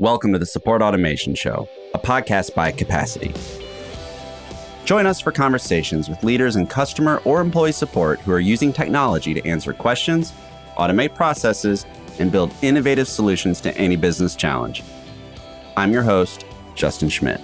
Welcome 0.00 0.32
to 0.32 0.38
the 0.38 0.46
Support 0.46 0.80
Automation 0.80 1.34
Show, 1.34 1.68
a 1.92 1.98
podcast 1.98 2.54
by 2.54 2.72
Capacity. 2.72 3.34
Join 4.86 5.04
us 5.04 5.20
for 5.20 5.30
conversations 5.30 6.08
with 6.08 6.24
leaders 6.24 6.56
in 6.56 6.66
customer 6.66 7.20
or 7.26 7.42
employee 7.42 7.72
support 7.72 8.18
who 8.20 8.32
are 8.32 8.40
using 8.40 8.72
technology 8.72 9.34
to 9.34 9.46
answer 9.46 9.74
questions, 9.74 10.32
automate 10.78 11.14
processes, 11.14 11.84
and 12.18 12.32
build 12.32 12.50
innovative 12.62 13.08
solutions 13.08 13.60
to 13.60 13.76
any 13.76 13.94
business 13.94 14.34
challenge. 14.34 14.82
I'm 15.76 15.92
your 15.92 16.02
host, 16.02 16.46
Justin 16.74 17.10
Schmidt. 17.10 17.42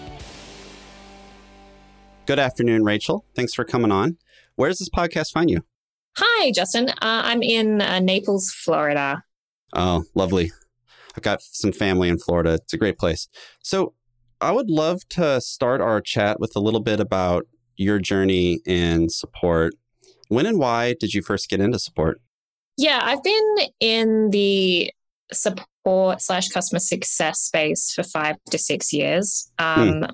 Good 2.24 2.38
afternoon, 2.38 2.84
Rachel. 2.84 3.26
Thanks 3.34 3.52
for 3.52 3.66
coming 3.66 3.92
on. 3.92 4.16
Where 4.54 4.70
does 4.70 4.78
this 4.78 4.88
podcast 4.88 5.30
find 5.30 5.50
you? 5.50 5.60
Hi, 6.16 6.52
Justin. 6.52 6.88
Uh, 6.88 6.94
I'm 7.02 7.42
in 7.42 7.82
uh, 7.82 7.98
Naples, 7.98 8.50
Florida. 8.50 9.22
Oh, 9.74 10.04
lovely. 10.14 10.52
I've 11.16 11.22
got 11.22 11.42
some 11.42 11.72
family 11.72 12.08
in 12.08 12.18
Florida. 12.18 12.54
It's 12.54 12.72
a 12.72 12.78
great 12.78 12.98
place. 12.98 13.28
So, 13.62 13.94
I 14.40 14.52
would 14.52 14.68
love 14.68 15.08
to 15.10 15.40
start 15.40 15.80
our 15.80 16.00
chat 16.02 16.38
with 16.40 16.54
a 16.56 16.60
little 16.60 16.80
bit 16.80 17.00
about 17.00 17.46
your 17.76 17.98
journey 17.98 18.60
in 18.66 19.08
support. 19.08 19.72
When 20.28 20.44
and 20.44 20.58
why 20.58 20.94
did 20.98 21.14
you 21.14 21.22
first 21.22 21.48
get 21.48 21.60
into 21.60 21.78
support? 21.78 22.20
Yeah, 22.76 23.00
I've 23.02 23.22
been 23.22 23.56
in 23.80 24.30
the 24.30 24.92
support 25.32 26.20
slash 26.20 26.48
customer 26.48 26.80
success 26.80 27.40
space 27.40 27.92
for 27.94 28.02
five 28.02 28.36
to 28.50 28.58
six 28.58 28.92
years. 28.92 29.50
Um, 29.58 30.02
hmm. 30.02 30.04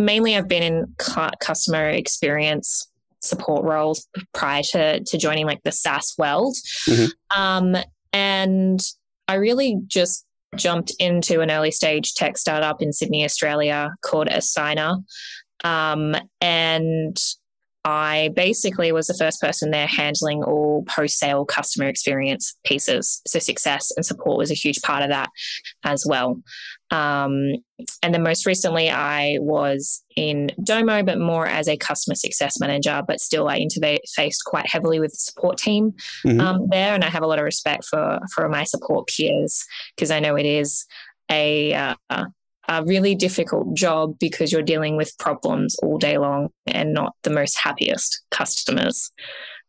Mainly, 0.00 0.36
I've 0.36 0.48
been 0.48 0.62
in 0.62 0.94
customer 1.40 1.88
experience 1.88 2.90
support 3.20 3.64
roles 3.64 4.06
prior 4.32 4.62
to, 4.62 5.02
to 5.04 5.18
joining 5.18 5.44
like 5.46 5.62
the 5.64 5.72
SaaS 5.72 6.14
world. 6.18 6.56
Mm-hmm. 6.86 7.40
Um, 7.40 7.76
and 8.12 8.80
I 9.26 9.34
really 9.34 9.76
just 9.86 10.24
jumped 10.56 10.92
into 10.98 11.40
an 11.40 11.50
early 11.50 11.70
stage 11.70 12.14
tech 12.14 12.38
startup 12.38 12.82
in 12.82 12.92
Sydney, 12.92 13.24
Australia 13.24 13.90
called 14.02 14.28
Assignar. 14.28 15.02
Um, 15.64 16.14
and 16.40 17.16
I 17.84 18.30
basically 18.34 18.92
was 18.92 19.06
the 19.06 19.14
first 19.14 19.40
person 19.40 19.70
there 19.70 19.86
handling 19.86 20.42
all 20.42 20.84
post 20.88 21.18
sale 21.18 21.44
customer 21.44 21.88
experience 21.88 22.54
pieces. 22.64 23.22
So, 23.26 23.38
success 23.38 23.92
and 23.96 24.04
support 24.04 24.38
was 24.38 24.50
a 24.50 24.54
huge 24.54 24.82
part 24.82 25.02
of 25.02 25.10
that 25.10 25.30
as 25.84 26.04
well. 26.06 26.42
Um, 26.90 27.52
and 28.02 28.14
then 28.14 28.22
most 28.22 28.46
recently, 28.46 28.90
I 28.90 29.36
was 29.40 30.02
in 30.16 30.50
Domo, 30.62 31.02
but 31.02 31.18
more 31.18 31.46
as 31.46 31.68
a 31.68 31.76
customer 31.76 32.14
success 32.14 32.58
manager, 32.58 33.02
but 33.06 33.20
still 33.20 33.48
I 33.48 33.58
interfaced 33.58 34.44
quite 34.46 34.66
heavily 34.66 34.98
with 34.98 35.12
the 35.12 35.18
support 35.18 35.58
team 35.58 35.92
mm-hmm. 36.24 36.40
um, 36.40 36.68
there. 36.70 36.94
And 36.94 37.04
I 37.04 37.08
have 37.08 37.22
a 37.22 37.26
lot 37.26 37.38
of 37.38 37.44
respect 37.44 37.84
for, 37.84 38.18
for 38.34 38.48
my 38.48 38.64
support 38.64 39.08
peers 39.08 39.64
because 39.94 40.10
I 40.10 40.20
know 40.20 40.36
it 40.36 40.46
is 40.46 40.86
a, 41.30 41.74
uh, 41.74 41.94
a 42.68 42.84
really 42.84 43.14
difficult 43.14 43.74
job 43.74 44.18
because 44.18 44.52
you're 44.52 44.62
dealing 44.62 44.96
with 44.96 45.16
problems 45.18 45.76
all 45.82 45.98
day 45.98 46.18
long 46.18 46.48
and 46.66 46.92
not 46.92 47.14
the 47.22 47.30
most 47.30 47.58
happiest 47.62 48.22
customers. 48.30 49.10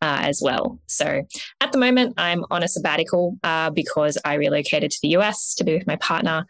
Uh, 0.01 0.19
as 0.21 0.41
well. 0.41 0.79
So 0.87 1.23
at 1.59 1.73
the 1.73 1.77
moment, 1.77 2.13
I'm 2.17 2.45
on 2.51 2.63
a 2.63 2.69
sabbatical 2.69 3.37
uh, 3.43 3.69
because 3.69 4.17
I 4.23 4.35
relocated 4.35 4.91
to 4.91 4.99
the 5.01 5.09
US 5.17 5.53
to 5.55 5.65
be 5.65 5.73
with 5.73 5.87
my 5.87 5.97
partner. 5.97 6.45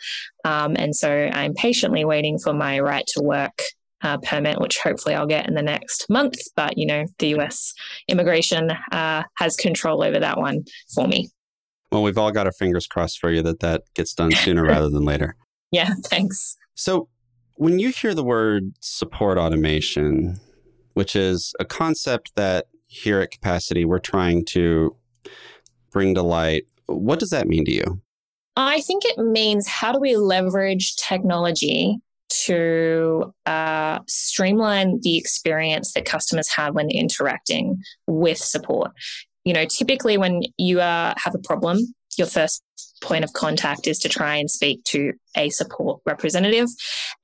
Um, 0.46 0.76
and 0.78 0.96
so 0.96 1.10
I'm 1.34 1.56
patiently 1.56 2.06
waiting 2.06 2.38
for 2.38 2.54
my 2.54 2.80
right 2.80 3.08
to 3.08 3.24
work 3.24 3.60
uh, 4.02 4.18
permit, 4.18 4.60
which 4.60 4.78
hopefully 4.80 5.16
I'll 5.16 5.26
get 5.26 5.48
in 5.48 5.56
the 5.56 5.62
next 5.62 6.06
month. 6.10 6.36
But, 6.56 6.78
you 6.78 6.86
know, 6.86 7.06
the 7.18 7.36
US 7.40 7.74
immigration 8.08 8.72
uh, 8.92 9.24
has 9.38 9.56
control 9.56 10.04
over 10.04 10.20
that 10.20 10.38
one 10.38 10.64
for 10.94 11.08
me. 11.08 11.30
Well, 11.92 12.04
we've 12.04 12.18
all 12.18 12.32
got 12.32 12.46
our 12.46 12.52
fingers 12.52 12.86
crossed 12.88 13.20
for 13.20 13.32
you 13.32 13.42
that 13.42 13.62
that 13.62 13.84
gets 13.96 14.14
done 14.14 14.32
sooner 14.32 14.64
rather 14.64 14.90
than 14.90 15.06
later. 15.06 15.36
Yeah, 15.72 15.94
thanks. 16.06 16.58
So, 16.74 17.10
when 17.54 17.78
you 17.78 17.90
hear 17.90 18.16
the 18.16 18.24
word 18.24 18.74
support 18.80 19.38
automation, 19.38 20.40
which 20.96 21.16
is 21.16 21.54
a 21.60 21.66
concept 21.66 22.32
that 22.36 22.66
here 22.90 23.22
at 23.22 23.32
Capacity 23.32 23.86
we're 23.86 24.00
trying 24.00 24.44
to 24.44 24.96
bring 25.92 26.16
to 26.16 26.22
light, 26.22 26.66
what 26.88 27.20
does 27.20 27.30
that 27.30 27.48
mean 27.48 27.64
to 27.66 27.72
you? 27.72 28.02
I 28.58 28.82
think 28.82 29.06
it 29.06 29.18
means 29.18 29.68
how 29.68 29.94
do 29.94 30.00
we 30.00 30.18
leverage 30.18 30.96
technology 30.98 32.00
to 32.30 33.34
uh, 33.46 34.00
streamline 34.08 35.00
the 35.02 35.18
experience 35.18 35.94
that 35.94 36.06
customers 36.06 36.50
have 36.50 36.76
when 36.76 36.90
interacting 36.90 37.82
with 38.08 38.38
support. 38.38 38.92
You 39.46 39.54
know, 39.54 39.66
typically 39.66 40.18
when 40.18 40.44
you 40.58 40.82
uh, 40.82 41.14
have 41.18 41.36
a 41.36 41.40
problem, 41.40 41.80
your 42.18 42.28
first 42.28 42.64
point 43.02 43.24
of 43.24 43.34
contact 43.34 43.88
is 43.88 43.98
to 44.00 44.10
try 44.10 44.36
and 44.36 44.52
speak 44.52 44.84
to 44.84 45.14
a 45.36 45.50
support 45.50 46.02
representative. 46.06 46.68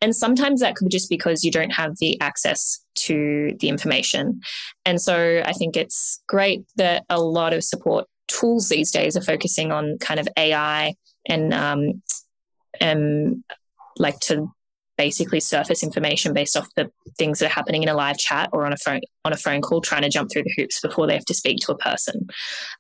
And 0.02 0.16
sometimes 0.16 0.62
that 0.62 0.76
could 0.76 0.86
be 0.86 0.92
just 0.92 1.10
because 1.10 1.44
you 1.44 1.52
don't 1.52 1.72
have 1.72 1.98
the 2.00 2.20
access 2.22 2.80
to 2.96 3.56
the 3.60 3.70
information. 3.70 4.42
And 4.86 5.02
so 5.02 5.42
I 5.46 5.52
think 5.54 5.76
it's 5.76 6.22
great 6.28 6.66
that 6.78 7.04
a 7.10 7.20
lot 7.20 7.54
of 7.54 7.64
support 7.64 8.06
tools 8.28 8.70
these 8.70 8.92
days 8.92 9.16
are 9.16 9.22
focusing 9.22 9.72
on 9.72 9.98
kind 10.00 10.20
of 10.20 10.28
AI 10.38 10.96
and 11.28 11.54
um, 11.54 12.02
and 12.80 13.44
like 13.98 14.20
to 14.22 14.48
basically 14.98 15.40
surface 15.40 15.84
information 15.84 16.34
based 16.34 16.56
off 16.56 16.68
the 16.76 16.90
things 17.18 17.40
that 17.40 17.48
are 17.48 17.54
happening 17.54 17.84
in 17.84 17.90
a 17.90 17.94
live 17.94 18.18
chat 18.18 18.50
or 18.54 18.66
on 18.66 18.74
a 18.74 18.78
phone 18.78 19.02
on 19.24 19.34
a 19.34 19.38
phone 19.38 19.62
call 19.62 19.82
trying 19.82 20.02
to 20.02 20.10
jump 20.10 20.32
through 20.32 20.44
the 20.44 20.54
hoops 20.58 20.80
before 20.82 21.08
they 21.08 21.14
have 21.14 21.26
to 21.26 21.34
speak 21.34 21.58
to 21.60 21.72
a 21.72 21.78
person. 21.78 22.28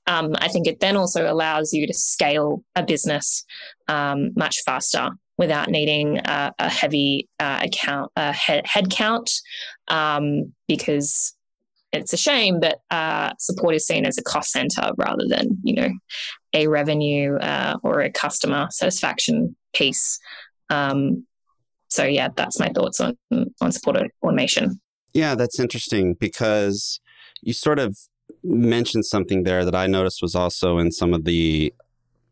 Um, 0.07 0.33
i 0.39 0.47
think 0.47 0.67
it 0.67 0.79
then 0.79 0.95
also 0.95 1.31
allows 1.31 1.73
you 1.73 1.87
to 1.87 1.93
scale 1.93 2.63
a 2.75 2.83
business 2.83 3.43
um, 3.87 4.31
much 4.35 4.57
faster 4.65 5.09
without 5.37 5.69
needing 5.69 6.19
a, 6.19 6.53
a 6.59 6.69
heavy 6.69 7.27
uh, 7.39 7.59
account 7.63 8.11
head, 8.15 8.65
head 8.65 8.89
count 8.89 9.29
um, 9.89 10.53
because 10.67 11.35
it's 11.95 12.13
a 12.13 12.17
shame 12.17 12.59
that 12.59 12.79
uh, 12.91 13.31
support 13.39 13.75
is 13.75 13.87
seen 13.87 14.05
as 14.05 14.17
a 14.17 14.23
cost 14.23 14.51
center 14.51 14.91
rather 14.97 15.25
than 15.27 15.57
you 15.63 15.73
know 15.75 15.89
a 16.53 16.67
revenue 16.67 17.37
uh, 17.37 17.77
or 17.83 18.01
a 18.01 18.11
customer 18.11 18.67
satisfaction 18.71 19.55
piece. 19.73 20.19
Um, 20.69 21.25
so 21.95 22.03
yeah, 22.03 22.27
that's 22.35 22.59
my 22.59 22.69
thoughts 22.69 22.99
on 22.99 23.17
on 23.61 23.71
support 23.71 23.97
automation. 24.21 24.79
Yeah, 25.13 25.35
that's 25.35 25.59
interesting 25.59 26.15
because 26.19 26.99
you 27.41 27.53
sort 27.53 27.79
of 27.79 27.97
mentioned 28.43 29.05
something 29.05 29.43
there 29.43 29.63
that 29.63 29.75
I 29.75 29.87
noticed 29.87 30.21
was 30.21 30.35
also 30.35 30.77
in 30.77 30.91
some 30.91 31.13
of 31.13 31.23
the 31.23 31.73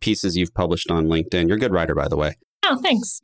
pieces 0.01 0.35
you've 0.35 0.53
published 0.53 0.91
on 0.91 1.05
LinkedIn. 1.05 1.47
You're 1.47 1.57
a 1.57 1.59
good 1.59 1.71
writer, 1.71 1.95
by 1.95 2.09
the 2.09 2.17
way. 2.17 2.35
Oh, 2.63 2.77
thanks. 2.81 3.21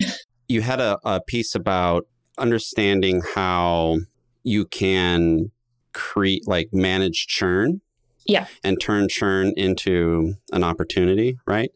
You 0.48 0.62
had 0.62 0.80
a, 0.80 0.98
a 1.04 1.20
piece 1.22 1.56
about 1.56 2.08
understanding 2.38 3.22
how 3.36 3.98
you 4.44 4.66
can 4.66 5.52
create, 5.94 6.48
like, 6.48 6.70
manage 6.72 7.28
churn. 7.28 7.82
Yeah. 8.26 8.48
And 8.64 8.80
turn 8.80 9.08
churn 9.10 9.54
into 9.58 10.36
an 10.52 10.64
opportunity, 10.64 11.38
right? 11.46 11.72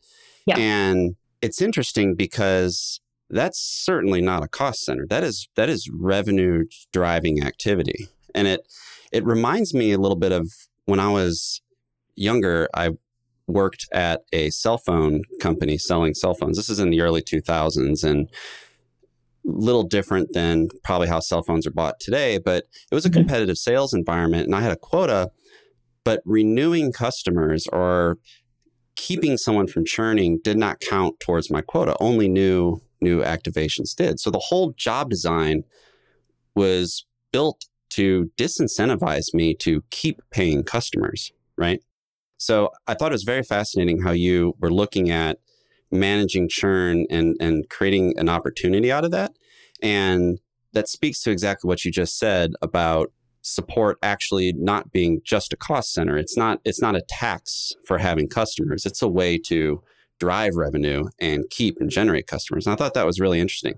Yeah. 0.45 0.57
And 0.57 1.15
it's 1.41 1.61
interesting 1.61 2.15
because 2.15 3.01
that's 3.33 3.59
certainly 3.59 4.21
not 4.21 4.43
a 4.43 4.47
cost 4.47 4.81
center. 4.83 5.05
That 5.09 5.23
is 5.23 5.47
that 5.55 5.69
is 5.69 5.89
revenue 5.91 6.65
driving 6.91 7.43
activity. 7.43 8.07
And 8.33 8.47
it 8.47 8.61
it 9.11 9.25
reminds 9.25 9.73
me 9.73 9.91
a 9.91 9.97
little 9.97 10.17
bit 10.17 10.31
of 10.31 10.49
when 10.85 10.99
I 10.99 11.09
was 11.09 11.61
younger, 12.15 12.69
I 12.73 12.91
worked 13.47 13.87
at 13.93 14.21
a 14.31 14.49
cell 14.49 14.77
phone 14.77 15.21
company 15.41 15.77
selling 15.77 16.13
cell 16.13 16.33
phones. 16.33 16.57
This 16.57 16.69
is 16.69 16.79
in 16.79 16.89
the 16.89 17.01
early 17.01 17.21
2000s 17.21 18.03
and 18.03 18.29
a 19.45 19.51
little 19.51 19.83
different 19.83 20.29
than 20.33 20.69
probably 20.83 21.07
how 21.07 21.19
cell 21.19 21.43
phones 21.43 21.67
are 21.67 21.71
bought 21.71 21.99
today, 21.99 22.37
but 22.37 22.65
it 22.91 22.95
was 22.95 23.05
a 23.05 23.09
mm-hmm. 23.09 23.19
competitive 23.19 23.57
sales 23.57 23.93
environment 23.93 24.45
and 24.45 24.55
I 24.55 24.61
had 24.61 24.71
a 24.71 24.77
quota, 24.77 25.31
but 26.05 26.21
renewing 26.25 26.93
customers 26.93 27.67
or 27.73 28.17
keeping 28.95 29.37
someone 29.37 29.67
from 29.67 29.85
churning 29.85 30.39
did 30.43 30.57
not 30.57 30.79
count 30.79 31.19
towards 31.19 31.51
my 31.51 31.61
quota. 31.61 31.95
Only 31.99 32.29
new 32.29 32.81
new 33.03 33.21
activations 33.21 33.95
did. 33.95 34.19
So 34.19 34.31
the 34.31 34.39
whole 34.39 34.73
job 34.77 35.09
design 35.09 35.63
was 36.55 37.05
built 37.31 37.65
to 37.91 38.31
disincentivize 38.37 39.33
me 39.33 39.53
to 39.55 39.83
keep 39.91 40.21
paying 40.31 40.63
customers, 40.63 41.31
right? 41.57 41.81
So 42.37 42.69
I 42.87 42.93
thought 42.93 43.11
it 43.11 43.13
was 43.13 43.23
very 43.23 43.43
fascinating 43.43 44.01
how 44.01 44.11
you 44.11 44.55
were 44.59 44.71
looking 44.71 45.09
at 45.09 45.39
managing 45.91 46.49
churn 46.49 47.05
and 47.09 47.35
and 47.39 47.69
creating 47.69 48.17
an 48.17 48.29
opportunity 48.29 48.91
out 48.91 49.05
of 49.05 49.11
that. 49.11 49.31
And 49.81 50.39
that 50.73 50.89
speaks 50.89 51.21
to 51.21 51.31
exactly 51.31 51.67
what 51.67 51.85
you 51.85 51.91
just 51.91 52.17
said 52.17 52.51
about 52.61 53.11
support 53.43 53.97
actually 54.01 54.53
not 54.53 54.91
being 54.91 55.21
just 55.23 55.53
a 55.53 55.57
cost 55.57 55.93
center. 55.93 56.17
It's 56.17 56.35
not 56.35 56.59
it's 56.65 56.81
not 56.81 56.95
a 56.95 57.03
tax 57.07 57.73
for 57.85 57.99
having 57.99 58.27
customers. 58.27 58.85
It's 58.85 59.01
a 59.01 59.07
way 59.07 59.37
to 59.45 59.83
drive 60.23 60.55
revenue 60.55 61.03
and 61.19 61.43
keep 61.49 61.75
and 61.81 61.89
generate 61.89 62.27
customers. 62.27 62.65
And 62.65 62.73
I 62.73 62.77
thought 62.77 62.93
that 62.93 63.05
was 63.05 63.19
really 63.19 63.41
interesting. 63.41 63.73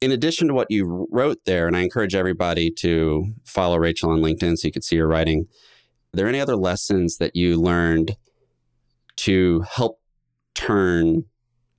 In 0.00 0.12
addition 0.12 0.46
to 0.46 0.54
what 0.54 0.70
you 0.70 1.08
wrote 1.10 1.38
there, 1.46 1.66
and 1.66 1.76
I 1.76 1.80
encourage 1.80 2.14
everybody 2.14 2.70
to 2.78 3.26
follow 3.44 3.76
Rachel 3.76 4.10
on 4.10 4.20
LinkedIn 4.20 4.56
so 4.56 4.68
you 4.68 4.72
can 4.72 4.82
see 4.82 4.96
her 4.98 5.08
writing. 5.08 5.48
Are 6.12 6.16
there 6.16 6.28
any 6.28 6.38
other 6.38 6.54
lessons 6.54 7.16
that 7.18 7.34
you 7.34 7.60
learned 7.60 8.16
to 9.16 9.64
help 9.68 9.98
turn 10.54 11.24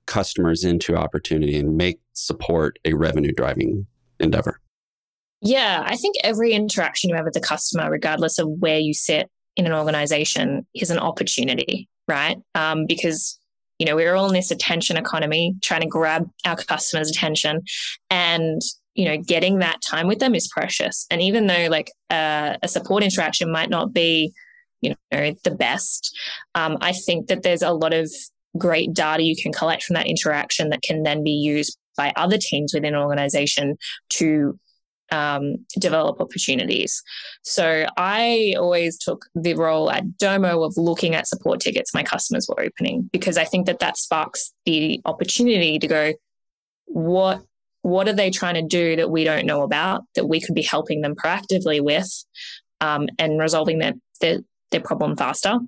customers 0.04 0.62
into 0.62 0.94
opportunity 0.94 1.56
and 1.56 1.76
make 1.76 2.00
support 2.12 2.78
a 2.84 2.92
revenue 2.92 3.32
driving 3.34 3.86
endeavor? 4.20 4.60
Yeah, 5.40 5.82
I 5.86 5.96
think 5.96 6.16
every 6.22 6.52
interaction 6.52 7.08
you 7.08 7.16
have 7.16 7.24
with 7.24 7.34
the 7.34 7.40
customer, 7.40 7.90
regardless 7.90 8.38
of 8.38 8.48
where 8.58 8.78
you 8.78 8.92
sit 8.92 9.30
in 9.56 9.66
an 9.66 9.72
organization, 9.72 10.66
is 10.74 10.90
an 10.90 10.98
opportunity, 10.98 11.88
right? 12.06 12.36
Um, 12.54 12.84
because 12.86 13.38
you 13.78 13.86
know 13.86 13.96
we're 13.96 14.14
all 14.14 14.28
in 14.28 14.34
this 14.34 14.50
attention 14.50 14.96
economy, 14.96 15.54
trying 15.62 15.82
to 15.82 15.86
grab 15.86 16.28
our 16.44 16.56
customers' 16.56 17.10
attention, 17.10 17.62
and 18.10 18.62
you 18.94 19.04
know 19.04 19.16
getting 19.18 19.58
that 19.58 19.80
time 19.82 20.06
with 20.06 20.18
them 20.18 20.34
is 20.34 20.48
precious. 20.48 21.06
And 21.10 21.22
even 21.22 21.46
though 21.46 21.68
like 21.70 21.90
uh, 22.10 22.56
a 22.62 22.68
support 22.68 23.02
interaction 23.02 23.50
might 23.50 23.70
not 23.70 23.92
be 23.92 24.32
you 24.80 24.94
know 25.12 25.34
the 25.44 25.50
best, 25.50 26.16
um, 26.54 26.78
I 26.80 26.92
think 26.92 27.28
that 27.28 27.42
there's 27.42 27.62
a 27.62 27.72
lot 27.72 27.92
of 27.92 28.10
great 28.58 28.92
data 28.94 29.22
you 29.22 29.36
can 29.40 29.52
collect 29.52 29.82
from 29.82 29.94
that 29.94 30.06
interaction 30.06 30.70
that 30.70 30.82
can 30.82 31.02
then 31.02 31.22
be 31.22 31.30
used 31.30 31.76
by 31.96 32.12
other 32.16 32.38
teams 32.38 32.72
within 32.74 32.94
an 32.94 33.00
organization 33.00 33.76
to 34.10 34.58
um, 35.10 35.56
develop 35.78 36.20
opportunities. 36.20 37.02
So 37.42 37.86
I 37.96 38.54
always 38.58 38.98
took 38.98 39.26
the 39.34 39.54
role 39.54 39.90
at 39.90 40.18
Domo 40.18 40.62
of 40.62 40.74
looking 40.76 41.14
at 41.14 41.28
support 41.28 41.60
tickets 41.60 41.94
my 41.94 42.02
customers 42.02 42.46
were 42.48 42.60
opening 42.60 43.08
because 43.12 43.38
I 43.38 43.44
think 43.44 43.66
that 43.66 43.78
that 43.80 43.96
sparks 43.96 44.52
the 44.64 45.00
opportunity 45.04 45.78
to 45.78 45.86
go, 45.86 46.12
what 46.86 47.42
what 47.82 48.08
are 48.08 48.12
they 48.12 48.30
trying 48.30 48.54
to 48.54 48.62
do 48.62 48.96
that 48.96 49.10
we 49.10 49.22
don't 49.22 49.46
know 49.46 49.62
about 49.62 50.02
that 50.16 50.26
we 50.26 50.40
could 50.40 50.56
be 50.56 50.62
helping 50.62 51.02
them 51.02 51.14
proactively 51.14 51.80
with 51.80 52.08
um, 52.80 53.06
and 53.18 53.38
resolving 53.38 53.78
their, 53.78 53.92
their 54.20 54.38
their 54.72 54.80
problem 54.80 55.16
faster 55.16 55.58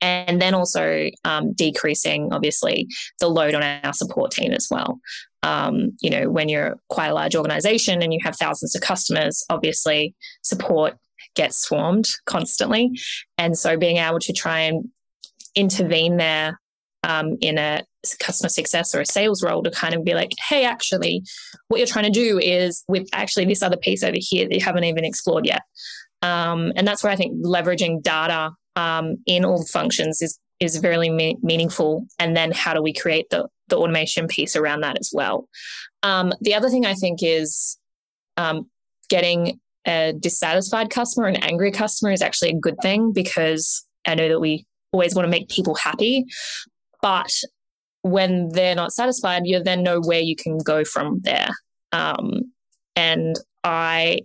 and 0.00 0.42
then 0.42 0.54
also 0.54 1.08
um, 1.24 1.52
decreasing 1.52 2.32
obviously 2.32 2.88
the 3.20 3.28
load 3.28 3.54
on 3.54 3.62
our 3.62 3.92
support 3.92 4.32
team 4.32 4.52
as 4.52 4.66
well 4.70 5.00
um, 5.42 5.96
you 6.00 6.10
know 6.10 6.30
when 6.30 6.48
you're 6.48 6.76
quite 6.88 7.08
a 7.08 7.14
large 7.14 7.36
organization 7.36 8.02
and 8.02 8.12
you 8.12 8.20
have 8.22 8.36
thousands 8.36 8.74
of 8.74 8.82
customers 8.82 9.44
obviously 9.50 10.14
support 10.42 10.96
gets 11.34 11.58
swarmed 11.58 12.08
constantly 12.26 12.90
and 13.36 13.56
so 13.56 13.76
being 13.76 13.98
able 13.98 14.18
to 14.18 14.32
try 14.32 14.60
and 14.60 14.88
intervene 15.54 16.16
there 16.16 16.58
um, 17.04 17.36
in 17.40 17.58
a 17.58 17.84
customer 18.20 18.48
success 18.48 18.94
or 18.94 19.00
a 19.00 19.06
sales 19.06 19.42
role 19.42 19.62
to 19.62 19.70
kind 19.70 19.94
of 19.94 20.04
be 20.04 20.14
like, 20.14 20.32
hey, 20.48 20.64
actually, 20.64 21.22
what 21.68 21.78
you're 21.78 21.86
trying 21.86 22.04
to 22.04 22.10
do 22.10 22.38
is 22.38 22.84
with 22.88 23.08
actually 23.12 23.44
this 23.44 23.62
other 23.62 23.76
piece 23.76 24.02
over 24.02 24.16
here 24.18 24.48
that 24.48 24.54
you 24.54 24.64
haven't 24.64 24.84
even 24.84 25.04
explored 25.04 25.46
yet. 25.46 25.62
Um, 26.22 26.72
and 26.76 26.86
that's 26.86 27.02
where 27.02 27.12
I 27.12 27.16
think 27.16 27.44
leveraging 27.44 28.02
data 28.02 28.50
um, 28.76 29.16
in 29.26 29.44
all 29.44 29.64
functions 29.64 30.22
is 30.22 30.38
is 30.60 30.76
very 30.78 31.08
me- 31.08 31.38
meaningful. 31.40 32.04
And 32.18 32.36
then 32.36 32.50
how 32.50 32.74
do 32.74 32.82
we 32.82 32.92
create 32.92 33.30
the 33.30 33.48
the 33.68 33.76
automation 33.76 34.26
piece 34.26 34.56
around 34.56 34.80
that 34.80 34.98
as 34.98 35.10
well? 35.12 35.48
Um, 36.02 36.32
the 36.40 36.54
other 36.54 36.70
thing 36.70 36.86
I 36.86 36.94
think 36.94 37.20
is 37.22 37.78
um, 38.36 38.68
getting 39.08 39.60
a 39.86 40.12
dissatisfied 40.18 40.90
customer, 40.90 41.26
an 41.26 41.36
angry 41.36 41.70
customer, 41.70 42.12
is 42.12 42.22
actually 42.22 42.50
a 42.50 42.58
good 42.58 42.76
thing 42.82 43.12
because 43.12 43.84
I 44.06 44.14
know 44.14 44.28
that 44.28 44.40
we 44.40 44.66
always 44.92 45.14
want 45.14 45.26
to 45.26 45.30
make 45.30 45.48
people 45.48 45.74
happy, 45.74 46.24
but 47.02 47.32
when 48.02 48.48
they're 48.50 48.74
not 48.74 48.92
satisfied, 48.92 49.42
you 49.44 49.62
then 49.62 49.82
know 49.82 50.00
where 50.00 50.20
you 50.20 50.36
can 50.36 50.58
go 50.58 50.84
from 50.84 51.20
there. 51.20 51.48
Um, 51.92 52.52
and 52.96 53.36
I, 53.64 54.20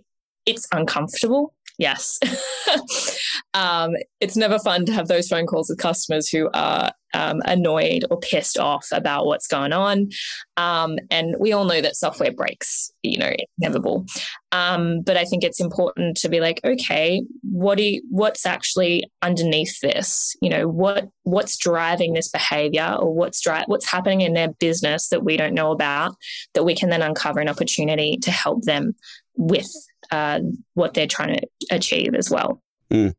it's 0.46 0.66
uncomfortable 0.72 1.54
yes. 1.78 2.18
um, 3.54 3.92
it's 4.20 4.36
never 4.36 4.58
fun 4.58 4.86
to 4.86 4.92
have 4.92 5.08
those 5.08 5.28
phone 5.28 5.46
calls 5.46 5.68
with 5.68 5.78
customers 5.78 6.28
who 6.28 6.48
are 6.54 6.92
um, 7.14 7.40
annoyed 7.44 8.04
or 8.10 8.18
pissed 8.18 8.58
off 8.58 8.88
about 8.92 9.26
what's 9.26 9.46
going 9.46 9.72
on. 9.72 10.10
Um, 10.56 10.98
and 11.10 11.36
we 11.38 11.52
all 11.52 11.64
know 11.64 11.80
that 11.80 11.96
software 11.96 12.32
breaks, 12.32 12.90
you 13.02 13.18
know, 13.18 13.32
inevitable. 13.58 14.04
Um, 14.52 15.02
but 15.02 15.16
I 15.16 15.24
think 15.24 15.42
it's 15.42 15.60
important 15.60 16.16
to 16.18 16.28
be 16.28 16.40
like, 16.40 16.60
okay, 16.64 17.22
what 17.42 17.78
do 17.78 17.84
you, 17.84 18.02
what's 18.10 18.46
actually 18.46 19.04
underneath 19.22 19.80
this? 19.80 20.36
You 20.42 20.50
know, 20.50 20.68
what 20.68 21.08
what's 21.22 21.56
driving 21.56 22.12
this 22.12 22.28
behavior 22.28 22.96
or 22.98 23.12
what's 23.12 23.40
dri- 23.40 23.64
what's 23.66 23.90
happening 23.90 24.20
in 24.20 24.34
their 24.34 24.52
business 24.60 25.08
that 25.08 25.24
we 25.24 25.36
don't 25.36 25.54
know 25.54 25.70
about 25.72 26.14
that 26.52 26.64
we 26.64 26.74
can 26.74 26.90
then 26.90 27.02
uncover 27.02 27.40
an 27.40 27.48
opportunity 27.48 28.18
to 28.18 28.30
help 28.30 28.62
them 28.62 28.94
with 29.36 29.70
uh, 30.10 30.40
what 30.74 30.94
they're 30.94 31.06
trying 31.06 31.36
to 31.36 31.46
achieve 31.70 32.14
as 32.14 32.30
well. 32.30 32.62
Mm. 32.90 33.14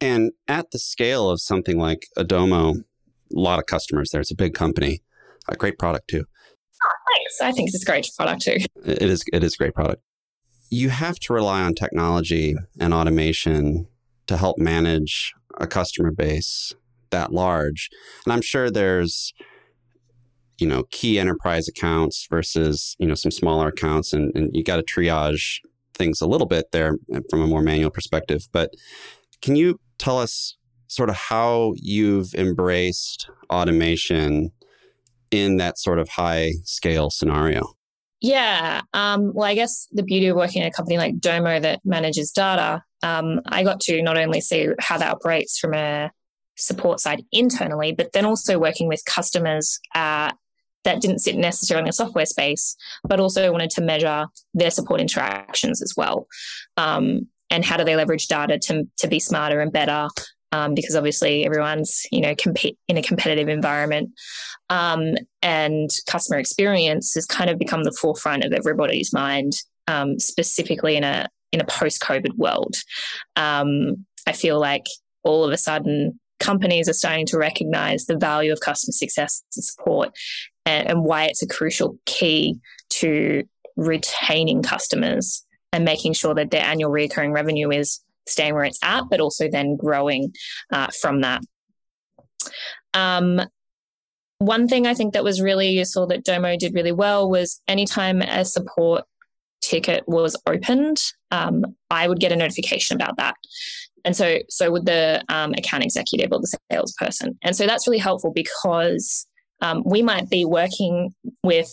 And 0.00 0.32
at 0.48 0.70
the 0.70 0.78
scale 0.78 1.28
of 1.28 1.40
something 1.40 1.78
like 1.78 2.06
a 2.16 2.24
Domo, 2.24 2.76
a 3.34 3.38
lot 3.38 3.58
of 3.58 3.66
customers 3.66 4.10
there. 4.10 4.20
It's 4.20 4.30
a 4.30 4.36
big 4.36 4.54
company, 4.54 5.02
a 5.48 5.56
great 5.56 5.78
product 5.78 6.08
too. 6.08 6.24
Oh, 6.82 6.92
thanks. 7.14 7.40
I 7.42 7.52
think 7.52 7.68
it's 7.68 7.82
a 7.82 7.86
great 7.86 8.08
product 8.16 8.42
too. 8.42 8.56
It 8.84 9.02
is. 9.02 9.24
It 9.32 9.44
is 9.44 9.54
a 9.54 9.56
great 9.56 9.74
product. 9.74 10.02
You 10.70 10.90
have 10.90 11.18
to 11.20 11.32
rely 11.32 11.62
on 11.62 11.74
technology 11.74 12.54
and 12.78 12.94
automation 12.94 13.86
to 14.28 14.36
help 14.36 14.58
manage 14.58 15.32
a 15.58 15.66
customer 15.66 16.12
base 16.12 16.72
that 17.10 17.32
large, 17.32 17.90
and 18.24 18.32
I'm 18.32 18.42
sure 18.42 18.70
there's 18.70 19.32
you 20.60 20.66
know 20.66 20.84
key 20.90 21.18
enterprise 21.18 21.66
accounts 21.66 22.26
versus 22.30 22.94
you 22.98 23.06
know 23.06 23.14
some 23.14 23.30
smaller 23.30 23.68
accounts 23.68 24.12
and, 24.12 24.30
and 24.36 24.50
you 24.54 24.62
got 24.62 24.76
to 24.76 24.82
triage 24.82 25.58
things 25.94 26.20
a 26.20 26.26
little 26.26 26.46
bit 26.46 26.66
there 26.72 26.96
from 27.30 27.42
a 27.42 27.46
more 27.46 27.62
manual 27.62 27.90
perspective 27.90 28.42
but 28.52 28.70
can 29.40 29.56
you 29.56 29.80
tell 29.98 30.18
us 30.18 30.56
sort 30.90 31.08
of 31.08 31.16
how 31.16 31.72
you've 31.76 32.34
embraced 32.34 33.30
automation 33.50 34.50
in 35.30 35.56
that 35.56 35.78
sort 35.78 35.98
of 35.98 36.08
high 36.08 36.52
scale 36.64 37.10
scenario 37.10 37.62
yeah 38.20 38.80
um, 38.92 39.32
well 39.34 39.48
i 39.48 39.54
guess 39.54 39.86
the 39.92 40.02
beauty 40.02 40.26
of 40.26 40.36
working 40.36 40.62
in 40.62 40.68
a 40.68 40.72
company 40.72 40.98
like 40.98 41.18
Domo 41.18 41.60
that 41.60 41.80
manages 41.84 42.30
data 42.32 42.82
um, 43.02 43.40
i 43.46 43.62
got 43.62 43.80
to 43.80 44.02
not 44.02 44.18
only 44.18 44.40
see 44.40 44.68
how 44.80 44.98
that 44.98 45.12
operates 45.12 45.58
from 45.58 45.74
a 45.74 46.10
support 46.60 47.00
side 47.00 47.22
internally, 47.32 47.92
but 47.92 48.12
then 48.12 48.24
also 48.24 48.58
working 48.58 48.88
with 48.88 49.04
customers 49.04 49.78
uh, 49.94 50.30
that 50.84 51.00
didn't 51.00 51.20
sit 51.20 51.36
necessarily 51.36 51.84
in 51.84 51.88
a 51.88 51.92
software 51.92 52.26
space, 52.26 52.76
but 53.04 53.20
also 53.20 53.52
wanted 53.52 53.70
to 53.70 53.82
measure 53.82 54.26
their 54.54 54.70
support 54.70 55.00
interactions 55.00 55.82
as 55.82 55.94
well. 55.96 56.26
Um, 56.76 57.28
and 57.50 57.64
how 57.64 57.76
do 57.76 57.84
they 57.84 57.96
leverage 57.96 58.28
data 58.28 58.58
to, 58.58 58.84
to 58.98 59.08
be 59.08 59.18
smarter 59.18 59.60
and 59.60 59.72
better? 59.72 60.08
Um, 60.52 60.74
because 60.74 60.96
obviously 60.96 61.46
everyone's 61.46 62.02
you 62.10 62.20
know 62.20 62.34
compete 62.34 62.76
in 62.88 62.96
a 62.96 63.02
competitive 63.02 63.48
environment, 63.48 64.10
um, 64.68 65.14
and 65.42 65.90
customer 66.06 66.38
experience 66.38 67.14
has 67.14 67.24
kind 67.24 67.50
of 67.50 67.58
become 67.58 67.84
the 67.84 67.92
forefront 67.92 68.44
of 68.44 68.52
everybody's 68.52 69.12
mind, 69.12 69.52
um, 69.86 70.18
specifically 70.18 70.96
in 70.96 71.04
a 71.04 71.28
in 71.52 71.60
a 71.60 71.64
post 71.64 72.00
COVID 72.02 72.36
world. 72.36 72.76
Um, 73.36 74.06
I 74.26 74.32
feel 74.32 74.58
like 74.58 74.86
all 75.22 75.44
of 75.44 75.52
a 75.52 75.58
sudden 75.58 76.18
companies 76.38 76.88
are 76.88 76.94
starting 76.94 77.26
to 77.26 77.38
recognize 77.38 78.06
the 78.06 78.16
value 78.16 78.52
of 78.52 78.60
customer 78.60 78.92
success 78.92 79.42
and 79.54 79.64
support 79.64 80.10
and, 80.66 80.88
and 80.88 81.04
why 81.04 81.24
it's 81.24 81.42
a 81.42 81.46
crucial 81.46 81.98
key 82.06 82.58
to 82.88 83.44
retaining 83.76 84.62
customers 84.62 85.44
and 85.72 85.84
making 85.84 86.14
sure 86.14 86.34
that 86.34 86.50
their 86.50 86.64
annual 86.64 86.90
recurring 86.90 87.32
revenue 87.32 87.70
is 87.70 88.00
staying 88.26 88.54
where 88.54 88.64
it's 88.64 88.78
at, 88.82 89.04
but 89.10 89.20
also 89.20 89.48
then 89.48 89.76
growing 89.76 90.32
uh, 90.72 90.88
from 91.00 91.20
that. 91.22 91.42
Um, 92.94 93.40
one 94.38 94.68
thing 94.68 94.86
I 94.86 94.94
think 94.94 95.12
that 95.12 95.24
was 95.24 95.40
really 95.40 95.68
useful 95.68 96.06
that 96.06 96.24
Domo 96.24 96.56
did 96.56 96.74
really 96.74 96.92
well 96.92 97.28
was 97.28 97.60
anytime 97.68 98.22
a 98.22 98.44
support 98.44 99.04
ticket 99.60 100.02
was 100.06 100.34
opened, 100.46 100.98
um, 101.30 101.64
I 101.90 102.08
would 102.08 102.20
get 102.20 102.32
a 102.32 102.36
notification 102.36 102.96
about 102.96 103.18
that. 103.18 103.36
And 104.04 104.16
so, 104.16 104.38
so 104.48 104.70
would 104.70 104.86
the 104.86 105.22
um, 105.28 105.52
account 105.52 105.84
executive 105.84 106.32
or 106.32 106.40
the 106.40 106.56
salesperson. 106.72 107.38
And 107.42 107.54
so 107.54 107.66
that's 107.66 107.86
really 107.86 107.98
helpful 107.98 108.32
because 108.34 109.26
um, 109.60 109.82
we 109.84 110.00
might 110.02 110.30
be 110.30 110.46
working 110.46 111.14
with 111.44 111.68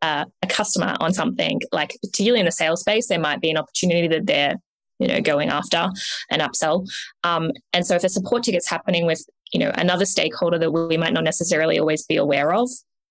uh, 0.00 0.24
a 0.42 0.46
customer 0.46 0.96
on 1.00 1.12
something 1.12 1.60
like 1.72 1.96
particularly 2.02 2.40
in 2.40 2.46
the 2.46 2.52
sales 2.52 2.80
space 2.80 3.08
there 3.08 3.18
might 3.18 3.40
be 3.40 3.50
an 3.50 3.56
opportunity 3.56 4.06
that 4.06 4.26
they're 4.26 4.54
you 4.98 5.06
know 5.08 5.20
going 5.20 5.48
after 5.48 5.88
an 6.30 6.40
upsell 6.40 6.86
um, 7.24 7.50
and 7.72 7.86
so 7.86 7.94
if 7.94 8.04
a 8.04 8.08
support 8.08 8.42
ticket's 8.42 8.68
happening 8.68 9.06
with 9.06 9.24
you 9.52 9.60
know 9.60 9.70
another 9.74 10.04
stakeholder 10.04 10.58
that 10.58 10.70
we 10.70 10.96
might 10.96 11.12
not 11.12 11.24
necessarily 11.24 11.78
always 11.78 12.04
be 12.04 12.16
aware 12.16 12.52
of 12.52 12.68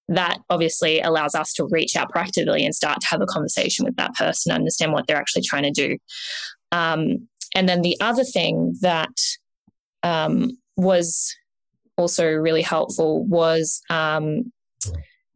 that 0.09 0.37
obviously 0.49 1.01
allows 1.01 1.35
us 1.35 1.51
to 1.51 1.67
reach 1.69 1.95
out 1.97 2.11
proactively 2.11 2.63
and 2.63 2.73
start 2.73 3.01
to 3.01 3.07
have 3.07 3.21
a 3.21 3.25
conversation 3.25 3.85
with 3.85 3.95
that 3.97 4.13
person 4.15 4.51
understand 4.51 4.93
what 4.93 5.05
they're 5.07 5.17
actually 5.17 5.43
trying 5.43 5.63
to 5.63 5.71
do 5.71 5.97
um, 6.71 7.27
and 7.55 7.67
then 7.67 7.81
the 7.81 7.97
other 8.01 8.23
thing 8.23 8.75
that 8.81 9.17
um, 10.03 10.57
was 10.75 11.35
also 11.97 12.27
really 12.27 12.61
helpful 12.61 13.25
was 13.25 13.81
um, 13.89 14.51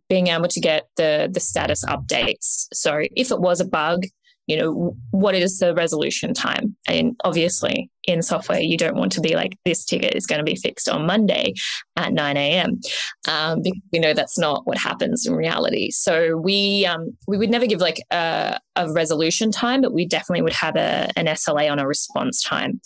being 0.07 0.27
able 0.27 0.47
to 0.47 0.59
get 0.59 0.87
the 0.97 1.29
the 1.31 1.39
status 1.39 1.83
updates. 1.85 2.67
So 2.73 3.01
if 3.15 3.31
it 3.31 3.39
was 3.39 3.59
a 3.59 3.65
bug, 3.65 4.03
you 4.47 4.57
know, 4.57 4.95
what 5.11 5.35
is 5.35 5.59
the 5.59 5.73
resolution 5.73 6.33
time? 6.33 6.75
And 6.87 7.15
obviously, 7.23 7.89
in 8.05 8.21
software, 8.21 8.59
you 8.59 8.77
don't 8.77 8.95
want 8.95 9.11
to 9.13 9.21
be 9.21 9.35
like, 9.35 9.57
this 9.63 9.85
ticket 9.85 10.15
is 10.15 10.25
going 10.25 10.39
to 10.39 10.43
be 10.43 10.55
fixed 10.55 10.89
on 10.89 11.05
Monday 11.05 11.53
at 11.95 12.13
9 12.13 12.37
a.m. 12.37 12.79
Um, 13.27 13.61
because 13.61 13.81
we 13.93 13.99
know 13.99 14.13
that's 14.13 14.39
not 14.39 14.65
what 14.65 14.77
happens 14.77 15.25
in 15.27 15.35
reality. 15.35 15.91
So 15.91 16.37
we 16.37 16.85
um, 16.85 17.15
we 17.27 17.37
would 17.37 17.51
never 17.51 17.67
give 17.67 17.79
like 17.79 18.01
a, 18.11 18.59
a 18.75 18.91
resolution 18.91 19.51
time, 19.51 19.81
but 19.81 19.93
we 19.93 20.07
definitely 20.07 20.41
would 20.41 20.53
have 20.53 20.75
a, 20.75 21.09
an 21.15 21.27
SLA 21.27 21.71
on 21.71 21.79
a 21.79 21.87
response 21.87 22.41
time. 22.41 22.81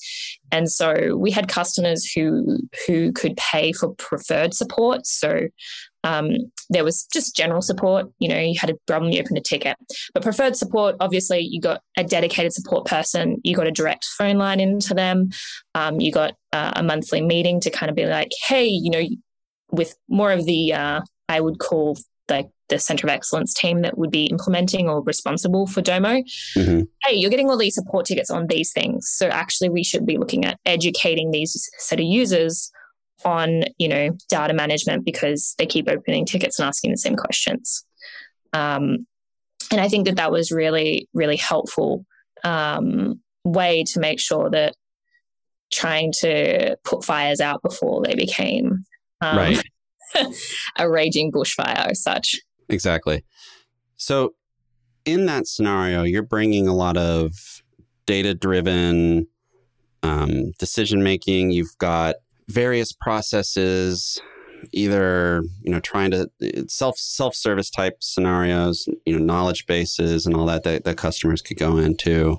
And 0.51 0.69
so 0.69 1.15
we 1.15 1.31
had 1.31 1.47
customers 1.47 2.05
who 2.11 2.59
who 2.85 3.11
could 3.13 3.37
pay 3.37 3.71
for 3.71 3.93
preferred 3.95 4.53
support. 4.53 5.07
So 5.07 5.47
um, 6.05 6.37
there 6.69 6.83
was 6.83 7.05
just 7.11 7.35
general 7.35 7.61
support. 7.61 8.05
You 8.19 8.29
know, 8.29 8.39
you 8.39 8.57
had 8.57 8.69
a 8.69 8.75
problem, 8.87 9.11
you 9.11 9.19
opened 9.19 9.37
a 9.37 9.41
ticket. 9.41 9.75
But 10.13 10.23
preferred 10.23 10.55
support, 10.55 10.95
obviously, 10.99 11.39
you 11.39 11.59
got 11.59 11.81
a 11.97 12.03
dedicated 12.03 12.53
support 12.53 12.85
person. 12.85 13.37
You 13.43 13.55
got 13.55 13.67
a 13.67 13.71
direct 13.71 14.05
phone 14.05 14.37
line 14.37 14.59
into 14.59 14.93
them. 14.93 15.31
Um, 15.73 15.99
you 15.99 16.11
got 16.11 16.35
uh, 16.53 16.73
a 16.75 16.83
monthly 16.83 17.21
meeting 17.21 17.59
to 17.61 17.71
kind 17.71 17.89
of 17.89 17.95
be 17.95 18.05
like, 18.05 18.29
hey, 18.45 18.65
you 18.67 18.91
know, 18.91 19.03
with 19.71 19.95
more 20.07 20.31
of 20.31 20.45
the, 20.45 20.73
uh, 20.73 21.01
I 21.27 21.41
would 21.41 21.59
call 21.59 21.97
like 22.29 22.49
the 22.69 22.79
center 22.79 23.05
of 23.05 23.11
excellence 23.11 23.53
team 23.53 23.81
that 23.81 23.97
would 23.97 24.11
be 24.11 24.25
implementing 24.25 24.87
or 24.87 25.03
responsible 25.03 25.67
for 25.67 25.81
Domo. 25.81 26.21
Mm-hmm. 26.55 26.81
Hey, 27.03 27.15
you're 27.15 27.31
getting 27.31 27.49
all 27.49 27.57
these 27.57 27.75
support 27.75 28.05
tickets 28.05 28.29
on 28.29 28.47
these 28.47 28.71
things. 28.71 29.07
So 29.09 29.27
actually, 29.27 29.69
we 29.69 29.83
should 29.83 30.05
be 30.05 30.17
looking 30.17 30.45
at 30.45 30.59
educating 30.65 31.31
these 31.31 31.69
set 31.79 31.99
of 31.99 32.05
users 32.05 32.71
on 33.25 33.63
you 33.77 33.87
know 33.89 34.11
data 34.29 34.53
management 34.53 35.03
because 35.03 35.55
they 35.57 35.65
keep 35.65 35.89
opening 35.89 36.25
tickets 36.25 36.59
and 36.59 36.67
asking 36.67 36.91
the 36.91 36.97
same 36.97 37.15
questions. 37.15 37.83
Um, 38.53 39.05
and 39.71 39.81
i 39.81 39.87
think 39.87 40.05
that 40.05 40.15
that 40.15 40.31
was 40.31 40.51
really 40.51 41.07
really 41.13 41.37
helpful 41.37 42.05
um, 42.43 43.19
way 43.43 43.83
to 43.83 43.99
make 43.99 44.19
sure 44.19 44.49
that 44.51 44.75
trying 45.71 46.11
to 46.11 46.77
put 46.83 47.03
fires 47.03 47.41
out 47.41 47.61
before 47.63 48.03
they 48.03 48.13
became 48.13 48.85
um, 49.21 49.37
right. 49.37 49.63
a 50.77 50.89
raging 50.89 51.31
bushfire 51.31 51.89
as 51.89 52.03
such. 52.03 52.39
Exactly. 52.69 53.23
So 53.97 54.35
in 55.05 55.25
that 55.25 55.47
scenario 55.47 56.03
you're 56.03 56.21
bringing 56.21 56.67
a 56.67 56.75
lot 56.75 56.97
of 56.97 57.33
data 58.05 58.35
driven 58.35 59.27
um, 60.03 60.51
decision 60.59 61.01
making 61.01 61.49
you've 61.49 61.75
got 61.79 62.15
various 62.47 62.91
processes 62.91 64.19
either 64.71 65.43
you 65.61 65.71
know 65.71 65.79
trying 65.79 66.11
to 66.11 66.29
self 66.67 66.97
self 66.97 67.35
service 67.35 67.69
type 67.69 67.97
scenarios 67.99 68.87
you 69.05 69.17
know 69.17 69.23
knowledge 69.23 69.65
bases 69.65 70.25
and 70.25 70.35
all 70.35 70.45
that 70.45 70.63
that, 70.63 70.83
that 70.83 70.97
customers 70.97 71.41
could 71.41 71.57
go 71.57 71.77
into. 71.77 72.37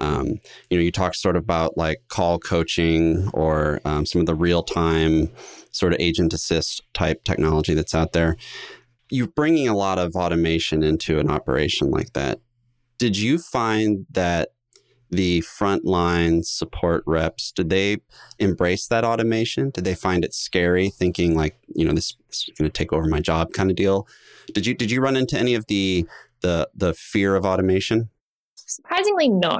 Um, 0.00 0.40
you 0.70 0.76
know 0.76 0.82
you 0.82 0.92
talked 0.92 1.16
sort 1.16 1.36
of 1.36 1.42
about 1.42 1.76
like 1.76 2.02
call 2.08 2.38
coaching 2.38 3.30
or 3.32 3.80
um, 3.84 4.06
some 4.06 4.20
of 4.20 4.26
the 4.26 4.34
real 4.34 4.62
time 4.62 5.30
sort 5.70 5.92
of 5.92 6.00
agent 6.00 6.32
assist 6.32 6.82
type 6.94 7.24
technology 7.24 7.74
that's 7.74 7.94
out 7.94 8.12
there. 8.12 8.36
You're 9.10 9.28
bringing 9.28 9.68
a 9.68 9.76
lot 9.76 9.98
of 9.98 10.16
automation 10.16 10.82
into 10.82 11.18
an 11.18 11.30
operation 11.30 11.90
like 11.90 12.12
that. 12.14 12.40
Did 12.98 13.16
you 13.16 13.38
find 13.38 14.06
that 14.10 14.50
the 15.10 15.40
frontline 15.42 16.44
support 16.44 17.02
reps 17.06 17.52
did 17.52 17.70
they 17.70 17.98
embrace 18.38 18.86
that 18.88 19.04
automation? 19.04 19.70
Did 19.70 19.84
they 19.84 19.94
find 19.94 20.24
it 20.24 20.34
scary 20.34 20.90
thinking 20.90 21.36
like 21.36 21.56
you 21.74 21.84
know 21.84 21.92
this, 21.92 22.16
is 22.30 22.50
going 22.58 22.68
to 22.68 22.72
take 22.72 22.92
over 22.92 23.06
my 23.06 23.20
job 23.20 23.52
kind 23.52 23.70
of 23.70 23.76
deal? 23.76 24.06
Did 24.52 24.66
you 24.66 24.74
did 24.74 24.90
you 24.90 25.00
run 25.00 25.16
into 25.16 25.38
any 25.38 25.54
of 25.54 25.66
the 25.66 26.06
the 26.40 26.68
the 26.74 26.94
fear 26.94 27.36
of 27.36 27.44
automation? 27.44 28.10
Surprisingly 28.54 29.28
no. 29.28 29.58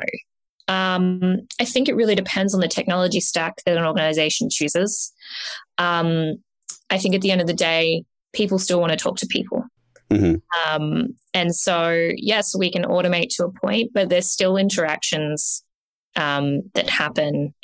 Um, 0.68 1.46
i 1.60 1.64
think 1.64 1.88
it 1.88 1.94
really 1.94 2.16
depends 2.16 2.52
on 2.52 2.60
the 2.60 2.66
technology 2.66 3.20
stack 3.20 3.62
that 3.64 3.76
an 3.76 3.84
organization 3.84 4.50
chooses. 4.50 5.12
Um, 5.78 6.36
i 6.90 6.98
think 6.98 7.14
at 7.14 7.20
the 7.20 7.30
end 7.30 7.40
of 7.40 7.46
the 7.46 7.54
day 7.54 8.04
people 8.32 8.58
still 8.58 8.80
want 8.80 8.90
to 8.90 8.96
talk 8.96 9.16
to 9.18 9.26
people 9.26 9.64
Mm-hmm. 10.10 10.74
Um, 10.74 11.16
and 11.34 11.54
so, 11.54 12.10
yes, 12.16 12.56
we 12.56 12.70
can 12.70 12.84
automate 12.84 13.28
to 13.36 13.44
a 13.44 13.50
point, 13.50 13.92
but 13.92 14.08
there's 14.08 14.30
still 14.30 14.56
interactions 14.56 15.64
um, 16.14 16.62
that 16.74 16.88
happen 16.88 17.54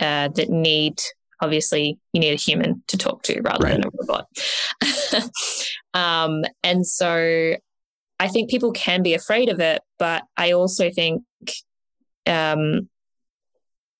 uh, 0.00 0.28
that 0.34 0.50
need, 0.50 1.00
obviously, 1.40 1.98
you 2.12 2.20
need 2.20 2.32
a 2.32 2.36
human 2.36 2.82
to 2.88 2.96
talk 2.96 3.22
to 3.24 3.40
rather 3.42 3.64
right. 3.64 3.80
than 3.80 3.84
a 3.86 3.90
robot. 4.00 5.30
um, 5.94 6.44
and 6.62 6.86
so, 6.86 7.54
I 8.20 8.28
think 8.28 8.48
people 8.48 8.72
can 8.72 9.02
be 9.02 9.14
afraid 9.14 9.48
of 9.48 9.60
it, 9.60 9.82
but 9.98 10.22
I 10.36 10.52
also 10.52 10.90
think 10.90 11.22
um, 12.26 12.88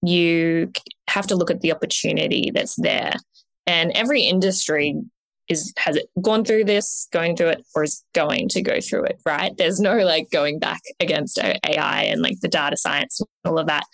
you 0.03 0.73
have 1.09 1.27
to 1.29 1.37
look 1.37 1.51
at 1.51 1.61
the 1.61 1.73
opportunity 1.73 2.51
that's 2.55 2.77
there. 2.77 3.13
And 3.67 3.93
every 3.93 4.23
industry 4.23 5.01
is 5.49 5.73
has 5.77 5.97
it 5.97 6.07
gone 6.23 6.45
through 6.45 6.65
this, 6.65 7.09
going 7.13 7.37
through 7.37 7.49
it, 7.49 7.67
or 7.75 7.85
is 7.85 8.03
going 8.15 8.49
to 8.49 8.63
go 8.63 8.81
through 8.81 9.05
it, 9.05 9.21
right? 9.27 9.57
There's 9.57 9.81
no 9.81 9.99
like 9.99 10.31
going 10.31 10.59
back 10.59 10.81
against 11.01 11.39
AI 11.39 12.03
and 12.03 12.23
like 12.23 12.41
the 12.41 12.49
data 12.49 12.77
science 12.77 13.21
and 13.21 13.29
all 13.45 13.59
of 13.59 13.67
that, 13.67 13.85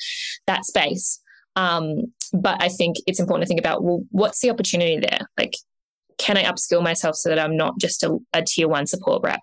that 0.47 0.65
space. 0.65 1.21
Um, 1.57 2.13
but 2.33 2.63
I 2.63 2.69
think 2.69 2.97
it's 3.07 3.21
important 3.21 3.45
to 3.45 3.49
think 3.49 3.61
about 3.61 3.83
well, 3.83 4.03
what's 4.11 4.41
the 4.41 4.51
opportunity 4.51 4.99
there? 4.99 5.21
Like, 5.37 5.55
can 6.19 6.37
I 6.37 6.45
upskill 6.45 6.83
myself 6.83 7.17
so 7.17 7.29
that 7.31 7.39
I'm 7.39 7.57
not 7.57 7.79
just 7.79 8.05
a, 8.05 8.19
a 8.33 8.43
tier 8.43 8.69
one 8.69 8.87
support 8.87 9.23
rep? 9.25 9.41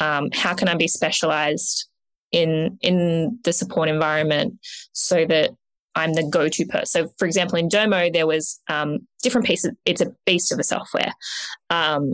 Um, 0.00 0.28
how 0.32 0.54
can 0.54 0.68
I 0.68 0.74
be 0.74 0.88
specialized 0.88 1.88
in 2.30 2.78
in 2.82 3.38
the 3.44 3.52
support 3.52 3.88
environment 3.88 4.54
so 4.92 5.24
that 5.26 5.50
I'm 5.98 6.14
the 6.14 6.22
go-to 6.22 6.64
person. 6.66 6.86
So, 6.86 7.12
for 7.18 7.26
example, 7.26 7.58
in 7.58 7.68
Domo, 7.68 8.10
there 8.10 8.26
was 8.26 8.60
um, 8.68 9.00
different 9.22 9.46
pieces. 9.46 9.72
It's 9.84 10.00
a 10.00 10.12
beast 10.24 10.52
of 10.52 10.58
a 10.58 10.64
software, 10.64 11.12
um, 11.70 12.12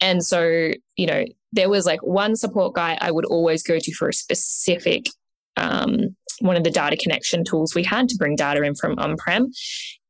and 0.00 0.24
so 0.24 0.72
you 0.96 1.06
know 1.06 1.24
there 1.52 1.70
was 1.70 1.86
like 1.86 2.02
one 2.02 2.36
support 2.36 2.74
guy 2.74 2.98
I 3.00 3.10
would 3.10 3.24
always 3.24 3.62
go 3.62 3.78
to 3.78 3.94
for 3.94 4.08
a 4.08 4.12
specific 4.12 5.06
um, 5.56 6.16
one 6.40 6.56
of 6.56 6.64
the 6.64 6.70
data 6.70 6.96
connection 6.96 7.44
tools 7.44 7.74
we 7.74 7.84
had 7.84 8.08
to 8.08 8.16
bring 8.16 8.36
data 8.36 8.62
in 8.62 8.74
from 8.74 8.98
on-prem, 8.98 9.50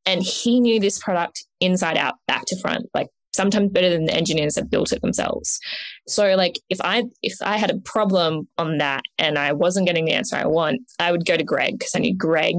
and 0.06 0.22
he 0.22 0.60
knew 0.60 0.80
this 0.80 0.98
product 0.98 1.44
inside 1.60 1.96
out, 1.96 2.14
back 2.26 2.44
to 2.46 2.60
front, 2.60 2.86
like 2.94 3.08
sometimes 3.34 3.70
better 3.70 3.90
than 3.90 4.04
the 4.04 4.14
engineers 4.14 4.54
that 4.54 4.70
built 4.70 4.92
it 4.92 5.00
themselves. 5.00 5.58
So 6.06 6.34
like 6.34 6.58
if 6.68 6.80
I 6.82 7.04
if 7.22 7.34
I 7.42 7.56
had 7.56 7.70
a 7.70 7.78
problem 7.78 8.48
on 8.58 8.78
that 8.78 9.02
and 9.18 9.38
I 9.38 9.52
wasn't 9.52 9.86
getting 9.86 10.04
the 10.04 10.12
answer 10.12 10.36
I 10.36 10.46
want, 10.46 10.80
I 10.98 11.12
would 11.12 11.26
go 11.26 11.36
to 11.36 11.44
Greg 11.44 11.78
because 11.78 11.92
I 11.94 12.00
knew 12.00 12.16
Greg 12.16 12.56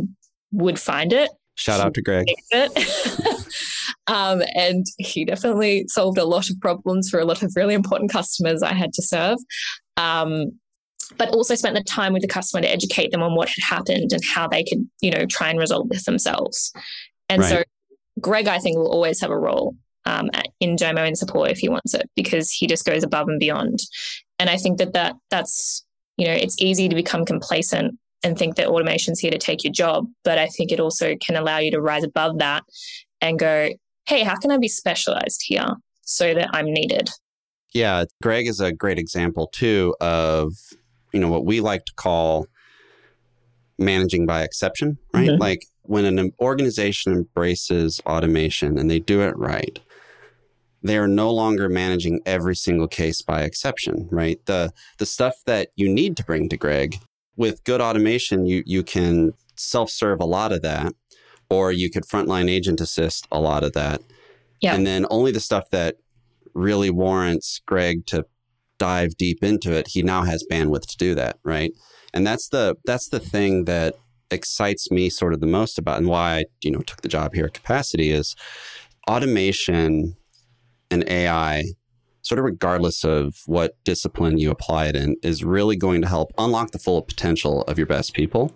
would 0.54 0.80
find 0.80 1.12
it. 1.12 1.30
Shout 1.56 1.82
out 1.82 1.94
to 1.96 2.02
Greg. 2.02 2.26
um, 4.08 4.42
and 4.56 4.86
he 4.98 5.26
definitely 5.26 5.86
solved 5.88 6.18
a 6.18 6.26
lot 6.26 6.50
of 6.50 6.60
problems 6.62 7.10
for 7.10 7.20
a 7.20 7.26
lot 7.26 7.44
of 7.44 7.54
really 7.56 7.74
important 7.74 8.12
customers 8.12 8.64
I 8.64 8.74
had 8.74 8.94
to 8.94 9.02
serve. 9.02 9.38
Um, 9.98 10.54
but 11.18 11.30
also 11.30 11.54
spent 11.54 11.76
the 11.76 11.84
time 11.84 12.14
with 12.14 12.22
the 12.22 12.28
customer 12.28 12.62
to 12.62 12.72
educate 12.72 13.12
them 13.12 13.22
on 13.22 13.36
what 13.36 13.50
had 13.50 13.64
happened 13.64 14.14
and 14.14 14.24
how 14.24 14.48
they 14.48 14.64
could, 14.64 14.88
you 15.02 15.12
know, 15.12 15.26
try 15.26 15.50
and 15.50 15.60
resolve 15.60 15.90
this 15.90 16.06
themselves. 16.06 16.72
And 17.30 17.42
right. 17.42 17.50
so 17.50 17.64
Greg, 18.20 18.48
I 18.48 18.60
think, 18.60 18.78
will 18.78 18.92
always 18.92 19.20
have 19.22 19.30
a 19.30 19.38
role 19.38 19.76
um, 20.06 20.30
in 20.60 20.76
Domo 20.76 21.04
in 21.04 21.16
support 21.16 21.52
if 21.52 21.60
he 21.60 21.70
wants 21.70 21.94
it 21.94 22.10
because 22.16 22.52
he 22.52 22.68
just 22.68 22.86
goes 22.86 23.04
above 23.04 23.28
and 23.28 23.40
beyond. 23.40 23.80
And 24.40 24.50
I 24.50 24.58
think 24.58 24.78
that, 24.80 24.94
that 24.94 25.16
that's, 25.30 25.86
you 26.18 26.26
know, 26.26 26.34
it's 26.34 26.62
easy 26.62 26.90
to 26.90 26.96
become 26.96 27.26
complacent 27.26 27.98
and 28.24 28.38
think 28.38 28.56
that 28.56 28.68
automation's 28.68 29.20
here 29.20 29.32
to 29.32 29.38
take 29.38 29.64
your 29.64 29.74
job. 29.74 30.08
But 30.24 30.38
I 30.38 30.48
think 30.48 30.72
it 30.72 30.80
also 30.80 31.16
can 31.18 31.36
allow 31.36 31.58
you 31.58 31.72
to 31.72 31.82
rise 31.82 32.04
above 32.04 32.40
that 32.40 32.64
and 33.22 33.38
go, 33.38 33.70
hey, 34.06 34.24
how 34.24 34.36
can 34.36 34.52
I 34.52 34.58
be 34.58 34.68
specialized 34.68 35.44
here 35.46 35.68
so 36.02 36.34
that 36.34 36.50
I'm 36.54 36.66
needed? 36.66 37.10
Yeah, 37.74 38.06
Greg 38.22 38.48
is 38.48 38.60
a 38.60 38.72
great 38.72 39.00
example 39.00 39.48
too 39.52 39.96
of, 40.00 40.54
you 41.12 41.20
know, 41.20 41.30
what 41.30 41.46
we 41.46 41.60
like 41.60 41.86
to 41.86 41.94
call 41.96 42.48
managing 43.78 44.26
by 44.26 44.44
exception, 44.44 44.98
right? 45.14 45.30
Mm-hmm. 45.30 45.42
Like 45.42 45.66
when 45.82 46.06
an 46.06 46.32
organization 46.40 47.14
embraces 47.14 48.00
automation 48.06 48.78
and 48.78 48.90
they 48.90 49.00
do 49.00 49.22
it 49.22 49.36
right, 49.38 49.80
they 50.84 50.98
are 50.98 51.08
no 51.08 51.32
longer 51.32 51.70
managing 51.70 52.22
every 52.26 52.56
single 52.56 52.88
case 52.88 53.22
by 53.22 53.42
exception, 53.42 54.08
right? 54.12 54.40
The 54.46 54.72
the 54.98 55.06
stuff 55.06 55.36
that 55.46 55.70
you 55.76 55.90
need 55.90 56.18
to 56.18 56.24
bring 56.26 56.50
to 56.50 56.58
Greg 56.58 56.98
with 57.36 57.64
good 57.64 57.82
automation, 57.82 58.46
you 58.46 58.64
you 58.66 58.84
can 58.84 59.34
self 59.56 59.90
serve 59.90 60.20
a 60.20 60.26
lot 60.26 60.52
of 60.52 60.62
that, 60.62 60.94
or 61.50 61.72
you 61.72 61.90
could 61.90 62.04
frontline 62.04 62.50
agent 62.50 62.82
assist 62.82 63.28
a 63.32 63.40
lot 63.40 63.64
of 63.64 63.74
that. 63.74 64.02
Yeah. 64.62 64.76
And 64.76 64.88
then 64.88 65.06
only 65.10 65.32
the 65.32 65.40
stuff 65.40 65.70
that 65.72 65.98
really 66.54 66.90
warrants 66.90 67.60
Greg 67.66 68.06
to 68.08 68.26
dive 68.78 69.16
deep 69.18 69.44
into 69.44 69.72
it, 69.72 69.90
he 69.90 70.02
now 70.04 70.24
has 70.24 70.46
bandwidth 70.50 70.88
to 70.88 70.98
do 70.98 71.16
that, 71.16 71.38
right? 71.44 71.72
And 72.14 72.26
that's 72.26 72.50
the 72.50 72.76
that's 72.86 73.10
the 73.10 73.20
thing 73.20 73.66
that 73.66 73.96
excites 74.32 74.90
me 74.92 75.10
sort 75.10 75.34
of 75.34 75.40
the 75.40 75.48
most 75.48 75.78
about 75.78 76.00
and 76.00 76.08
why 76.08 76.38
I, 76.38 76.46
you 76.62 76.72
know, 76.72 76.82
took 76.82 77.02
the 77.02 77.08
job 77.08 77.34
here 77.34 77.46
at 77.46 77.54
Capacity 77.54 78.12
is 78.12 78.36
automation 79.10 80.16
and 80.90 81.08
AI 81.10 81.66
sort 82.24 82.40
of 82.40 82.46
regardless 82.46 83.04
of 83.04 83.36
what 83.46 83.76
discipline 83.84 84.38
you 84.38 84.50
apply 84.50 84.88
it 84.88 84.96
in, 84.96 85.16
is 85.22 85.44
really 85.44 85.76
going 85.76 86.02
to 86.02 86.08
help 86.08 86.32
unlock 86.38 86.72
the 86.72 86.80
full 86.80 87.02
potential 87.02 87.62
of 87.64 87.78
your 87.78 87.88
best 87.88 88.14
people, 88.14 88.56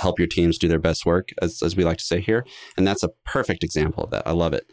help 0.00 0.18
your 0.18 0.28
teams 0.28 0.58
do 0.58 0.68
their 0.68 0.78
best 0.78 1.06
work, 1.06 1.30
as, 1.40 1.62
as 1.62 1.76
we 1.76 1.84
like 1.84 1.98
to 1.98 2.04
say 2.04 2.20
here. 2.20 2.44
And 2.76 2.86
that's 2.86 3.02
a 3.02 3.10
perfect 3.24 3.64
example 3.64 4.04
of 4.04 4.10
that. 4.10 4.26
I 4.26 4.32
love 4.32 4.52
it. 4.52 4.70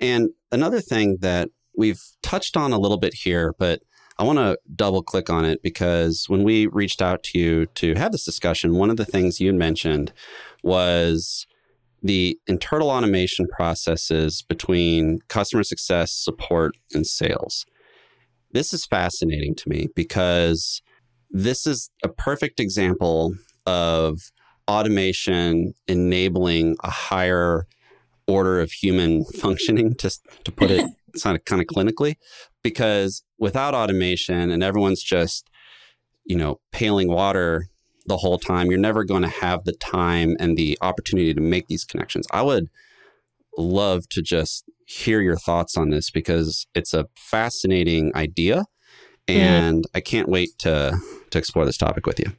And 0.00 0.30
another 0.50 0.80
thing 0.80 1.18
that 1.20 1.50
we've 1.76 2.02
touched 2.22 2.56
on 2.56 2.72
a 2.72 2.78
little 2.78 2.98
bit 2.98 3.14
here, 3.14 3.54
but 3.58 3.82
I 4.18 4.24
want 4.24 4.38
to 4.38 4.58
double 4.74 5.02
click 5.02 5.30
on 5.30 5.44
it 5.44 5.62
because 5.62 6.24
when 6.26 6.42
we 6.42 6.66
reached 6.66 7.00
out 7.00 7.22
to 7.24 7.38
you 7.38 7.66
to 7.76 7.94
have 7.94 8.10
this 8.10 8.24
discussion, 8.24 8.74
one 8.74 8.90
of 8.90 8.96
the 8.96 9.04
things 9.04 9.40
you 9.40 9.52
mentioned 9.52 10.12
was 10.62 11.46
the 12.02 12.38
internal 12.46 12.90
automation 12.90 13.46
processes 13.48 14.42
between 14.42 15.18
customer 15.28 15.62
success, 15.62 16.12
support, 16.12 16.76
and 16.94 17.06
sales. 17.06 17.64
This 18.52 18.72
is 18.72 18.86
fascinating 18.86 19.54
to 19.56 19.68
me 19.68 19.88
because 19.94 20.80
this 21.30 21.66
is 21.66 21.90
a 22.02 22.08
perfect 22.08 22.60
example 22.60 23.34
of 23.66 24.18
automation 24.68 25.74
enabling 25.86 26.76
a 26.82 26.90
higher 26.90 27.66
order 28.26 28.60
of 28.60 28.70
human 28.70 29.24
functioning, 29.40 29.94
to, 29.96 30.10
to 30.44 30.52
put 30.52 30.70
it 30.70 30.86
kind 31.22 31.36
of, 31.36 31.44
kind 31.44 31.60
of 31.60 31.66
clinically, 31.66 32.16
because 32.62 33.22
without 33.38 33.74
automation 33.74 34.50
and 34.50 34.62
everyone's 34.62 35.02
just, 35.02 35.48
you 36.24 36.36
know, 36.36 36.60
paling 36.72 37.08
water 37.08 37.68
the 38.08 38.18
whole 38.18 38.38
time, 38.38 38.70
you're 38.70 38.80
never 38.80 39.04
going 39.04 39.22
to 39.22 39.28
have 39.28 39.64
the 39.64 39.72
time 39.72 40.36
and 40.40 40.56
the 40.56 40.76
opportunity 40.80 41.32
to 41.34 41.40
make 41.40 41.68
these 41.68 41.84
connections. 41.84 42.26
I 42.32 42.42
would 42.42 42.68
love 43.56 44.08
to 44.10 44.22
just 44.22 44.64
hear 44.86 45.20
your 45.20 45.36
thoughts 45.36 45.76
on 45.76 45.90
this 45.90 46.10
because 46.10 46.66
it's 46.74 46.94
a 46.94 47.06
fascinating 47.16 48.14
idea 48.14 48.64
and 49.28 49.84
I 49.94 50.00
can't 50.00 50.28
wait 50.28 50.58
to 50.60 50.98
to 51.30 51.38
explore 51.38 51.66
this 51.66 51.76
topic 51.76 52.06
with 52.06 52.18
you. 52.18 52.32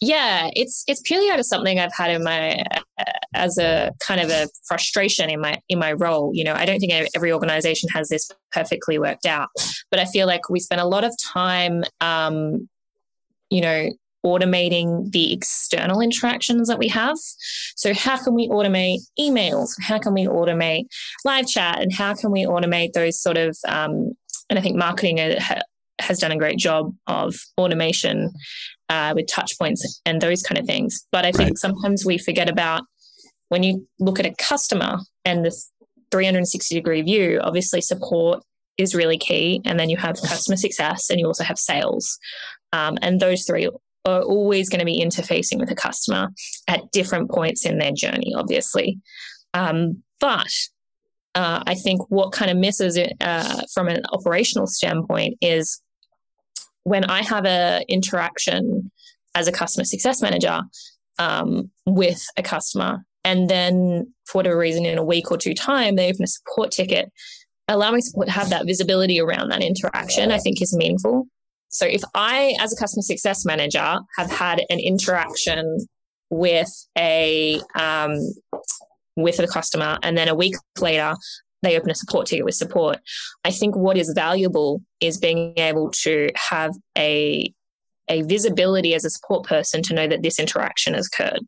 Yeah, 0.00 0.48
it's 0.54 0.84
it's 0.86 1.02
purely 1.02 1.28
out 1.30 1.38
of 1.38 1.44
something 1.44 1.78
I've 1.78 1.92
had 1.92 2.10
in 2.10 2.24
my 2.24 2.64
uh, 2.98 3.04
as 3.34 3.58
a 3.58 3.92
kind 4.00 4.20
of 4.20 4.30
a 4.30 4.48
frustration 4.66 5.28
in 5.28 5.40
my 5.40 5.58
in 5.68 5.78
my 5.78 5.92
role. 5.92 6.30
You 6.32 6.44
know, 6.44 6.54
I 6.54 6.64
don't 6.64 6.78
think 6.78 7.08
every 7.14 7.32
organization 7.32 7.88
has 7.90 8.08
this 8.08 8.30
perfectly 8.52 8.98
worked 8.98 9.26
out, 9.26 9.48
but 9.90 10.00
I 10.00 10.06
feel 10.06 10.26
like 10.26 10.48
we 10.48 10.60
spend 10.60 10.80
a 10.80 10.86
lot 10.86 11.04
of 11.04 11.12
time, 11.22 11.84
um, 12.00 12.68
you 13.50 13.60
know, 13.60 13.90
automating 14.24 15.10
the 15.12 15.32
external 15.32 16.00
interactions 16.00 16.68
that 16.68 16.78
we 16.78 16.88
have. 16.88 17.16
So, 17.76 17.94
how 17.94 18.22
can 18.22 18.34
we 18.34 18.48
automate 18.48 19.00
emails? 19.18 19.70
How 19.80 19.98
can 19.98 20.14
we 20.14 20.26
automate 20.26 20.84
live 21.24 21.46
chat? 21.46 21.80
And 21.80 21.92
how 21.92 22.14
can 22.14 22.30
we 22.30 22.44
automate 22.44 22.92
those 22.92 23.20
sort 23.20 23.36
of, 23.36 23.56
um, 23.66 24.12
and 24.48 24.58
I 24.58 24.62
think 24.62 24.76
marketing 24.76 25.18
has 26.00 26.18
done 26.18 26.32
a 26.32 26.38
great 26.38 26.58
job 26.58 26.94
of 27.06 27.34
automation 27.58 28.32
uh, 28.88 29.12
with 29.14 29.28
touch 29.28 29.58
points 29.58 30.00
and 30.04 30.20
those 30.20 30.42
kind 30.42 30.58
of 30.58 30.66
things. 30.66 31.06
But 31.12 31.24
I 31.24 31.32
think 31.32 31.50
right. 31.50 31.58
sometimes 31.58 32.04
we 32.04 32.18
forget 32.18 32.48
about 32.48 32.82
when 33.48 33.62
you 33.62 33.86
look 33.98 34.18
at 34.18 34.26
a 34.26 34.34
customer 34.38 34.98
and 35.24 35.44
the 35.44 35.56
360 36.10 36.74
degree 36.74 37.02
view, 37.02 37.40
obviously 37.42 37.80
support 37.80 38.42
is 38.78 38.94
really 38.94 39.18
key. 39.18 39.60
And 39.64 39.78
then 39.78 39.90
you 39.90 39.96
have 39.96 40.16
customer 40.16 40.56
success 40.56 41.10
and 41.10 41.20
you 41.20 41.26
also 41.26 41.44
have 41.44 41.58
sales. 41.58 42.18
Um, 42.72 42.98
and 43.02 43.20
those 43.20 43.44
three 43.44 43.68
are 44.04 44.22
always 44.22 44.68
going 44.68 44.78
to 44.78 44.84
be 44.84 45.02
interfacing 45.02 45.58
with 45.58 45.70
a 45.70 45.74
customer 45.74 46.28
at 46.68 46.90
different 46.92 47.30
points 47.30 47.66
in 47.66 47.78
their 47.78 47.92
journey, 47.92 48.32
obviously. 48.34 48.98
Um, 49.54 50.02
but 50.20 50.52
uh, 51.34 51.62
I 51.66 51.74
think 51.74 52.10
what 52.10 52.32
kind 52.32 52.50
of 52.50 52.56
misses 52.56 52.96
it 52.96 53.12
uh, 53.20 53.62
from 53.72 53.88
an 53.88 54.02
operational 54.12 54.66
standpoint 54.66 55.36
is 55.40 55.80
when 56.84 57.04
I 57.04 57.22
have 57.22 57.44
an 57.46 57.82
interaction 57.88 58.90
as 59.34 59.46
a 59.46 59.52
customer 59.52 59.84
success 59.84 60.22
manager 60.22 60.62
um, 61.18 61.70
with 61.86 62.24
a 62.36 62.42
customer, 62.42 63.04
and 63.22 63.48
then 63.48 64.12
for 64.24 64.38
whatever 64.38 64.58
reason, 64.58 64.86
in 64.86 64.98
a 64.98 65.04
week 65.04 65.30
or 65.30 65.36
two 65.36 65.54
time, 65.54 65.96
they 65.96 66.10
open 66.10 66.24
a 66.24 66.26
support 66.26 66.70
ticket, 66.70 67.12
allowing 67.68 68.00
support 68.00 68.28
to 68.28 68.32
have 68.32 68.50
that 68.50 68.66
visibility 68.66 69.20
around 69.20 69.50
that 69.50 69.62
interaction, 69.62 70.32
I 70.32 70.38
think 70.38 70.60
is 70.62 70.74
meaningful. 70.74 71.26
So 71.70 71.86
if 71.86 72.02
I, 72.14 72.54
as 72.60 72.72
a 72.72 72.76
customer 72.76 73.02
success 73.02 73.44
manager, 73.44 73.98
have 74.18 74.30
had 74.30 74.60
an 74.70 74.78
interaction 74.78 75.78
with 76.28 76.70
a 76.96 77.60
um, 77.74 78.18
with 79.16 79.38
a 79.38 79.46
customer, 79.46 79.98
and 80.02 80.16
then 80.16 80.28
a 80.28 80.34
week 80.34 80.54
later 80.78 81.14
they 81.62 81.76
open 81.76 81.90
a 81.90 81.94
support 81.94 82.26
ticket 82.26 82.44
with 82.44 82.54
support, 82.54 82.98
I 83.44 83.50
think 83.50 83.76
what 83.76 83.96
is 83.96 84.12
valuable 84.14 84.82
is 85.00 85.18
being 85.18 85.52
able 85.56 85.90
to 86.02 86.28
have 86.50 86.74
a 86.96 87.52
a 88.08 88.22
visibility 88.22 88.94
as 88.94 89.04
a 89.04 89.10
support 89.10 89.46
person 89.46 89.82
to 89.82 89.94
know 89.94 90.08
that 90.08 90.22
this 90.22 90.40
interaction 90.40 90.94
has 90.94 91.06
occurred. 91.06 91.40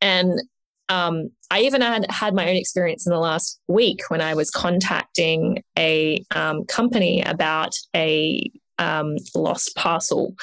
And 0.00 0.40
um, 0.88 1.30
I 1.50 1.60
even 1.60 1.82
had 1.82 2.10
had 2.10 2.34
my 2.34 2.48
own 2.48 2.56
experience 2.56 3.06
in 3.06 3.12
the 3.12 3.18
last 3.18 3.60
week 3.68 4.00
when 4.08 4.20
I 4.20 4.34
was 4.34 4.50
contacting 4.50 5.62
a 5.78 6.24
um, 6.34 6.64
company 6.64 7.22
about 7.22 7.72
a 7.94 8.50
um, 8.78 9.16
lost 9.34 9.74
parcel. 9.76 10.34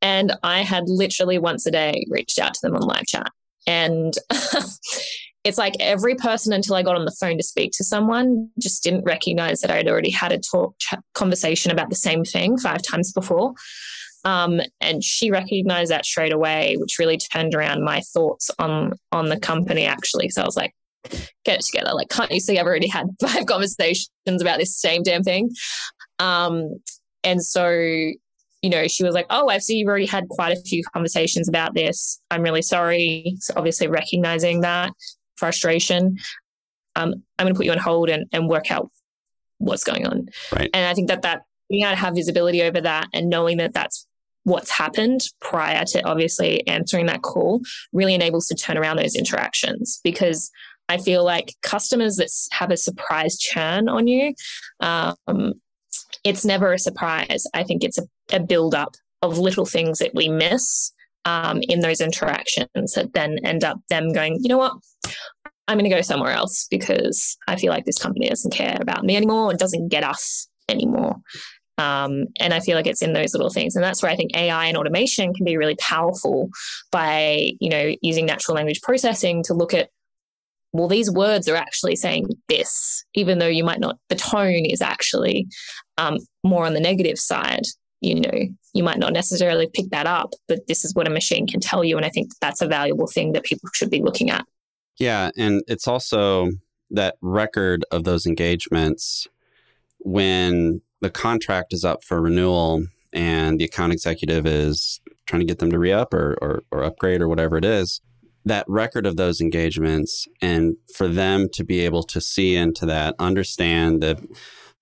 And 0.00 0.36
I 0.42 0.62
had 0.62 0.84
literally 0.86 1.38
once 1.38 1.66
a 1.66 1.70
day 1.70 2.04
reached 2.08 2.38
out 2.38 2.54
to 2.54 2.60
them 2.62 2.76
on 2.76 2.82
live 2.82 3.06
chat. 3.06 3.30
And 3.66 4.14
it's 5.44 5.58
like 5.58 5.74
every 5.80 6.14
person 6.14 6.52
until 6.52 6.76
I 6.76 6.82
got 6.82 6.96
on 6.96 7.04
the 7.04 7.16
phone 7.20 7.36
to 7.36 7.42
speak 7.42 7.72
to 7.76 7.84
someone 7.84 8.50
just 8.60 8.82
didn't 8.82 9.04
recognize 9.04 9.60
that 9.60 9.70
I'd 9.70 9.88
already 9.88 10.10
had 10.10 10.32
a 10.32 10.38
talk 10.38 10.74
conversation 11.14 11.72
about 11.72 11.90
the 11.90 11.96
same 11.96 12.24
thing 12.24 12.58
five 12.58 12.82
times 12.82 13.12
before. 13.12 13.54
Um, 14.24 14.60
and 14.80 15.02
she 15.02 15.30
recognized 15.30 15.90
that 15.90 16.04
straight 16.04 16.32
away, 16.32 16.76
which 16.78 16.98
really 16.98 17.18
turned 17.18 17.54
around 17.54 17.84
my 17.84 18.00
thoughts 18.12 18.50
on 18.58 18.92
on 19.12 19.28
the 19.28 19.38
company 19.38 19.84
actually. 19.84 20.28
So 20.28 20.42
I 20.42 20.44
was 20.44 20.56
like, 20.56 20.74
get 21.44 21.60
it 21.60 21.64
together. 21.64 21.92
Like, 21.94 22.08
can't 22.08 22.30
you 22.30 22.40
see 22.40 22.58
I've 22.58 22.66
already 22.66 22.88
had 22.88 23.06
five 23.20 23.46
conversations 23.46 24.08
about 24.26 24.58
this 24.58 24.76
same 24.76 25.02
damn 25.02 25.22
thing? 25.22 25.50
Um, 26.18 26.80
and 27.24 27.42
so, 27.42 27.68
you 27.70 28.70
know, 28.70 28.88
she 28.88 29.04
was 29.04 29.14
like, 29.14 29.26
Oh, 29.30 29.48
I 29.48 29.58
see 29.58 29.76
you've 29.76 29.88
already 29.88 30.06
had 30.06 30.28
quite 30.28 30.56
a 30.56 30.60
few 30.60 30.82
conversations 30.92 31.48
about 31.48 31.74
this. 31.74 32.20
I'm 32.30 32.42
really 32.42 32.62
sorry. 32.62 33.36
So, 33.40 33.54
obviously, 33.56 33.88
recognizing 33.88 34.60
that 34.62 34.92
frustration. 35.36 36.18
Um, 36.96 37.14
I'm 37.38 37.44
going 37.44 37.54
to 37.54 37.58
put 37.58 37.66
you 37.66 37.72
on 37.72 37.78
hold 37.78 38.08
and, 38.08 38.26
and 38.32 38.48
work 38.48 38.70
out 38.70 38.90
what's 39.58 39.84
going 39.84 40.06
on. 40.06 40.28
Right. 40.52 40.70
And 40.74 40.86
I 40.86 40.94
think 40.94 41.08
that 41.08 41.22
that 41.22 41.42
being 41.68 41.84
able 41.84 41.92
to 41.92 41.96
have 41.96 42.14
visibility 42.14 42.62
over 42.62 42.80
that 42.80 43.06
and 43.12 43.28
knowing 43.28 43.58
that 43.58 43.72
that's 43.72 44.06
what's 44.44 44.70
happened 44.70 45.20
prior 45.40 45.84
to 45.84 46.02
obviously 46.04 46.66
answering 46.66 47.06
that 47.06 47.22
call 47.22 47.60
really 47.92 48.14
enables 48.14 48.46
to 48.46 48.54
turn 48.54 48.78
around 48.78 48.96
those 48.96 49.14
interactions 49.14 50.00
because 50.02 50.50
I 50.88 50.96
feel 50.96 51.22
like 51.22 51.54
customers 51.62 52.16
that 52.16 52.30
have 52.52 52.70
a 52.70 52.76
surprise 52.76 53.38
churn 53.38 53.88
on 53.88 54.06
you, 54.06 54.34
um, 54.80 55.54
it's 56.24 56.44
never 56.44 56.72
a 56.72 56.78
surprise. 56.78 57.44
I 57.54 57.62
think 57.62 57.84
it's 57.84 57.98
a, 57.98 58.04
a 58.32 58.40
build 58.40 58.74
up 58.74 58.94
of 59.22 59.38
little 59.38 59.66
things 59.66 59.98
that 59.98 60.14
we 60.14 60.28
miss 60.28 60.92
um, 61.24 61.60
in 61.62 61.80
those 61.80 62.00
interactions 62.00 62.92
that 62.94 63.12
then 63.12 63.38
end 63.44 63.64
up 63.64 63.78
them 63.90 64.12
going, 64.12 64.38
you 64.40 64.48
know 64.48 64.58
what? 64.58 64.72
I'm 65.66 65.76
going 65.76 65.90
to 65.90 65.94
go 65.94 66.00
somewhere 66.00 66.32
else 66.32 66.66
because 66.70 67.36
I 67.46 67.56
feel 67.56 67.70
like 67.70 67.84
this 67.84 67.98
company 67.98 68.28
doesn't 68.28 68.54
care 68.54 68.78
about 68.80 69.04
me 69.04 69.16
anymore. 69.16 69.52
It 69.52 69.58
doesn't 69.58 69.88
get 69.88 70.02
us 70.02 70.48
anymore. 70.68 71.16
Um, 71.76 72.24
and 72.40 72.52
I 72.52 72.60
feel 72.60 72.74
like 72.74 72.86
it's 72.86 73.02
in 73.02 73.12
those 73.12 73.34
little 73.34 73.50
things. 73.50 73.76
And 73.76 73.84
that's 73.84 74.02
where 74.02 74.10
I 74.10 74.16
think 74.16 74.36
AI 74.36 74.66
and 74.66 74.76
automation 74.76 75.32
can 75.32 75.44
be 75.44 75.56
really 75.56 75.76
powerful 75.76 76.48
by, 76.90 77.52
you 77.60 77.70
know, 77.70 77.94
using 78.02 78.26
natural 78.26 78.56
language 78.56 78.80
processing 78.82 79.42
to 79.44 79.54
look 79.54 79.74
at 79.74 79.90
well, 80.72 80.88
these 80.88 81.10
words 81.10 81.48
are 81.48 81.56
actually 81.56 81.96
saying 81.96 82.28
this, 82.48 83.04
even 83.14 83.38
though 83.38 83.46
you 83.46 83.64
might 83.64 83.80
not, 83.80 83.98
the 84.08 84.14
tone 84.14 84.64
is 84.66 84.82
actually 84.82 85.46
um, 85.96 86.18
more 86.44 86.66
on 86.66 86.74
the 86.74 86.80
negative 86.80 87.18
side. 87.18 87.62
You 88.00 88.20
know, 88.20 88.38
you 88.74 88.84
might 88.84 88.98
not 88.98 89.12
necessarily 89.12 89.68
pick 89.72 89.90
that 89.90 90.06
up, 90.06 90.34
but 90.46 90.60
this 90.68 90.84
is 90.84 90.94
what 90.94 91.08
a 91.08 91.10
machine 91.10 91.46
can 91.46 91.60
tell 91.60 91.82
you. 91.82 91.96
And 91.96 92.06
I 92.06 92.10
think 92.10 92.30
that's 92.40 92.60
a 92.60 92.68
valuable 92.68 93.06
thing 93.06 93.32
that 93.32 93.44
people 93.44 93.68
should 93.72 93.90
be 93.90 94.02
looking 94.02 94.30
at. 94.30 94.44
Yeah. 94.98 95.30
And 95.36 95.62
it's 95.66 95.88
also 95.88 96.50
that 96.90 97.16
record 97.20 97.84
of 97.90 98.04
those 98.04 98.26
engagements 98.26 99.26
when 100.00 100.80
the 101.00 101.10
contract 101.10 101.72
is 101.72 101.84
up 101.84 102.04
for 102.04 102.20
renewal 102.20 102.84
and 103.12 103.58
the 103.58 103.64
account 103.64 103.92
executive 103.92 104.46
is 104.46 105.00
trying 105.26 105.40
to 105.40 105.46
get 105.46 105.58
them 105.58 105.70
to 105.70 105.78
re 105.78 105.92
up 105.92 106.14
or, 106.14 106.36
or, 106.40 106.62
or 106.70 106.84
upgrade 106.84 107.20
or 107.20 107.28
whatever 107.28 107.56
it 107.56 107.64
is 107.64 108.00
that 108.48 108.64
record 108.68 109.06
of 109.06 109.16
those 109.16 109.40
engagements 109.40 110.26
and 110.42 110.76
for 110.94 111.08
them 111.08 111.48
to 111.52 111.64
be 111.64 111.80
able 111.80 112.02
to 112.04 112.20
see 112.20 112.56
into 112.56 112.86
that, 112.86 113.14
understand 113.18 114.02
the 114.02 114.26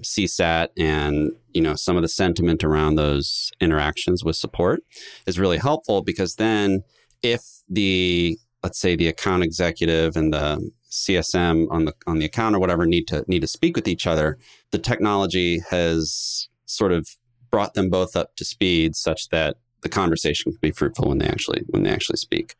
CSAT 0.03 0.69
and 0.77 1.33
you 1.55 1.63
know 1.63 1.75
some 1.75 1.97
of 1.97 2.03
the 2.03 2.09
sentiment 2.09 2.63
around 2.63 2.97
those 2.97 3.51
interactions 3.61 4.23
with 4.23 4.37
support 4.37 4.83
is 5.27 5.39
really 5.39 5.57
helpful 5.57 6.03
because 6.03 6.35
then 6.37 6.83
if 7.23 7.43
the 7.69 8.39
let's 8.63 8.79
say 8.79 8.95
the 8.95 9.09
account 9.09 9.43
executive 9.43 10.17
and 10.17 10.33
the 10.35 10.71
CSM 10.91 11.67
on 11.71 11.87
the 11.87 11.95
on 12.07 12.19
the 12.19 12.27
account 12.27 12.55
or 12.55 12.59
whatever 12.59 12.85
need 12.85 13.09
to 13.09 13.25
need 13.27 13.41
to 13.41 13.47
speak 13.47 13.77
with 13.77 13.89
each 13.89 14.07
other, 14.07 14.39
the 14.71 14.79
technology 14.79 15.61
has 15.71 16.49
sort 16.67 16.93
of 16.93 17.09
brought 17.51 17.75
them 17.75 17.89
both 17.89 18.17
up 18.17 18.37
to 18.37 18.45
speed 18.45 18.97
such 18.97 19.29
that 19.31 19.57
the 19.83 19.89
conversation 19.89 20.53
can 20.53 20.59
be 20.61 20.71
fruitful 20.71 21.09
when 21.09 21.19
they 21.19 21.27
actually 21.27 21.63
when 21.69 21.85
they 21.85 21.91
actually 21.91 22.17
speak. 22.17 22.55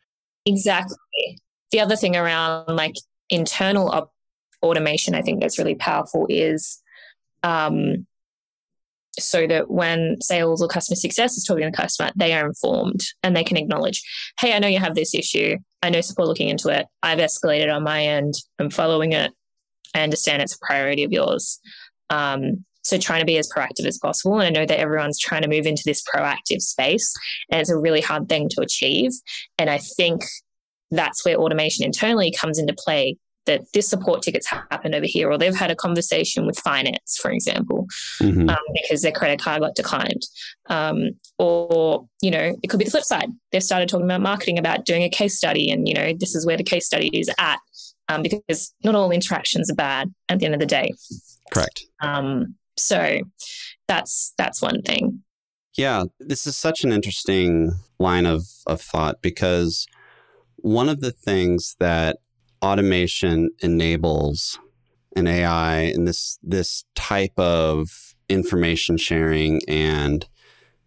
Exactly. 0.47 1.41
The 1.73 1.81
other 1.81 1.97
thing 1.97 2.17
around 2.17 2.69
like 2.69 2.95
internal 3.29 3.89
op- 3.89 4.15
automation, 4.63 5.15
I 5.15 5.23
think 5.23 5.41
that's 5.41 5.59
really 5.59 5.75
powerful 5.75 6.27
is 6.31 6.81
um, 7.43 8.07
so 9.19 9.47
that 9.47 9.71
when 9.71 10.19
sales 10.21 10.63
or 10.63 10.69
customer 10.69 10.97
success 10.97 11.37
is 11.37 11.45
talking 11.45 11.65
to 11.65 11.71
the 11.71 11.77
customer, 11.77 12.11
they 12.17 12.33
are 12.33 12.47
informed 12.47 13.01
and 13.23 13.35
they 13.35 13.45
can 13.45 13.57
acknowledge, 13.57 14.03
hey, 14.41 14.55
I 14.55 14.59
know 14.59 14.69
you 14.69 14.79
have 14.79 14.95
this 14.95 15.15
issue. 15.15 15.57
I 15.83 15.91
know 15.91 16.01
support 16.01 16.29
looking 16.29 16.49
into 16.49 16.69
it. 16.69 16.87
I've 17.03 17.19
escalated 17.19 17.75
on 17.75 17.83
my 17.83 18.05
end. 18.05 18.35
I'm 18.59 18.71
following 18.71 19.13
it. 19.13 19.33
I 19.95 20.03
understand 20.03 20.43
it's 20.43 20.55
a 20.55 20.67
priority 20.67 21.05
of 21.05 21.13
yours. 21.13 21.59
Um, 22.11 22.65
so 22.87 22.99
trying 22.99 23.21
to 23.21 23.27
be 23.27 23.39
as 23.39 23.51
proactive 23.55 23.87
as 23.87 23.99
possible. 23.99 24.39
And 24.39 24.45
I 24.45 24.61
know 24.61 24.67
that 24.67 24.79
everyone's 24.79 25.19
trying 25.19 25.43
to 25.43 25.49
move 25.49 25.67
into 25.67 25.83
this 25.85 26.03
proactive 26.03 26.61
space, 26.61 27.13
and 27.51 27.61
it's 27.61 27.71
a 27.71 27.79
really 27.79 28.01
hard 28.01 28.29
thing 28.29 28.49
to 28.51 28.61
achieve. 28.61 29.13
And 29.59 29.69
I 29.69 29.79
think 29.79 30.23
that's 30.91 31.25
where 31.25 31.37
automation 31.37 31.85
internally 31.85 32.33
comes 32.33 32.59
into 32.59 32.75
play 32.77 33.17
that 33.47 33.63
this 33.73 33.89
support 33.89 34.23
ticket's 34.23 34.49
happened 34.49 34.95
over 34.95 35.07
here, 35.07 35.31
or 35.31 35.39
they've 35.39 35.55
had 35.55 35.71
a 35.71 35.77
conversation 35.77 36.47
with 36.47 36.59
finance, 36.59 37.17
for 37.23 37.31
example, 37.31 37.87
mm-hmm. 38.21 38.49
um, 38.49 38.59
because 38.73 39.03
their 39.03 39.13
credit 39.13 39.41
card 39.41 39.63
got 39.63 39.77
declined. 39.77 40.23
Um, 40.69 41.11
or, 41.39 42.09
you 42.21 42.31
know, 42.33 42.57
it 42.61 42.69
could 42.69 42.79
be 42.79 42.85
the 42.85 42.91
flip 42.91 43.05
side. 43.05 43.29
They've 43.53 43.63
started 43.63 43.89
talking 43.89 44.07
about 44.07 44.21
marketing, 44.21 44.59
about 44.59 44.85
doing 44.85 45.05
a 45.05 45.09
case 45.09 45.37
study, 45.37 45.71
and, 45.71 45.87
you 45.87 45.95
know, 45.95 46.13
this 46.19 46.35
is 46.35 46.45
where 46.45 46.57
the 46.57 46.65
case 46.65 46.87
study 46.87 47.09
is 47.09 47.31
at, 47.39 47.61
um, 48.09 48.23
because 48.23 48.75
not 48.83 48.97
all 48.97 49.13
interactions 49.13 49.71
are 49.71 49.77
bad 49.77 50.13
at 50.29 50.41
the 50.41 50.45
end 50.45 50.55
of 50.55 50.61
the 50.61 50.67
day. 50.67 50.93
Correct. 51.53 51.85
Um, 52.01 52.57
so 52.77 53.21
that's 53.89 54.33
that's 54.37 54.63
one 54.63 54.83
thing. 54.83 55.23
Yeah, 55.77 56.05
this 56.19 56.47
is 56.47 56.57
such 56.57 56.85
an 56.85 56.93
interesting 56.93 57.73
line 57.99 58.25
of, 58.25 58.45
of 58.67 58.81
thought 58.81 59.21
because 59.21 59.87
one 60.57 60.89
of 60.89 61.01
the 61.01 61.13
things 61.13 61.77
that 61.81 62.17
automation 62.63 63.51
enables 63.61 64.59
and 65.15 65.29
AI 65.29 65.81
and 65.81 66.09
this 66.09 66.39
this 66.43 66.85
type 66.95 67.39
of 67.39 68.15
information 68.29 68.97
sharing 68.97 69.61
and 69.69 70.27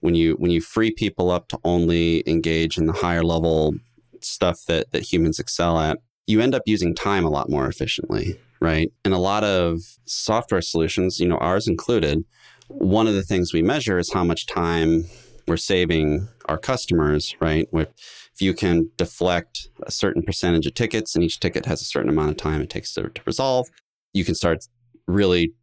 when 0.01 0.15
you 0.15 0.33
when 0.33 0.51
you 0.51 0.61
free 0.61 0.91
people 0.91 1.29
up 1.29 1.47
to 1.49 1.59
only 1.63 2.23
engage 2.27 2.77
in 2.77 2.85
the 2.85 2.93
higher 2.93 3.23
level 3.23 3.75
stuff 4.21 4.65
that 4.67 4.91
that 4.91 5.13
humans 5.13 5.39
excel 5.39 5.79
at, 5.79 5.99
you 6.27 6.41
end 6.41 6.55
up 6.55 6.63
using 6.65 6.95
time 6.95 7.25
a 7.25 7.29
lot 7.29 7.49
more 7.49 7.67
efficiently, 7.67 8.39
right? 8.61 8.91
And 9.05 9.13
a 9.13 9.17
lot 9.19 9.43
of 9.43 9.79
software 10.05 10.61
solutions, 10.61 11.19
you 11.19 11.27
know, 11.27 11.37
ours 11.37 11.67
included, 11.67 12.23
one 12.67 13.07
of 13.07 13.15
the 13.15 13.23
things 13.23 13.53
we 13.53 13.61
measure 13.61 13.97
is 13.97 14.13
how 14.13 14.23
much 14.23 14.45
time 14.45 15.05
we're 15.47 15.57
saving 15.57 16.27
our 16.47 16.57
customers, 16.57 17.35
right? 17.39 17.67
If 17.73 18.41
you 18.41 18.53
can 18.53 18.89
deflect 18.95 19.69
a 19.83 19.91
certain 19.91 20.23
percentage 20.23 20.67
of 20.67 20.75
tickets 20.75 21.15
and 21.15 21.23
each 21.23 21.39
ticket 21.39 21.65
has 21.65 21.81
a 21.81 21.85
certain 21.85 22.09
amount 22.09 22.31
of 22.31 22.37
time 22.37 22.61
it 22.61 22.69
takes 22.69 22.93
to, 22.93 23.09
to 23.09 23.21
resolve, 23.25 23.67
you 24.13 24.23
can 24.23 24.35
start 24.35 24.65
really 25.07 25.53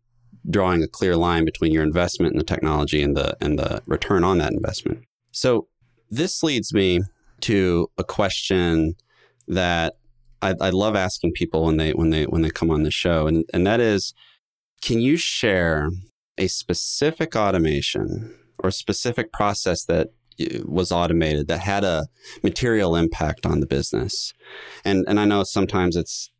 drawing 0.48 0.82
a 0.82 0.88
clear 0.88 1.16
line 1.16 1.44
between 1.44 1.72
your 1.72 1.82
investment 1.82 2.32
in 2.32 2.38
the 2.38 2.44
technology 2.44 3.02
and 3.02 3.16
the 3.16 3.36
and 3.40 3.58
the 3.58 3.82
return 3.86 4.24
on 4.24 4.38
that 4.38 4.52
investment. 4.52 5.04
So 5.32 5.68
this 6.10 6.42
leads 6.42 6.72
me 6.72 7.00
to 7.40 7.90
a 7.98 8.04
question 8.04 8.94
that 9.48 9.94
I, 10.42 10.54
I 10.60 10.70
love 10.70 10.96
asking 10.96 11.32
people 11.32 11.64
when 11.64 11.76
they 11.76 11.92
when 11.92 12.10
they 12.10 12.24
when 12.24 12.42
they 12.42 12.50
come 12.50 12.70
on 12.70 12.82
the 12.82 12.90
show, 12.90 13.26
and 13.26 13.44
and 13.52 13.66
that 13.66 13.80
is, 13.80 14.14
can 14.82 15.00
you 15.00 15.16
share 15.16 15.90
a 16.38 16.48
specific 16.48 17.34
automation 17.34 18.34
or 18.58 18.68
a 18.68 18.72
specific 18.72 19.32
process 19.32 19.84
that 19.84 20.08
was 20.64 20.92
automated 20.92 21.48
that 21.48 21.60
had 21.60 21.84
a 21.84 22.06
material 22.42 22.94
impact 22.96 23.46
on 23.46 23.60
the 23.60 23.66
business. 23.66 24.34
And 24.84 25.04
and 25.08 25.18
I 25.18 25.24
know 25.24 25.42
sometimes 25.44 25.96
it's 25.96 26.30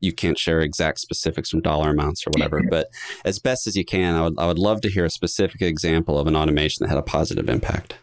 you 0.00 0.12
can't 0.12 0.38
share 0.38 0.60
exact 0.60 1.00
specifics 1.00 1.50
from 1.50 1.60
dollar 1.60 1.90
amounts 1.90 2.26
or 2.26 2.30
whatever, 2.30 2.62
but 2.70 2.88
as 3.24 3.38
best 3.38 3.66
as 3.66 3.76
you 3.76 3.84
can, 3.84 4.14
I 4.14 4.22
would 4.22 4.34
I 4.38 4.46
would 4.46 4.58
love 4.58 4.80
to 4.82 4.90
hear 4.90 5.04
a 5.04 5.10
specific 5.10 5.62
example 5.62 6.18
of 6.18 6.26
an 6.26 6.36
automation 6.36 6.82
that 6.84 6.88
had 6.88 6.98
a 6.98 7.02
positive 7.02 7.48
impact. 7.48 7.98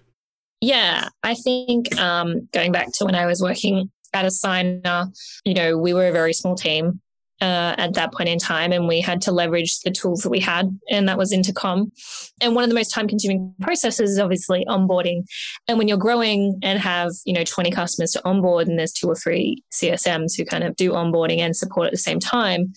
Yeah, 0.61 1.09
I 1.23 1.33
think 1.33 1.97
um, 1.99 2.47
going 2.53 2.71
back 2.71 2.89
to 2.93 3.05
when 3.05 3.15
I 3.15 3.25
was 3.25 3.41
working 3.41 3.89
at 4.13 4.25
Assignar, 4.25 5.15
you 5.45 5.53
know, 5.53 5.77
we 5.77 5.93
were 5.93 6.07
a 6.07 6.11
very 6.11 6.33
small 6.33 6.55
team 6.55 7.01
uh, 7.41 7.73
at 7.77 7.93
that 7.95 8.13
point 8.13 8.29
in 8.29 8.37
time, 8.37 8.71
and 8.71 8.87
we 8.87 9.01
had 9.01 9.21
to 9.23 9.31
leverage 9.31 9.79
the 9.79 9.91
tools 9.91 10.21
that 10.21 10.29
we 10.29 10.39
had, 10.39 10.77
and 10.89 11.09
that 11.09 11.17
was 11.17 11.33
Intercom. 11.33 11.91
And 12.39 12.53
one 12.53 12.63
of 12.63 12.69
the 12.69 12.75
most 12.75 12.93
time-consuming 12.93 13.55
processes 13.61 14.11
is 14.11 14.19
obviously 14.19 14.63
onboarding. 14.65 15.23
And 15.67 15.77
when 15.77 15.87
you're 15.87 15.97
growing 15.97 16.59
and 16.61 16.79
have 16.79 17.11
you 17.25 17.33
know 17.33 17.43
20 17.43 17.71
customers 17.71 18.11
to 18.11 18.21
onboard, 18.25 18.67
and 18.67 18.77
there's 18.77 18.93
two 18.93 19.07
or 19.07 19.15
three 19.15 19.63
CSMs 19.73 20.37
who 20.37 20.45
kind 20.45 20.63
of 20.63 20.75
do 20.75 20.91
onboarding 20.91 21.39
and 21.39 21.55
support 21.55 21.87
at 21.87 21.93
the 21.93 21.97
same 21.97 22.19
time, 22.19 22.73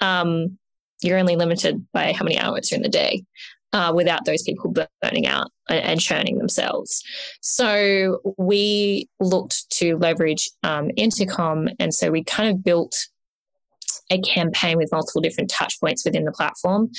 um, 0.00 0.58
you're 1.02 1.18
only 1.18 1.36
limited 1.36 1.84
by 1.92 2.12
how 2.12 2.24
many 2.24 2.38
hours 2.38 2.70
are 2.70 2.76
in 2.76 2.82
the 2.82 2.88
day. 2.88 3.24
Uh, 3.74 3.90
without 3.94 4.26
those 4.26 4.42
people 4.42 4.70
burning 5.00 5.26
out 5.26 5.50
and 5.70 5.98
churning 5.98 6.36
themselves. 6.36 7.02
So 7.40 8.20
we 8.36 9.08
looked 9.18 9.70
to 9.78 9.96
leverage 9.96 10.50
um, 10.62 10.90
Intercom. 10.94 11.70
And 11.78 11.94
so 11.94 12.10
we 12.10 12.22
kind 12.22 12.50
of 12.50 12.62
built 12.62 12.94
a 14.10 14.20
campaign 14.20 14.76
with 14.76 14.90
multiple 14.92 15.22
different 15.22 15.50
touch 15.50 15.80
points 15.80 16.04
within 16.04 16.24
the 16.24 16.32
platform, 16.32 16.90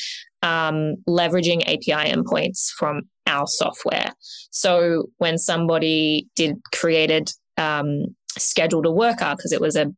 um, 0.41 0.95
leveraging 1.07 1.61
API 1.63 2.11
endpoints 2.11 2.71
from 2.71 3.03
our 3.27 3.45
software. 3.45 4.11
So 4.51 5.09
when 5.17 5.37
somebody 5.37 6.27
did 6.35 6.55
created 6.71 7.31
um, 7.57 8.15
scheduled 8.37 8.85
a 8.85 8.91
worker 8.91 9.33
because 9.35 9.51
it 9.51 9.61
was 9.61 9.75
a 9.75 9.93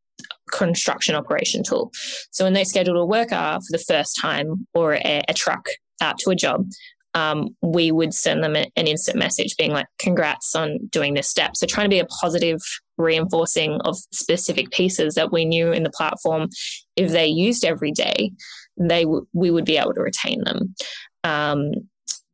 construction 0.51 1.15
operation 1.15 1.63
tool. 1.63 1.91
So 2.31 2.43
when 2.43 2.53
they 2.53 2.63
scheduled 2.63 2.97
a 2.97 3.05
worker 3.05 3.59
for 3.61 3.71
the 3.77 3.83
first 3.87 4.19
time 4.21 4.67
or 4.73 4.95
a, 4.95 5.21
a 5.27 5.33
truck 5.33 5.67
out 6.01 6.17
to 6.19 6.29
a 6.29 6.35
job, 6.35 6.67
um, 7.15 7.55
we 7.61 7.91
would 7.91 8.13
send 8.13 8.43
them 8.43 8.55
an 8.55 8.67
instant 8.75 9.17
message 9.17 9.55
being 9.57 9.71
like, 9.71 9.87
congrats 9.97 10.53
on 10.53 10.77
doing 10.91 11.13
this 11.13 11.29
step. 11.29 11.55
So 11.55 11.65
trying 11.65 11.85
to 11.85 11.93
be 11.93 11.99
a 11.99 12.05
positive 12.05 12.59
reinforcing 12.97 13.79
of 13.81 13.97
specific 14.11 14.69
pieces 14.71 15.15
that 15.15 15.31
we 15.31 15.45
knew 15.45 15.71
in 15.71 15.83
the 15.83 15.89
platform, 15.89 16.49
if 16.97 17.11
they 17.11 17.27
used 17.27 17.63
every 17.63 17.91
day, 17.91 18.33
they 18.77 19.03
w- 19.03 19.25
we 19.33 19.49
would 19.49 19.65
be 19.65 19.77
able 19.77 19.93
to 19.93 20.01
retain 20.01 20.43
them. 20.43 20.75
Um, 21.23 21.71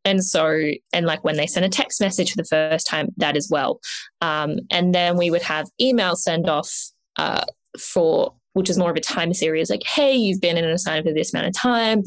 and 0.04 0.24
so, 0.24 0.71
and 0.91 1.06
like 1.06 1.24
when 1.24 1.38
they 1.38 1.45
send 1.45 1.63
a 1.63 1.69
text 1.69 2.02
message 2.02 2.32
for 2.32 2.38
the 2.38 2.45
first 2.45 2.88
time, 2.88 3.10
that 3.17 3.38
as 3.38 3.50
well. 3.52 3.80
Um, 4.19 4.58
and 4.71 4.95
then 4.95 5.15
we 5.15 5.30
would 5.30 5.43
have 5.43 5.67
email 5.80 6.15
send 6.15 6.50
off 6.50 6.71
uh, 7.17 7.43
for 7.80 8.34
which 8.54 8.69
is 8.69 8.78
more 8.78 8.91
of 8.91 8.97
a 8.97 9.02
time 9.02 9.34
series 9.34 9.69
like, 9.69 9.84
hey, 9.86 10.13
you've 10.13 10.41
been 10.41 10.58
in 10.58 10.65
an 10.65 10.71
assignment 10.71 11.08
for 11.08 11.13
this 11.13 11.34
amount 11.34 11.47
of 11.47 11.54
time 11.54 12.04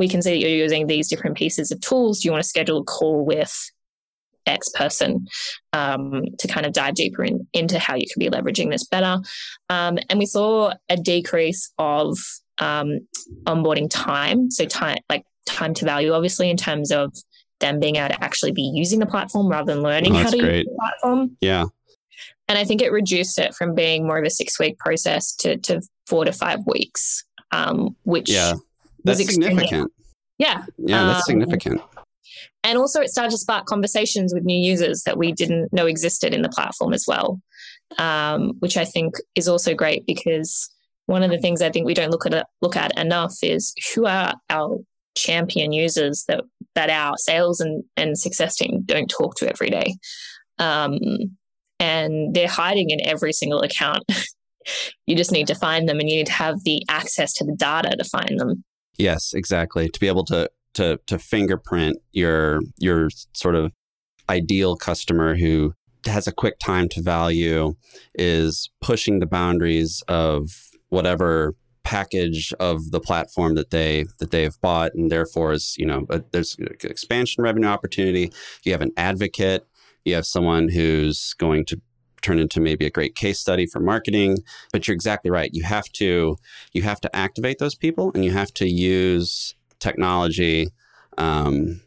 we 0.00 0.08
can 0.08 0.22
see 0.22 0.30
that 0.30 0.38
you're 0.38 0.48
using 0.48 0.86
these 0.86 1.08
different 1.08 1.36
pieces 1.36 1.70
of 1.70 1.80
tools. 1.82 2.20
Do 2.20 2.28
you 2.28 2.32
want 2.32 2.42
to 2.42 2.48
schedule 2.48 2.78
a 2.78 2.84
call 2.84 3.24
with 3.24 3.54
X 4.46 4.70
person 4.70 5.26
um, 5.74 6.22
to 6.38 6.48
kind 6.48 6.64
of 6.64 6.72
dive 6.72 6.94
deeper 6.94 7.22
in, 7.22 7.46
into 7.52 7.78
how 7.78 7.96
you 7.96 8.06
could 8.12 8.18
be 8.18 8.30
leveraging 8.30 8.70
this 8.70 8.86
better? 8.86 9.18
Um, 9.68 9.98
and 10.08 10.18
we 10.18 10.24
saw 10.24 10.72
a 10.88 10.96
decrease 10.96 11.70
of 11.78 12.16
um, 12.58 13.00
onboarding 13.44 13.88
time. 13.90 14.50
So 14.50 14.64
time, 14.64 14.96
like 15.10 15.24
time 15.44 15.74
to 15.74 15.84
value, 15.84 16.12
obviously, 16.12 16.48
in 16.48 16.56
terms 16.56 16.90
of 16.90 17.14
them 17.60 17.78
being 17.78 17.96
able 17.96 18.14
to 18.14 18.24
actually 18.24 18.52
be 18.52 18.72
using 18.74 19.00
the 19.00 19.06
platform 19.06 19.48
rather 19.48 19.74
than 19.74 19.82
learning 19.82 20.16
oh, 20.16 20.22
how 20.22 20.30
to 20.30 20.38
great. 20.38 20.56
use 20.60 20.64
the 20.64 20.76
platform. 20.78 21.36
Yeah. 21.42 21.66
And 22.48 22.58
I 22.58 22.64
think 22.64 22.80
it 22.80 22.90
reduced 22.90 23.38
it 23.38 23.54
from 23.54 23.74
being 23.74 24.06
more 24.06 24.18
of 24.18 24.24
a 24.24 24.30
six 24.30 24.58
week 24.58 24.78
process 24.78 25.34
to, 25.36 25.58
to 25.58 25.82
four 26.06 26.24
to 26.24 26.32
five 26.32 26.60
weeks, 26.66 27.22
um, 27.52 27.94
which 28.04 28.30
yeah. 28.30 28.54
That's 29.04 29.24
significant. 29.24 29.92
Yeah. 30.38 30.64
Yeah, 30.78 31.04
that's 31.04 31.28
um, 31.28 31.40
significant. 31.40 31.82
And 32.62 32.78
also, 32.78 33.00
it 33.00 33.10
started 33.10 33.32
to 33.32 33.38
spark 33.38 33.66
conversations 33.66 34.34
with 34.34 34.44
new 34.44 34.58
users 34.58 35.02
that 35.04 35.18
we 35.18 35.32
didn't 35.32 35.72
know 35.72 35.86
existed 35.86 36.34
in 36.34 36.42
the 36.42 36.48
platform 36.48 36.92
as 36.92 37.04
well, 37.06 37.40
um, 37.98 38.52
which 38.60 38.76
I 38.76 38.84
think 38.84 39.14
is 39.34 39.48
also 39.48 39.74
great 39.74 40.06
because 40.06 40.70
one 41.06 41.22
of 41.22 41.30
the 41.30 41.38
things 41.38 41.60
I 41.60 41.70
think 41.70 41.86
we 41.86 41.94
don't 41.94 42.10
look 42.10 42.26
at 42.26 42.46
look 42.62 42.76
at 42.76 42.98
enough 42.98 43.34
is 43.42 43.74
who 43.94 44.06
are 44.06 44.34
our 44.48 44.78
champion 45.16 45.72
users 45.72 46.24
that 46.28 46.44
that 46.74 46.90
our 46.90 47.16
sales 47.16 47.60
and, 47.60 47.82
and 47.96 48.18
success 48.18 48.56
team 48.56 48.82
don't 48.84 49.08
talk 49.08 49.34
to 49.36 49.48
every 49.48 49.70
day. 49.70 49.96
Um, 50.58 50.98
and 51.78 52.34
they're 52.34 52.46
hiding 52.46 52.90
in 52.90 53.04
every 53.04 53.32
single 53.32 53.62
account. 53.62 54.04
you 55.06 55.16
just 55.16 55.32
need 55.32 55.46
to 55.46 55.54
find 55.54 55.88
them 55.88 55.98
and 55.98 56.08
you 56.08 56.16
need 56.16 56.26
to 56.26 56.32
have 56.32 56.62
the 56.64 56.82
access 56.88 57.32
to 57.34 57.44
the 57.44 57.56
data 57.56 57.96
to 57.96 58.04
find 58.04 58.38
them. 58.38 58.62
Yes, 58.98 59.32
exactly. 59.32 59.88
To 59.88 60.00
be 60.00 60.08
able 60.08 60.24
to 60.26 60.50
to 60.74 61.00
to 61.06 61.18
fingerprint 61.18 61.98
your 62.12 62.60
your 62.78 63.08
sort 63.32 63.54
of 63.54 63.72
ideal 64.28 64.76
customer 64.76 65.36
who 65.36 65.74
has 66.06 66.26
a 66.26 66.32
quick 66.32 66.58
time 66.58 66.88
to 66.88 67.02
value 67.02 67.74
is 68.14 68.70
pushing 68.80 69.18
the 69.18 69.26
boundaries 69.26 70.02
of 70.08 70.48
whatever 70.88 71.54
package 71.82 72.52
of 72.60 72.90
the 72.90 73.00
platform 73.00 73.54
that 73.54 73.70
they 73.70 74.04
that 74.18 74.30
they 74.30 74.42
have 74.42 74.60
bought 74.60 74.92
and 74.94 75.10
therefore 75.10 75.52
is 75.52 75.74
you 75.78 75.86
know 75.86 76.06
uh, 76.10 76.20
there's 76.30 76.56
expansion 76.84 77.42
revenue 77.42 77.66
opportunity 77.66 78.30
you 78.64 78.72
have 78.72 78.82
an 78.82 78.92
advocate 78.96 79.66
you 80.04 80.14
have 80.14 80.26
someone 80.26 80.68
who's 80.68 81.34
going 81.38 81.64
to 81.64 81.80
turn 82.22 82.38
into 82.38 82.60
maybe 82.60 82.86
a 82.86 82.90
great 82.90 83.14
case 83.14 83.38
study 83.38 83.66
for 83.66 83.80
marketing. 83.80 84.38
But 84.72 84.86
you're 84.86 84.94
exactly 84.94 85.30
right. 85.30 85.50
You 85.52 85.64
have 85.64 85.86
to 85.94 86.36
you 86.72 86.82
have 86.82 87.00
to 87.00 87.16
activate 87.16 87.58
those 87.58 87.74
people 87.74 88.10
and 88.14 88.24
you 88.24 88.32
have 88.32 88.52
to 88.54 88.68
use 88.68 89.54
technology 89.78 90.68
um, 91.18 91.80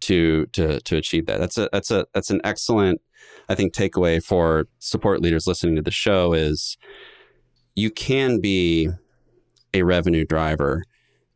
to 0.00 0.46
to 0.46 0.80
to 0.80 0.96
achieve 0.96 1.26
that. 1.26 1.40
That's 1.40 1.58
a 1.58 1.68
that's 1.72 1.90
a 1.90 2.06
that's 2.12 2.30
an 2.30 2.40
excellent 2.44 3.00
i 3.48 3.54
think 3.54 3.72
takeaway 3.72 4.22
for 4.22 4.66
support 4.78 5.22
leaders 5.22 5.46
listening 5.46 5.74
to 5.74 5.82
the 5.82 5.90
show 5.90 6.34
is 6.34 6.76
you 7.74 7.90
can 7.90 8.38
be 8.40 8.88
a 9.72 9.82
revenue 9.82 10.24
driver 10.24 10.84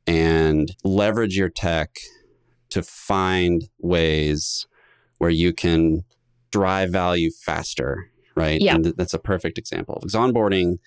and 0.07 0.75
leverage 0.85 1.37
your 1.37 1.51
tech 1.51 1.97
to 2.71 2.83
find 2.83 3.69
ways 3.79 4.67
where 5.19 5.31
you 5.31 5.53
can 5.53 6.05
drive 6.51 6.91
value 6.91 7.31
faster, 7.31 8.11
right? 8.39 8.61
Yeah. 8.61 8.77
And 8.77 8.85
th- 8.85 8.97
that's 8.97 9.15
a 9.15 9.19
perfect 9.19 9.59
example. 9.59 9.99
Because 10.01 10.15
onboarding 10.15 10.79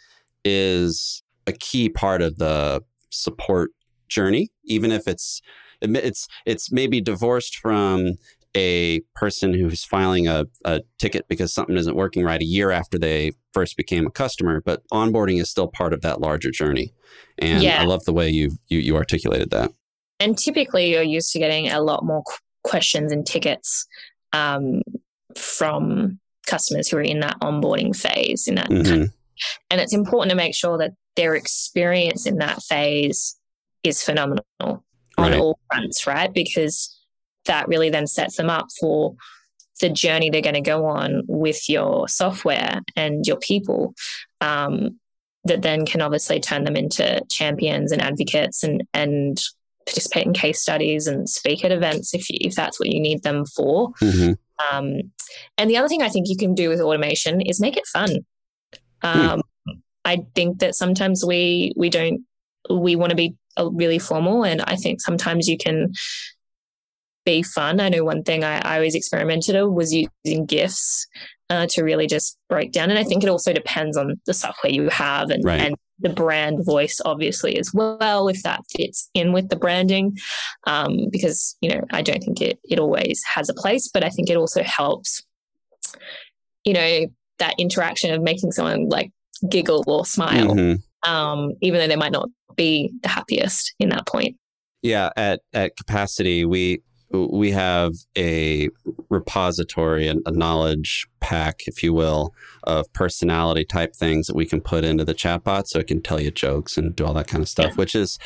is 0.44 1.22
a 1.46 1.52
key 1.52 1.90
part 1.90 2.22
of 2.22 2.38
the 2.38 2.82
support 3.10 3.72
journey, 4.08 4.50
even 4.64 4.92
if 4.92 5.08
it's 5.08 5.42
it's 5.82 6.28
it's 6.46 6.72
maybe 6.72 7.02
divorced 7.02 7.58
from 7.58 8.14
a 8.56 9.00
person 9.16 9.54
who's 9.54 9.84
filing 9.86 10.28
a, 10.28 10.46
a 10.66 10.82
ticket 11.00 11.26
because 11.30 11.54
something 11.54 11.78
isn't 11.78 11.96
working 11.96 12.24
right 12.24 12.42
a 12.42 12.46
year 12.46 12.70
after 12.72 13.00
they 13.00 13.32
first 13.54 13.78
became 13.78 14.06
a 14.06 14.12
customer, 14.12 14.62
but 14.66 14.82
onboarding 14.92 15.40
is 15.40 15.50
still 15.50 15.68
part 15.70 15.94
of 15.94 16.02
that 16.02 16.20
larger 16.20 16.52
journey. 16.52 16.94
And 17.40 17.64
Yeah. 17.64 17.82
I 17.82 17.86
love 17.86 18.04
the 18.06 18.14
way 18.14 18.30
you 18.30 18.52
you, 18.68 18.80
you 18.80 18.96
articulated 18.96 19.52
that. 19.52 19.72
And 20.20 20.38
typically, 20.38 20.92
you're 20.92 21.02
used 21.02 21.32
to 21.32 21.40
getting 21.40 21.70
a 21.70 21.82
lot 21.82 22.06
more 22.06 22.24
questions 22.64 23.12
and 23.12 23.26
tickets 23.26 23.88
um, 24.34 24.82
from 25.36 26.20
customers 26.52 26.88
who 26.90 26.98
are 26.98 27.02
in 27.14 27.20
that 27.22 27.40
onboarding 27.42 27.96
phase. 27.96 28.48
In 28.48 28.56
that, 28.56 28.70
Mhm. 28.70 29.12
and 29.70 29.82
it's 29.82 29.94
important 29.94 30.30
to 30.32 30.36
make 30.36 30.56
sure 30.56 30.78
that 30.78 30.92
their 31.16 31.34
experience 31.36 32.26
in 32.26 32.38
that 32.38 32.62
phase 32.64 33.36
is 33.84 34.04
phenomenal 34.04 34.44
on 34.62 34.82
Right. 35.18 35.40
all 35.40 35.58
fronts, 35.72 36.06
right? 36.08 36.32
Because 36.34 36.76
that 37.46 37.68
really 37.68 37.90
then 37.90 38.08
sets 38.08 38.36
them 38.38 38.50
up 38.50 38.68
for 38.80 39.16
the 39.82 39.90
journey 39.90 40.30
they're 40.30 40.42
going 40.52 40.64
to 40.64 40.72
go 40.76 40.86
on 40.86 41.24
with 41.28 41.68
your 41.68 42.08
software 42.08 42.82
and 42.96 43.26
your 43.26 43.38
people. 43.38 43.94
Um, 44.42 45.00
that 45.44 45.64
then 45.64 45.88
can 45.88 46.02
obviously 46.02 46.40
turn 46.40 46.66
them 46.66 46.76
into 46.76 47.20
champions 47.32 47.92
and 47.92 48.00
advocates 48.00 48.64
and 48.64 48.84
and 48.94 49.42
participate 49.88 50.28
in 50.28 50.34
case 50.34 50.62
studies 50.62 51.08
and 51.08 51.28
speak 51.28 51.66
at 51.66 51.72
events 51.72 52.14
if 52.14 52.30
you, 52.30 52.38
if 52.42 52.54
that's 52.54 52.80
what 52.80 52.90
you 52.94 53.00
need 53.02 53.24
them 53.24 53.44
for. 53.46 53.90
Mhm. 54.02 54.38
Um, 54.72 55.12
and 55.58 55.70
the 55.70 55.78
other 55.78 55.88
thing 55.88 56.02
I 56.02 56.10
think 56.10 56.28
you 56.30 56.38
can 56.38 56.54
do 56.54 56.70
with 56.70 56.82
automation 56.82 57.42
is 57.42 57.60
make 57.60 57.78
it 57.78 57.88
fun. 57.88 58.26
Um, 59.02 59.42
I 60.06 60.24
think 60.36 60.60
that 60.60 60.76
sometimes 60.76 61.24
we 61.26 61.74
we 61.76 61.90
don't 61.90 62.22
we 62.70 62.96
want 62.96 63.10
to 63.12 63.16
be 63.16 63.36
uh, 63.58 63.70
really 63.72 64.00
formal, 64.00 64.44
and 64.44 64.62
I 64.62 64.76
think 64.76 65.02
sometimes 65.02 65.48
you 65.48 65.58
can 65.58 65.94
be 67.26 67.44
fun. 67.44 67.80
I 67.80 67.90
know 67.90 68.04
one 68.04 68.24
thing 68.24 68.44
I, 68.44 68.60
I 68.60 68.76
always 68.76 68.96
experimented 68.96 69.56
with 69.56 69.74
was 69.74 69.94
using 69.94 70.46
GIFs 70.46 71.08
uh, 71.50 71.68
to 71.70 71.84
really 71.84 72.08
just 72.08 72.38
break 72.50 72.72
down, 72.72 72.90
and 72.90 73.00
I 73.00 73.04
think 73.04 73.24
it 73.24 73.30
also 73.30 73.54
depends 73.54 73.98
on 73.98 74.20
the 74.26 74.34
software 74.34 74.72
you 74.72 74.90
have 74.90 75.30
and, 75.30 75.44
Right. 75.44 75.62
and 75.62 75.76
the 76.02 76.10
brand 76.10 76.66
voice, 76.66 77.00
obviously 77.06 77.58
as 77.58 77.72
well, 77.74 78.28
if 78.28 78.44
that 78.44 78.62
fits 78.76 79.10
in 79.14 79.34
with 79.34 79.50
the 79.50 79.56
branding. 79.56 80.18
Um, 80.68 81.08
because 81.12 81.56
you 81.62 81.70
know, 81.70 81.82
I 81.92 82.02
don't 82.02 82.22
think 82.24 82.42
it 82.42 82.60
it 82.64 82.80
always 82.80 83.22
has 83.34 83.50
a 83.50 83.54
place, 83.54 83.90
but 83.94 84.04
I 84.04 84.10
think 84.10 84.30
it 84.30 84.38
also 84.38 84.64
helps. 84.64 85.24
You 86.64 86.74
know, 86.74 87.06
that 87.40 87.56
interaction 87.58 88.14
of 88.14 88.22
making 88.22 88.52
someone 88.52 88.88
like 88.90 89.12
giggle 89.50 89.84
or 89.88 90.06
smile, 90.06 90.54
Mhm. 90.56 90.84
um, 91.08 91.54
even 91.62 91.80
though 91.80 91.88
they 91.88 91.96
might 91.96 92.12
not 92.12 92.30
be 92.56 92.94
the 93.02 93.10
happiest 93.10 93.74
in 93.80 93.90
that 93.90 94.06
point. 94.06 94.38
Yeah, 94.84 95.10
at 95.16 95.42
at 95.54 95.76
Capacity, 95.76 96.46
we 96.46 96.82
we 97.14 97.52
have 97.52 97.94
a 98.18 98.70
repository 99.10 100.08
and 100.08 100.22
a 100.26 100.32
knowledge 100.32 101.08
pack, 101.20 101.62
if 101.68 101.84
you 101.84 101.94
will, 101.94 102.34
of 102.64 102.92
personality 102.94 103.66
type 103.66 103.96
things 103.96 104.28
that 104.28 104.36
we 104.36 104.46
can 104.46 104.62
put 104.62 104.84
into 104.84 105.04
the 105.06 105.14
chatbot, 105.14 105.68
so 105.68 105.80
it 105.80 105.88
can 105.88 106.02
tell 106.02 106.20
you 106.22 106.32
jokes 106.32 106.78
and 106.78 106.96
do 106.96 107.06
all 107.06 107.14
that 107.14 107.28
kind 107.28 107.42
of 107.42 107.50
stuff. 107.50 107.72
Yeah. 107.72 107.76
Which 107.76 107.96
is, 107.96 108.18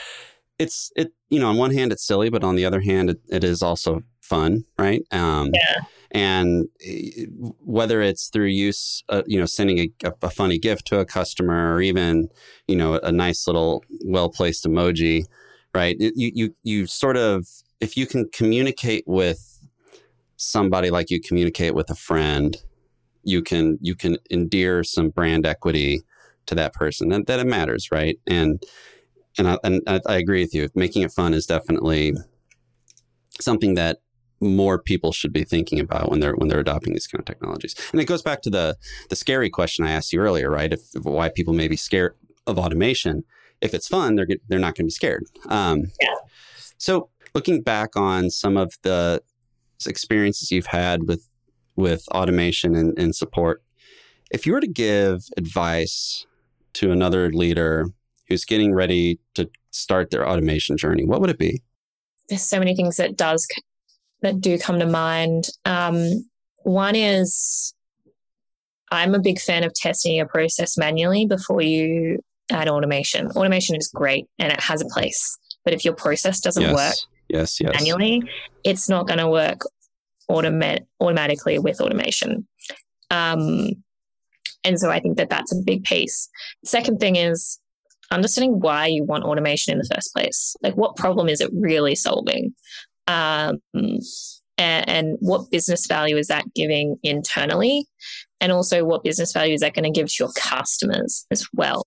it's 0.57 0.91
it 0.95 1.11
you 1.29 1.39
know 1.39 1.49
on 1.49 1.57
one 1.57 1.73
hand 1.73 1.91
it's 1.91 2.05
silly, 2.05 2.29
but 2.29 2.43
on 2.43 2.55
the 2.55 2.65
other 2.65 2.81
hand 2.81 3.09
it, 3.09 3.19
it 3.29 3.43
is 3.43 3.61
also 3.61 4.01
fun, 4.21 4.63
right? 4.79 5.01
Um, 5.11 5.51
Yeah. 5.53 5.81
And 6.11 6.67
eh, 6.85 7.25
whether 7.59 8.01
it's 8.01 8.29
through 8.29 8.45
use, 8.45 9.03
uh, 9.09 9.23
you 9.27 9.37
know, 9.37 9.45
sending 9.45 9.79
a, 9.79 10.11
a 10.21 10.29
funny 10.29 10.57
gift 10.57 10.85
to 10.87 10.99
a 10.99 11.05
customer, 11.05 11.73
or 11.75 11.81
even 11.81 12.29
you 12.67 12.75
know 12.75 12.99
a 13.03 13.11
nice 13.11 13.47
little 13.47 13.83
well 14.05 14.29
placed 14.29 14.65
emoji, 14.65 15.25
right? 15.73 15.97
It- 15.99 16.13
You 16.15 16.31
you 16.33 16.55
you 16.63 16.87
sort 16.87 17.17
of 17.17 17.47
if 17.79 17.97
you 17.97 18.05
can 18.05 18.29
communicate 18.33 19.03
with 19.05 19.59
somebody 20.37 20.89
like 20.89 21.09
you 21.09 21.21
communicate 21.21 21.73
with 21.73 21.89
a 21.89 21.95
friend, 21.95 22.57
you 23.23 23.41
can 23.41 23.77
you 23.81 23.95
can 23.95 24.17
endear 24.31 24.83
some 24.83 25.09
brand 25.09 25.45
equity 25.45 26.01
to 26.45 26.55
that 26.55 26.73
person. 26.73 27.09
That 27.09 27.27
that 27.27 27.39
it 27.39 27.47
matters, 27.47 27.89
right? 27.91 28.17
And 28.27 28.61
and 29.37 29.47
I, 29.49 29.57
and 29.63 29.81
I 29.87 30.15
agree 30.15 30.41
with 30.41 30.53
you. 30.53 30.69
Making 30.75 31.03
it 31.03 31.11
fun 31.11 31.33
is 31.33 31.45
definitely 31.45 32.13
something 33.39 33.73
that 33.75 33.97
more 34.41 34.81
people 34.81 35.11
should 35.11 35.33
be 35.33 35.43
thinking 35.43 35.79
about 35.79 36.09
when 36.09 36.19
they're 36.19 36.35
when 36.35 36.47
they're 36.47 36.59
adopting 36.59 36.93
these 36.93 37.07
kind 37.07 37.19
of 37.19 37.25
technologies. 37.25 37.75
And 37.91 38.01
it 38.01 38.05
goes 38.05 38.21
back 38.21 38.41
to 38.43 38.49
the 38.49 38.77
the 39.09 39.15
scary 39.15 39.49
question 39.49 39.85
I 39.85 39.91
asked 39.91 40.13
you 40.13 40.19
earlier, 40.19 40.49
right? 40.49 40.71
If, 40.71 40.81
why 41.01 41.29
people 41.29 41.53
may 41.53 41.67
be 41.67 41.77
scared 41.77 42.15
of 42.47 42.57
automation. 42.57 43.23
If 43.61 43.73
it's 43.73 43.87
fun, 43.87 44.15
they're 44.15 44.27
they're 44.47 44.59
not 44.59 44.75
going 44.75 44.85
to 44.85 44.87
be 44.87 44.91
scared. 44.91 45.23
Um, 45.47 45.85
Yeah. 46.01 46.15
So 46.77 47.09
looking 47.35 47.61
back 47.61 47.95
on 47.95 48.29
some 48.31 48.57
of 48.57 48.73
the 48.81 49.21
experiences 49.85 50.51
you've 50.51 50.67
had 50.67 51.07
with 51.07 51.27
with 51.75 52.07
automation 52.07 52.73
and, 52.73 52.97
and 52.97 53.13
support, 53.13 53.61
if 54.31 54.45
you 54.45 54.53
were 54.53 54.61
to 54.61 54.67
give 54.67 55.25
advice 55.37 56.25
to 56.73 56.91
another 56.91 57.29
leader 57.29 57.87
who's 58.27 58.45
getting 58.45 58.73
ready 58.73 59.19
to 59.33 59.49
start 59.71 60.09
their 60.09 60.27
automation 60.27 60.77
journey, 60.77 61.05
what 61.05 61.19
would 61.19 61.29
it 61.29 61.37
be? 61.37 61.61
there's 62.29 62.43
so 62.43 62.59
many 62.59 62.75
things 62.75 62.97
that 62.97 63.15
does 63.15 63.47
that 64.21 64.41
do 64.41 64.57
come 64.57 64.79
to 64.79 64.87
mind. 64.87 65.49
Um, 65.65 66.27
one 66.63 66.95
is 66.95 67.73
I'm 68.91 69.13
a 69.13 69.19
big 69.19 69.39
fan 69.39 69.63
of 69.63 69.73
testing 69.73 70.15
your 70.15 70.27
process 70.27 70.77
manually 70.77 71.25
before 71.25 71.61
you 71.61 72.19
add 72.51 72.67
automation. 72.67 73.27
Automation 73.31 73.75
is 73.75 73.91
great 73.93 74.25
and 74.39 74.51
it 74.51 74.59
has 74.59 74.81
a 74.81 74.85
place, 74.85 75.37
but 75.63 75.73
if 75.73 75.85
your 75.85 75.93
process 75.93 76.39
doesn't 76.39 76.63
yes. 76.63 76.73
work 76.73 76.95
Yes, 77.29 77.59
yes. 77.59 77.73
manually, 77.73 78.23
it's 78.63 78.89
not 78.89 79.07
going 79.07 79.19
to 79.19 79.29
work 79.29 79.61
automat- 80.27 80.85
automatically 80.99 81.59
with 81.59 81.81
automation. 81.81 82.47
Um, 83.11 83.71
and 84.63 84.79
so 84.79 84.89
I 84.89 84.99
think 84.99 85.17
that 85.17 85.29
that's 85.29 85.51
a 85.51 85.61
big 85.63 85.83
piece. 85.83 86.29
Second 86.63 86.99
thing 86.99 87.15
is 87.15 87.59
understanding 88.11 88.59
why 88.59 88.87
you 88.87 89.03
want 89.03 89.23
automation 89.23 89.73
in 89.73 89.79
the 89.79 89.89
first 89.93 90.13
place. 90.13 90.55
Like, 90.61 90.75
what 90.75 90.95
problem 90.95 91.29
is 91.29 91.41
it 91.41 91.51
really 91.53 91.95
solving? 91.95 92.53
Um, 93.07 93.59
and, 93.73 94.01
and 94.57 95.17
what 95.19 95.51
business 95.51 95.85
value 95.85 96.17
is 96.17 96.27
that 96.27 96.45
giving 96.55 96.97
internally? 97.03 97.87
And 98.41 98.51
also, 98.51 98.83
what 98.83 99.03
business 99.03 99.31
value 99.31 99.53
is 99.53 99.61
that 99.61 99.73
going 99.73 99.91
to 99.91 99.97
give 99.97 100.07
to 100.07 100.15
your 100.19 100.31
customers 100.35 101.25
as 101.31 101.47
well? 101.53 101.85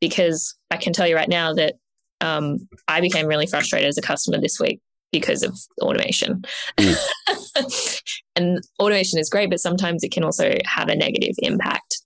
Because 0.00 0.54
I 0.70 0.76
can 0.76 0.92
tell 0.92 1.06
you 1.06 1.16
right 1.16 1.28
now 1.28 1.54
that 1.54 1.74
um, 2.22 2.68
I 2.88 3.00
became 3.00 3.26
really 3.26 3.46
frustrated 3.46 3.88
as 3.88 3.98
a 3.98 4.02
customer 4.02 4.40
this 4.40 4.58
week 4.60 4.80
because 5.10 5.42
of 5.42 5.58
automation. 5.82 6.42
and 8.36 8.60
automation 8.80 9.18
is 9.18 9.28
great, 9.28 9.50
but 9.50 9.60
sometimes 9.60 10.02
it 10.02 10.10
can 10.10 10.24
also 10.24 10.54
have 10.64 10.88
a 10.88 10.96
negative 10.96 11.34
impact. 11.38 12.02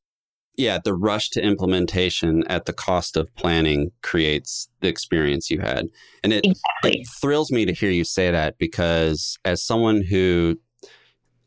yeah, 0.56 0.78
the 0.82 0.94
rush 0.94 1.30
to 1.30 1.42
implementation 1.42 2.42
at 2.48 2.64
the 2.64 2.72
cost 2.72 3.16
of 3.16 3.34
planning 3.36 3.92
creates 4.02 4.68
the 4.80 4.88
experience 4.88 5.50
you 5.50 5.60
had. 5.60 5.86
And 6.24 6.32
it, 6.32 6.44
Exactly. 6.44 7.00
it 7.02 7.08
thrills 7.20 7.52
me 7.52 7.66
to 7.66 7.72
hear 7.72 7.90
you 7.90 8.04
say 8.04 8.30
that 8.30 8.58
because 8.58 9.38
as 9.44 9.62
someone 9.62 10.02
who, 10.02 10.58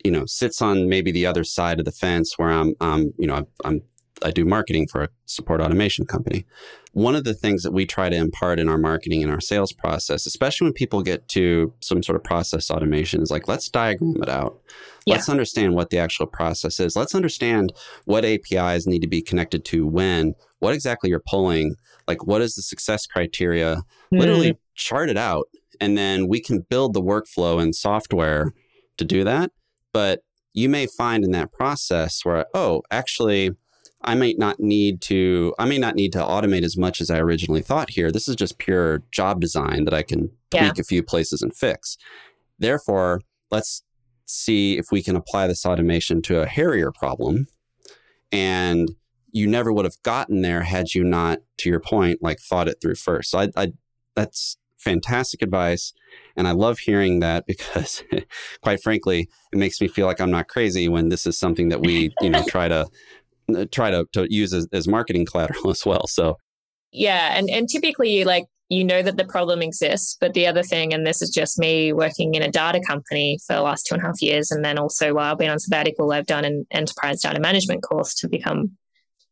you 0.05 0.11
know, 0.11 0.25
sits 0.25 0.61
on 0.61 0.87
maybe 0.87 1.11
the 1.11 1.25
other 1.25 1.43
side 1.43 1.79
of 1.79 1.85
the 1.85 1.91
fence 1.91 2.37
where 2.37 2.51
I'm, 2.51 2.75
um, 2.79 3.11
you 3.17 3.27
know, 3.27 3.35
I'm, 3.35 3.47
I'm 3.65 3.81
I 4.23 4.31
do 4.31 4.45
marketing 4.45 4.87
for 4.87 5.03
a 5.03 5.09
support 5.25 5.61
automation 5.61 6.05
company. 6.05 6.45
One 6.93 7.15
of 7.15 7.23
the 7.23 7.33
things 7.33 7.63
that 7.63 7.71
we 7.71 7.85
try 7.85 8.09
to 8.09 8.15
impart 8.15 8.59
in 8.59 8.67
our 8.67 8.77
marketing 8.77 9.23
and 9.23 9.31
our 9.31 9.39
sales 9.39 9.71
process, 9.71 10.25
especially 10.25 10.65
when 10.65 10.73
people 10.73 11.01
get 11.01 11.27
to 11.29 11.73
some 11.81 12.03
sort 12.03 12.15
of 12.15 12.23
process 12.23 12.69
automation, 12.71 13.21
is 13.21 13.31
like, 13.31 13.47
let's 13.47 13.69
diagram 13.69 14.21
it 14.21 14.29
out. 14.29 14.59
Yeah. 15.05 15.15
Let's 15.15 15.29
understand 15.29 15.75
what 15.75 15.89
the 15.89 15.99
actual 15.99 16.25
process 16.25 16.79
is. 16.79 16.95
Let's 16.95 17.15
understand 17.15 17.73
what 18.05 18.25
APIs 18.25 18.87
need 18.87 19.01
to 19.01 19.07
be 19.07 19.21
connected 19.21 19.63
to 19.65 19.87
when, 19.87 20.33
what 20.59 20.73
exactly 20.73 21.09
you're 21.09 21.23
pulling, 21.25 21.75
like 22.07 22.25
what 22.25 22.41
is 22.41 22.55
the 22.55 22.61
success 22.61 23.05
criteria, 23.05 23.83
mm. 24.13 24.19
literally 24.19 24.57
chart 24.75 25.09
it 25.09 25.17
out. 25.17 25.47
And 25.79 25.97
then 25.97 26.27
we 26.27 26.41
can 26.41 26.65
build 26.69 26.93
the 26.93 27.01
workflow 27.01 27.61
and 27.61 27.73
software 27.73 28.51
to 28.97 29.05
do 29.05 29.23
that. 29.23 29.51
But 29.93 30.21
you 30.53 30.69
may 30.69 30.87
find 30.87 31.23
in 31.23 31.31
that 31.31 31.51
process 31.53 32.19
where, 32.23 32.45
oh, 32.53 32.81
actually, 32.91 33.51
I 34.01 34.15
might 34.15 34.39
not 34.39 34.59
need 34.59 35.01
to 35.01 35.53
I 35.59 35.65
may 35.65 35.77
not 35.77 35.95
need 35.95 36.13
to 36.13 36.19
automate 36.19 36.63
as 36.63 36.77
much 36.77 37.01
as 37.01 37.09
I 37.09 37.19
originally 37.19 37.61
thought 37.61 37.91
here. 37.91 38.11
This 38.11 38.27
is 38.27 38.35
just 38.35 38.57
pure 38.57 39.03
job 39.11 39.41
design 39.41 39.85
that 39.85 39.93
I 39.93 40.03
can 40.03 40.29
tweak 40.51 40.77
yeah. 40.77 40.79
a 40.79 40.83
few 40.83 41.03
places 41.03 41.41
and 41.41 41.55
fix. 41.55 41.97
Therefore, 42.57 43.21
let's 43.51 43.83
see 44.25 44.77
if 44.77 44.85
we 44.91 45.01
can 45.01 45.15
apply 45.15 45.47
this 45.47 45.65
automation 45.65 46.21
to 46.21 46.39
a 46.39 46.45
hairier 46.45 46.91
problem. 46.91 47.47
And 48.31 48.91
you 49.31 49.47
never 49.47 49.71
would 49.73 49.85
have 49.85 50.01
gotten 50.03 50.41
there 50.41 50.61
had 50.61 50.93
you 50.93 51.03
not, 51.03 51.39
to 51.57 51.69
your 51.69 51.79
point, 51.79 52.19
like 52.21 52.39
thought 52.39 52.67
it 52.67 52.77
through 52.81 52.95
first. 52.95 53.31
So 53.31 53.39
I, 53.39 53.49
I 53.55 53.73
that's 54.15 54.57
fantastic 54.77 55.41
advice. 55.41 55.93
And 56.35 56.47
I 56.47 56.51
love 56.51 56.79
hearing 56.79 57.19
that 57.19 57.45
because 57.47 58.03
quite 58.61 58.81
frankly, 58.81 59.29
it 59.51 59.57
makes 59.57 59.81
me 59.81 59.87
feel 59.87 60.05
like 60.05 60.21
I'm 60.21 60.31
not 60.31 60.47
crazy 60.47 60.87
when 60.87 61.09
this 61.09 61.25
is 61.25 61.37
something 61.37 61.69
that 61.69 61.81
we, 61.81 62.13
you 62.21 62.29
know, 62.29 62.43
try 62.47 62.67
to 62.67 62.87
try 63.71 63.91
to, 63.91 64.05
to 64.13 64.27
use 64.29 64.53
as, 64.53 64.67
as 64.71 64.87
marketing 64.87 65.25
collateral 65.25 65.69
as 65.71 65.85
well. 65.85 66.07
So 66.07 66.37
yeah, 66.91 67.37
and 67.37 67.49
and 67.49 67.67
typically 67.69 68.23
like 68.23 68.45
you 68.69 68.83
know 68.83 69.01
that 69.01 69.17
the 69.17 69.25
problem 69.25 69.61
exists, 69.61 70.17
but 70.19 70.33
the 70.33 70.47
other 70.47 70.63
thing, 70.63 70.93
and 70.93 71.05
this 71.05 71.21
is 71.21 71.29
just 71.29 71.59
me 71.59 71.93
working 71.93 72.35
in 72.35 72.41
a 72.41 72.51
data 72.51 72.79
company 72.85 73.39
for 73.45 73.55
the 73.55 73.61
last 73.61 73.85
two 73.87 73.95
and 73.95 74.03
a 74.03 74.07
half 74.07 74.21
years, 74.21 74.51
and 74.51 74.63
then 74.63 74.77
also 74.77 75.13
while 75.13 75.31
I've 75.31 75.39
been 75.39 75.49
on 75.49 75.59
sabbatical, 75.59 76.11
I've 76.11 76.27
done 76.27 76.45
an 76.45 76.65
enterprise 76.71 77.21
data 77.21 77.39
management 77.39 77.83
course 77.83 78.13
to 78.15 78.29
become 78.29 78.77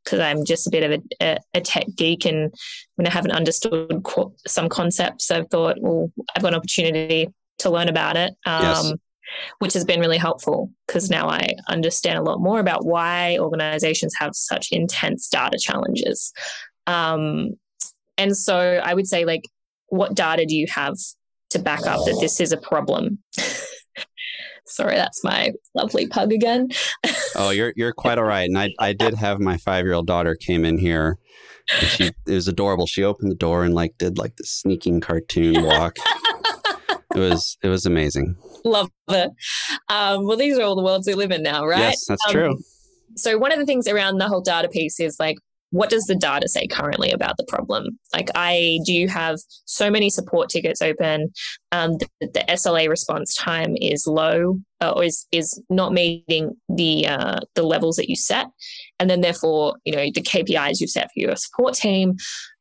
because 0.03 0.19
I'm 0.19 0.45
just 0.45 0.67
a 0.67 0.69
bit 0.69 0.83
of 0.83 0.91
a, 0.91 1.25
a, 1.25 1.37
a, 1.55 1.61
tech 1.61 1.85
geek, 1.95 2.25
and 2.25 2.53
when 2.95 3.07
I 3.07 3.11
haven't 3.11 3.31
understood 3.31 4.01
co- 4.03 4.33
some 4.47 4.69
concepts, 4.69 5.29
I've 5.29 5.49
thought, 5.49 5.77
well, 5.81 6.11
I've 6.35 6.41
got 6.41 6.53
an 6.53 6.57
opportunity 6.59 7.27
to 7.59 7.69
learn 7.69 7.89
about 7.89 8.15
it. 8.15 8.33
Um, 8.45 8.63
yes 8.63 8.93
which 9.59 9.73
has 9.73 9.85
been 9.85 9.99
really 9.99 10.17
helpful 10.17 10.71
because 10.87 11.09
now 11.09 11.27
I 11.27 11.55
understand 11.67 12.17
a 12.17 12.23
lot 12.23 12.39
more 12.39 12.59
about 12.59 12.85
why 12.85 13.37
organizations 13.39 14.13
have 14.19 14.31
such 14.33 14.69
intense 14.71 15.27
data 15.27 15.57
challenges. 15.59 16.31
Um, 16.85 17.51
and 18.17 18.35
so 18.35 18.81
I 18.83 18.93
would 18.93 19.07
say, 19.07 19.25
like, 19.25 19.43
what 19.89 20.15
data 20.15 20.45
do 20.45 20.55
you 20.55 20.67
have 20.69 20.95
to 21.51 21.59
back 21.59 21.85
up 21.85 22.05
that 22.05 22.17
this 22.19 22.39
is 22.39 22.51
a 22.51 22.57
problem? 22.57 23.19
Sorry, 24.65 24.95
that's 24.95 25.23
my 25.23 25.53
lovely 25.75 26.07
pug 26.07 26.33
again. 26.33 26.69
oh, 27.35 27.51
you're 27.51 27.73
you're 27.77 27.93
quite 27.93 28.17
all 28.17 28.25
right. 28.25 28.49
And 28.49 28.57
I 28.57 28.69
I 28.79 28.93
did 28.93 29.13
have 29.13 29.39
my 29.39 29.57
five 29.57 29.85
year 29.85 29.93
old 29.93 30.07
daughter 30.07 30.35
came 30.35 30.65
in 30.65 30.77
here. 30.77 31.17
And 31.79 31.87
she 31.87 32.03
it 32.05 32.33
was 32.33 32.47
adorable. 32.47 32.85
She 32.85 33.03
opened 33.03 33.31
the 33.31 33.35
door 33.35 33.63
and 33.63 33.73
like 33.73 33.97
did 33.97 34.17
like 34.17 34.35
the 34.35 34.43
sneaking 34.43 34.99
cartoon 34.99 35.63
walk. 35.63 35.95
it 37.15 37.19
was 37.19 37.57
it 37.63 37.69
was 37.69 37.85
amazing. 37.85 38.35
Love 38.65 38.89
it. 39.09 39.31
Um, 39.89 40.25
well, 40.25 40.37
these 40.37 40.57
are 40.57 40.63
all 40.63 40.75
the 40.75 40.83
worlds 40.83 41.07
we 41.07 41.13
live 41.13 41.31
in 41.31 41.43
now, 41.43 41.65
right? 41.65 41.79
Yes, 41.79 42.05
that's 42.05 42.25
um, 42.27 42.33
true. 42.33 42.57
So 43.15 43.37
one 43.37 43.51
of 43.51 43.59
the 43.59 43.65
things 43.65 43.87
around 43.87 44.17
the 44.17 44.27
whole 44.27 44.41
data 44.41 44.67
piece 44.67 44.99
is 44.99 45.17
like, 45.19 45.37
what 45.71 45.89
does 45.89 46.05
the 46.05 46.15
data 46.15 46.47
say 46.47 46.65
currently 46.67 47.11
about 47.11 47.37
the 47.37 47.45
problem? 47.47 47.99
Like, 48.13 48.29
I 48.35 48.79
do 48.85 49.07
have 49.07 49.37
so 49.65 49.89
many 49.89 50.09
support 50.09 50.49
tickets 50.49 50.81
open. 50.81 51.31
Um, 51.71 51.97
the, 51.97 52.07
the, 52.21 52.45
SLA 52.49 52.87
response 52.87 53.35
time 53.35 53.75
is 53.81 54.07
low, 54.07 54.59
uh, 54.81 54.91
or 54.91 55.03
is 55.03 55.25
is 55.31 55.61
not 55.69 55.91
meeting 55.93 56.55
the 56.69 57.07
uh, 57.07 57.39
the 57.55 57.63
levels 57.63 57.97
that 57.97 58.09
you 58.09 58.15
set, 58.15 58.47
and 58.99 59.09
then 59.09 59.21
therefore, 59.21 59.75
you 59.83 59.93
know, 59.93 60.05
the 60.13 60.21
KPIs 60.21 60.79
you've 60.79 60.89
set 60.89 61.07
for 61.07 61.19
your 61.19 61.35
support 61.35 61.73
team 61.73 62.15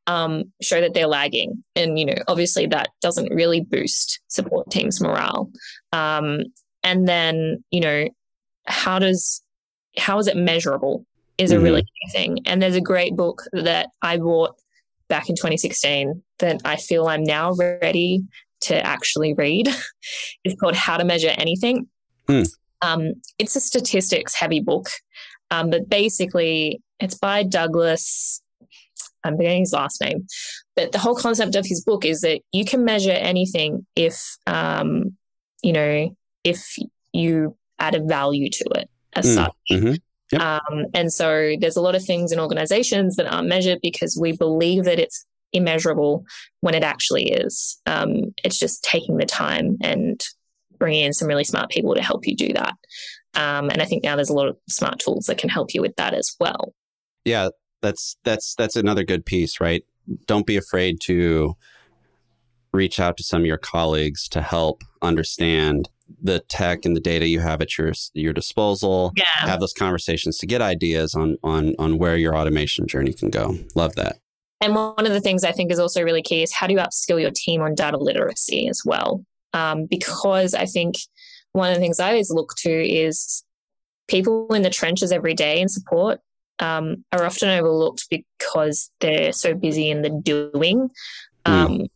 um, 0.06 0.52
show 0.62 0.80
that 0.80 0.94
they're 0.94 1.06
lagging. 1.06 1.64
And, 1.74 1.98
you 1.98 2.04
know, 2.04 2.16
obviously 2.28 2.66
that 2.66 2.88
doesn't 3.00 3.34
really 3.34 3.60
boost 3.60 4.20
support 4.28 4.70
teams' 4.70 5.00
morale. 5.00 5.50
Um, 5.92 6.44
and 6.82 7.08
then, 7.08 7.64
you 7.70 7.80
know, 7.80 8.08
how 8.66 8.98
does, 8.98 9.42
how 9.98 10.18
is 10.18 10.26
it 10.26 10.36
measurable 10.36 11.04
is 11.38 11.50
mm-hmm. 11.50 11.60
a 11.60 11.62
really 11.62 11.82
key 11.82 12.12
thing. 12.12 12.38
And 12.46 12.62
there's 12.62 12.76
a 12.76 12.80
great 12.80 13.16
book 13.16 13.42
that 13.52 13.88
I 14.02 14.16
bought 14.18 14.56
back 15.08 15.28
in 15.28 15.36
2016 15.36 16.22
that 16.38 16.60
I 16.64 16.76
feel 16.76 17.06
I'm 17.06 17.24
now 17.24 17.52
ready 17.52 18.24
to 18.62 18.84
actually 18.84 19.34
read. 19.34 19.68
it's 20.44 20.58
called 20.58 20.74
How 20.74 20.96
to 20.96 21.04
Measure 21.04 21.32
Anything. 21.36 21.88
Mm. 22.28 22.48
Um, 22.82 23.12
it's 23.38 23.56
a 23.56 23.60
statistics 23.60 24.34
heavy 24.34 24.60
book, 24.60 24.88
um, 25.50 25.70
but 25.70 25.88
basically 25.88 26.80
it's 27.00 27.16
by 27.16 27.42
Douglas 27.42 28.42
I'm 29.26 29.36
forgetting 29.36 29.60
his 29.60 29.72
last 29.72 30.00
name. 30.00 30.26
But 30.74 30.92
the 30.92 30.98
whole 30.98 31.16
concept 31.16 31.54
of 31.56 31.66
his 31.66 31.82
book 31.82 32.04
is 32.04 32.20
that 32.20 32.40
you 32.52 32.64
can 32.64 32.84
measure 32.84 33.12
anything 33.12 33.86
if, 33.96 34.36
um, 34.46 35.16
you 35.62 35.72
know, 35.72 36.16
if 36.44 36.76
you 37.12 37.56
add 37.78 37.94
a 37.94 38.02
value 38.02 38.50
to 38.50 38.64
it 38.76 38.90
as 39.14 39.26
mm, 39.26 39.34
such. 39.34 39.52
Mm-hmm. 39.70 39.94
Yep. 40.32 40.40
Um, 40.40 40.86
and 40.92 41.12
so 41.12 41.54
there's 41.60 41.76
a 41.76 41.80
lot 41.80 41.94
of 41.94 42.04
things 42.04 42.32
in 42.32 42.40
organizations 42.40 43.16
that 43.16 43.32
aren't 43.32 43.48
measured 43.48 43.78
because 43.80 44.18
we 44.20 44.32
believe 44.32 44.84
that 44.84 44.98
it's 44.98 45.24
immeasurable 45.52 46.24
when 46.60 46.74
it 46.74 46.82
actually 46.82 47.30
is. 47.30 47.80
Um, 47.86 48.34
it's 48.42 48.58
just 48.58 48.82
taking 48.82 49.16
the 49.16 49.26
time 49.26 49.76
and 49.82 50.20
bringing 50.78 51.04
in 51.04 51.12
some 51.12 51.28
really 51.28 51.44
smart 51.44 51.70
people 51.70 51.94
to 51.94 52.02
help 52.02 52.26
you 52.26 52.36
do 52.36 52.52
that. 52.54 52.74
Um, 53.34 53.70
and 53.70 53.80
I 53.80 53.84
think 53.84 54.02
now 54.02 54.16
there's 54.16 54.30
a 54.30 54.34
lot 54.34 54.48
of 54.48 54.56
smart 54.68 54.98
tools 54.98 55.26
that 55.26 55.38
can 55.38 55.48
help 55.48 55.74
you 55.74 55.80
with 55.80 55.94
that 55.96 56.14
as 56.14 56.34
well. 56.40 56.74
Yeah, 57.24 57.50
that's 57.82 58.16
that's 58.24 58.54
that's 58.54 58.76
another 58.76 59.04
good 59.04 59.24
piece, 59.24 59.60
right? 59.60 59.84
Don't 60.26 60.46
be 60.46 60.56
afraid 60.56 61.00
to 61.02 61.56
reach 62.72 63.00
out 63.00 63.16
to 63.16 63.22
some 63.22 63.42
of 63.42 63.46
your 63.46 63.58
colleagues 63.58 64.28
to 64.28 64.42
help 64.42 64.82
understand 65.02 65.88
the 66.22 66.40
tech 66.48 66.84
and 66.84 66.94
the 66.94 67.00
data 67.00 67.26
you 67.26 67.40
have 67.40 67.60
at 67.60 67.76
your 67.76 67.92
your 68.14 68.32
disposal. 68.32 69.12
Yeah. 69.16 69.24
Have 69.24 69.60
those 69.60 69.72
conversations 69.72 70.38
to 70.38 70.46
get 70.46 70.62
ideas 70.62 71.14
on 71.14 71.36
on 71.42 71.74
on 71.78 71.98
where 71.98 72.16
your 72.16 72.36
automation 72.36 72.86
journey 72.86 73.12
can 73.12 73.30
go. 73.30 73.58
Love 73.74 73.94
that. 73.96 74.18
And 74.60 74.74
one 74.74 75.06
of 75.06 75.12
the 75.12 75.20
things 75.20 75.44
I 75.44 75.52
think 75.52 75.70
is 75.70 75.78
also 75.78 76.02
really 76.02 76.22
key 76.22 76.42
is 76.42 76.52
how 76.52 76.66
do 76.66 76.72
you 76.74 76.78
upskill 76.80 77.20
your 77.20 77.32
team 77.34 77.60
on 77.60 77.74
data 77.74 77.98
literacy 77.98 78.68
as 78.68 78.80
well? 78.84 79.24
Um, 79.52 79.86
because 79.88 80.54
I 80.54 80.64
think 80.64 80.94
one 81.52 81.68
of 81.68 81.74
the 81.74 81.80
things 81.80 82.00
I 82.00 82.08
always 82.08 82.30
look 82.30 82.54
to 82.58 82.70
is 82.70 83.44
people 84.08 84.52
in 84.54 84.62
the 84.62 84.70
trenches 84.70 85.12
every 85.12 85.34
day 85.34 85.60
in 85.60 85.68
support 85.68 86.20
um, 86.58 87.04
are 87.12 87.24
often 87.24 87.48
overlooked 87.48 88.06
because 88.10 88.90
they're 89.00 89.32
so 89.32 89.54
busy 89.54 89.90
in 89.90 90.02
the 90.02 90.10
doing. 90.10 90.88
Hmm. 91.46 91.52
Um, 91.52 91.68
mm. 91.68 91.86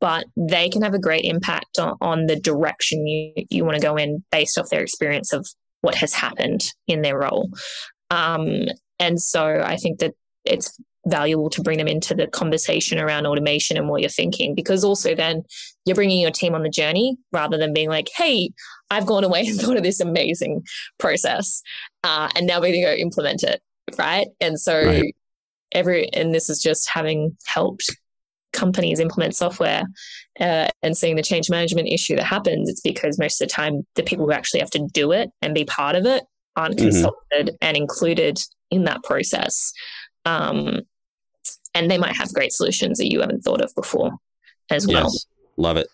But 0.00 0.26
they 0.36 0.68
can 0.68 0.82
have 0.82 0.92
a 0.92 0.98
great 0.98 1.24
impact 1.24 1.78
on, 1.78 1.96
on 2.02 2.26
the 2.26 2.36
direction 2.36 3.06
you, 3.06 3.32
you 3.48 3.64
want 3.64 3.76
to 3.76 3.82
go 3.82 3.96
in 3.96 4.22
based 4.30 4.58
off 4.58 4.68
their 4.68 4.82
experience 4.82 5.32
of 5.32 5.46
what 5.80 5.94
has 5.94 6.12
happened 6.12 6.62
in 6.86 7.00
their 7.00 7.18
role. 7.18 7.50
Um, 8.10 8.66
and 8.98 9.20
so 9.20 9.62
I 9.64 9.76
think 9.76 10.00
that 10.00 10.12
it's 10.44 10.78
valuable 11.06 11.50
to 11.50 11.62
bring 11.62 11.78
them 11.78 11.88
into 11.88 12.14
the 12.14 12.26
conversation 12.26 12.98
around 12.98 13.26
automation 13.26 13.76
and 13.76 13.88
what 13.88 14.00
you're 14.00 14.10
thinking 14.10 14.54
because 14.54 14.84
also 14.84 15.14
then 15.14 15.42
you're 15.84 15.94
bringing 15.94 16.20
your 16.20 16.30
team 16.30 16.54
on 16.54 16.62
the 16.62 16.70
journey 16.70 17.16
rather 17.32 17.58
than 17.58 17.74
being 17.74 17.90
like 17.90 18.08
hey 18.16 18.48
i've 18.90 19.04
gone 19.04 19.22
away 19.22 19.46
and 19.46 19.60
thought 19.60 19.76
of 19.76 19.82
this 19.82 20.00
amazing 20.00 20.62
process 20.98 21.60
uh, 22.04 22.28
and 22.34 22.46
now 22.46 22.56
we're 22.56 22.72
going 22.72 22.80
to 22.80 22.86
go 22.86 22.94
implement 22.94 23.42
it 23.42 23.60
right? 23.98 24.28
And 24.40 24.60
so 24.60 24.84
right. 24.84 25.14
every 25.72 26.08
and 26.12 26.34
this 26.34 26.48
is 26.50 26.62
just 26.62 26.88
having 26.88 27.36
helped 27.46 27.84
companies 28.52 29.00
implement 29.00 29.34
software 29.34 29.82
uh, 30.40 30.68
and 30.82 30.96
seeing 30.96 31.16
the 31.16 31.22
change 31.22 31.50
management 31.50 31.88
issue 31.88 32.16
that 32.16 32.24
happens. 32.24 32.68
It's 32.68 32.80
because 32.80 33.18
most 33.18 33.40
of 33.40 33.48
the 33.48 33.52
time 33.52 33.86
the 33.96 34.02
people 34.02 34.24
who 34.24 34.32
actually 34.32 34.60
have 34.60 34.70
to 34.70 34.86
do 34.92 35.12
it 35.12 35.30
and 35.42 35.54
be 35.54 35.64
part 35.64 35.96
of 35.96 36.06
it 36.06 36.24
aren't 36.56 36.76
mm-hmm. 36.76 36.88
consulted 36.88 37.56
and 37.60 37.76
included 37.76 38.38
in 38.70 38.84
that 38.84 39.02
process. 39.02 39.72
Um, 40.24 40.82
and 41.74 41.90
they 41.90 41.98
might 41.98 42.16
have 42.16 42.32
great 42.32 42.52
solutions 42.52 42.98
that 42.98 43.10
you 43.10 43.20
haven't 43.20 43.42
thought 43.42 43.60
of 43.60 43.74
before 43.74 44.12
as 44.70 44.86
well. 44.86 45.02
Yes, 45.02 45.26
love 45.56 45.76
it. 45.76 45.88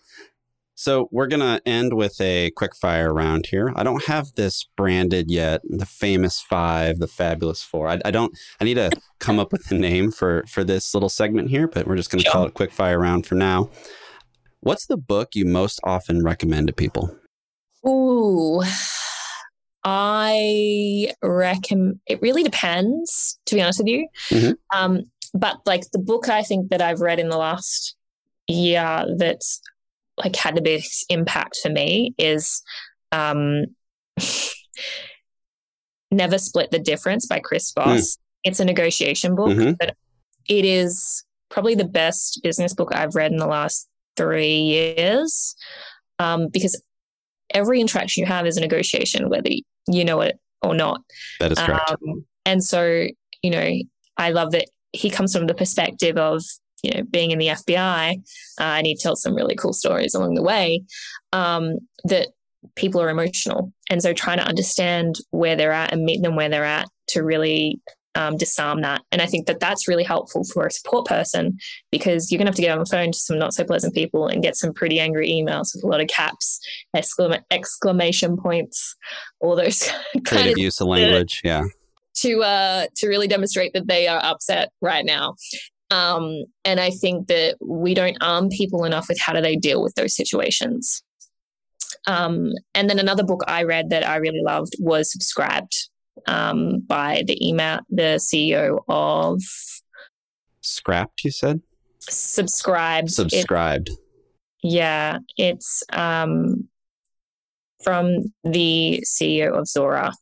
So 0.81 1.11
we're 1.13 1.27
going 1.27 1.41
to 1.41 1.61
end 1.69 1.93
with 1.93 2.19
a 2.23 2.53
quick 2.53 2.75
fire 2.75 3.13
round 3.13 3.45
here. 3.45 3.71
I 3.77 3.83
don't 3.83 4.03
have 4.07 4.33
this 4.35 4.67
branded 4.79 5.31
yet, 5.31 5.61
the 5.63 5.85
famous 5.85 6.41
five, 6.41 7.01
the 7.01 7.07
fabulous 7.07 7.63
four. 7.63 7.87
I, 7.87 8.01
I 8.03 8.11
don't, 8.11 8.35
I 8.63 8.65
need 8.65 8.77
to 8.77 8.91
come 9.19 9.39
up 9.39 9.53
with 9.53 9.71
a 9.71 9.75
name 9.75 10.11
for, 10.11 10.43
for 10.49 10.65
this 10.65 10.95
little 10.95 11.11
segment 11.11 11.51
here, 11.51 11.69
but 11.69 11.87
we're 11.87 11.97
just 11.97 12.11
going 12.11 12.25
to 12.25 12.31
call 12.31 12.47
it 12.47 12.55
quick 12.55 12.73
fire 12.73 12.99
round 12.99 13.27
for 13.27 13.35
now. 13.35 13.69
What's 14.61 14.87
the 14.87 14.97
book 14.97 15.35
you 15.35 15.45
most 15.45 15.81
often 15.85 16.25
recommend 16.25 16.69
to 16.69 16.73
people? 16.73 17.15
Ooh, 17.87 18.63
I 19.85 21.13
reckon 21.23 22.01
it 22.07 22.23
really 22.23 22.43
depends, 22.43 23.39
to 23.45 23.55
be 23.55 23.61
honest 23.61 23.81
with 23.81 23.89
you. 23.89 24.09
Mhm. 24.31 24.55
Um, 24.75 25.11
but 25.35 25.59
like 25.67 25.83
the 25.93 25.99
book 25.99 26.31
I 26.31 26.43
think 26.43 26.71
that 26.71 26.81
I've 26.81 27.03
read 27.03 27.21
in 27.21 27.29
the 27.29 27.37
last 27.37 27.97
year 28.49 29.05
that's 29.19 29.61
like 30.25 30.37
had 30.37 30.55
the 30.57 30.63
biggest 30.63 31.07
impact 31.09 31.59
for 31.63 31.71
me 31.71 32.15
is 32.19 32.63
um, 33.13 33.65
Never 36.11 36.39
Split 36.39 36.71
the 36.71 36.79
Difference 36.79 37.27
by 37.27 37.39
Chris 37.41 37.71
Voss. 37.73 38.19
It's 38.43 38.59
a 38.61 38.65
negotiation 38.65 39.35
book, 39.35 39.51
Mhm. 39.51 39.77
but 39.79 39.97
it 40.49 40.65
is 40.65 41.25
probably 41.51 41.75
the 41.75 41.85
best 41.85 42.41
business 42.43 42.75
book 42.75 42.95
I've 42.95 43.15
read 43.15 43.31
in 43.33 43.39
the 43.39 43.47
last 43.47 43.89
three 44.17 44.57
years 44.59 45.55
um, 46.19 46.49
because 46.49 46.81
every 47.53 47.81
interaction 47.81 48.23
you 48.23 48.27
have 48.27 48.47
is 48.47 48.57
a 48.57 48.61
negotiation, 48.61 49.29
whether 49.29 49.51
you 49.89 50.05
know 50.05 50.21
it 50.21 50.39
or 50.63 50.75
not. 50.75 51.01
That 51.39 51.53
is 51.53 51.59
correct. 51.59 51.91
Um, 51.91 52.25
and 52.45 52.65
so, 52.65 53.07
you 53.43 53.51
know, 53.51 53.71
I 54.17 54.31
love 54.31 54.53
that 54.53 54.67
he 54.93 55.11
comes 55.11 55.35
from 55.35 55.47
the 55.47 55.55
perspective 55.55 56.17
of, 56.17 56.43
you 56.83 56.91
know, 56.93 57.03
being 57.11 57.31
in 57.31 57.39
the 57.39 57.49
FBI, 57.49 58.17
uh, 58.61 58.63
and 58.63 58.87
he 58.87 58.97
tells 58.97 59.23
some 59.23 59.35
really 59.35 59.55
cool 59.55 59.73
stories 59.73 60.15
along 60.15 60.35
the 60.35 60.43
way 60.43 60.83
um, 61.33 61.79
that 62.05 62.29
people 62.77 63.01
are 63.01 63.11
emotional. 63.11 63.73
And 63.89 64.03
so 64.03 64.13
trying 64.13 64.39
to 64.39 64.45
understand 64.45 65.17
where 65.31 65.57
they're 65.57 65.73
at 65.73 65.93
and 65.93 66.05
meet 66.05 66.23
them 66.23 66.37
where 66.37 66.49
they're 66.49 66.65
at 66.65 66.89
to 67.09 67.23
really 67.23 67.81
um, 68.15 68.37
disarm 68.37 68.83
that. 68.83 69.03
And 69.13 69.23
I 69.23 69.27
think 69.27 69.47
that 69.47 69.61
that's 69.61 69.87
really 69.87 70.03
helpful 70.03 70.43
for 70.53 70.67
a 70.67 70.71
support 70.71 71.07
person 71.07 71.57
because 71.91 72.31
you're 72.31 72.39
going 72.39 72.47
to 72.47 72.51
have 72.51 72.57
to 72.57 72.63
get 72.63 72.73
on 72.73 72.81
the 72.81 72.87
phone 72.87 73.13
to 73.13 73.19
some 73.19 73.39
not 73.39 73.55
so 73.55 73.65
pleasant 73.65 73.95
people 73.95 74.27
and 74.27 74.43
get 74.43 74.57
some 74.57 74.73
pretty 74.73 74.99
angry 74.99 75.29
emails 75.31 75.75
with 75.75 75.85
a 75.85 75.87
lot 75.87 76.01
of 76.01 76.09
caps, 76.09 76.61
exclama- 76.95 77.43
exclamation 77.51 78.37
points, 78.37 78.97
all 79.41 79.57
those 79.57 79.89
kind 80.13 80.27
Creative 80.27 80.53
of 80.53 80.59
use 80.59 80.81
of 80.81 80.89
language. 80.89 81.41
Yeah. 81.45 81.65
to 82.17 82.43
uh 82.43 82.87
to 82.97 83.09
really 83.09 83.29
demonstrate 83.29 83.73
that 83.75 83.87
they 83.87 84.09
are 84.09 84.21
upset 84.23 84.71
right 84.81 85.05
now. 85.05 85.37
Um, 85.91 86.45
and 86.65 86.79
I 86.79 86.91
think 86.91 87.27
that 87.29 87.57
we 87.61 87.95
don't 87.95 88.17
arm 88.21 88.49
people 88.49 88.85
enough 88.85 89.09
with 89.09 89.19
how 89.21 89.33
do 89.33 89.41
they 89.41 89.57
deal 89.57 89.83
with 89.83 89.95
those 89.95 90.15
situations. 90.15 91.03
Um, 92.07 92.53
and 92.75 92.89
then 92.89 92.99
another 92.99 93.25
book 93.25 93.43
I 93.47 93.65
read 93.65 93.91
that 93.91 94.07
I 94.07 94.17
really 94.17 94.43
loved 94.43 94.75
was 94.79 95.11
Subscribed 95.13 95.73
um, 96.27 96.81
by 96.87 97.25
the 97.27 97.47
email 97.47 97.81
the 97.89 98.19
CEO 98.21 98.79
of 98.89 99.43
Scrapped, 100.63 101.25
you 101.25 101.31
said? 101.31 101.61
Subscribed. 102.01 103.09
It- 103.09 103.15
Subscribed. 103.15 103.91
yeah, 104.63 105.19
it's 105.37 105.83
um, 105.93 106.69
from 107.83 108.33
the 108.45 109.03
CEO 109.07 109.59
of 109.59 109.67
Zuora. 109.67 110.13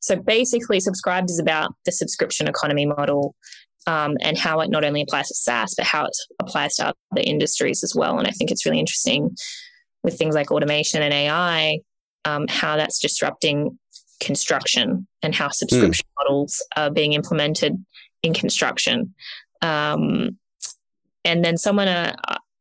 So 0.00 0.16
basically, 0.16 0.80
Subscribed 0.80 1.30
is 1.30 1.38
about 1.38 1.72
the 1.84 1.92
subscription 1.92 2.48
economy 2.48 2.86
model 2.86 3.34
um, 3.86 4.16
and 4.20 4.36
how 4.36 4.60
it 4.60 4.70
not 4.70 4.84
only 4.84 5.02
applies 5.02 5.28
to 5.28 5.34
SaaS, 5.34 5.74
but 5.76 5.86
how 5.86 6.04
it 6.06 6.16
applies 6.40 6.76
to 6.76 6.86
other 6.88 7.22
industries 7.22 7.84
as 7.84 7.94
well. 7.94 8.18
And 8.18 8.26
I 8.26 8.30
think 8.30 8.50
it's 8.50 8.66
really 8.66 8.80
interesting 8.80 9.36
with 10.02 10.18
things 10.18 10.34
like 10.34 10.50
automation 10.50 11.02
and 11.02 11.12
AI, 11.12 11.80
um, 12.24 12.46
how 12.48 12.76
that's 12.76 12.98
disrupting 12.98 13.78
construction 14.20 15.06
and 15.22 15.34
how 15.34 15.48
subscription 15.50 16.06
models 16.18 16.64
are 16.76 16.90
being 16.90 17.12
implemented 17.12 17.76
in 18.22 18.34
construction. 18.34 19.14
Um, 19.62 20.38
and 21.24 21.44
then 21.44 21.56
someone 21.56 21.88
uh, 21.88 22.14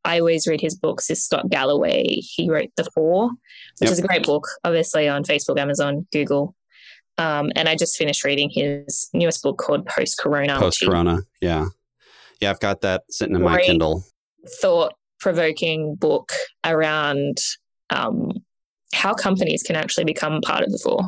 I 0.06 0.20
always 0.20 0.48
read 0.48 0.62
his 0.62 0.76
books 0.76 1.10
is 1.10 1.26
Scott 1.26 1.50
Galloway. 1.50 2.04
He 2.06 2.50
wrote 2.50 2.70
The 2.78 2.86
Four, 2.94 3.30
which 3.80 3.90
Yep. 3.90 3.92
is 3.92 4.00
a 4.00 4.08
great 4.08 4.24
book, 4.24 4.48
obviously 4.64 5.08
on 5.08 5.24
Facebook, 5.24 5.60
Amazon, 5.60 6.08
Google. 6.12 6.56
Um, 7.18 7.52
and 7.56 7.70
I 7.70 7.76
just 7.76 7.98
finished 7.98 8.24
reading 8.24 8.50
his 8.50 9.10
newest 9.14 9.42
book 9.42 9.58
called 9.58 9.86
Post 9.86 10.18
Corona. 10.18 10.60
Post 10.60 10.84
Corona. 10.84 11.20
Yeah. 11.42 11.66
Yeah, 12.42 12.50
I've 12.50 12.60
got 12.60 12.82
that 12.82 13.04
sitting 13.10 13.36
in 13.36 13.42
my 13.42 13.62
Kindle. 13.62 14.04
thought 14.62 14.94
provoking 15.20 15.96
book 15.96 16.32
around 16.66 17.38
um, 17.90 18.32
how 18.94 19.14
companies 19.14 19.64
can 19.64 19.76
actually 19.76 20.04
become 20.04 20.42
part 20.42 20.64
of 20.64 20.72
the 20.72 20.80
four. 20.84 21.02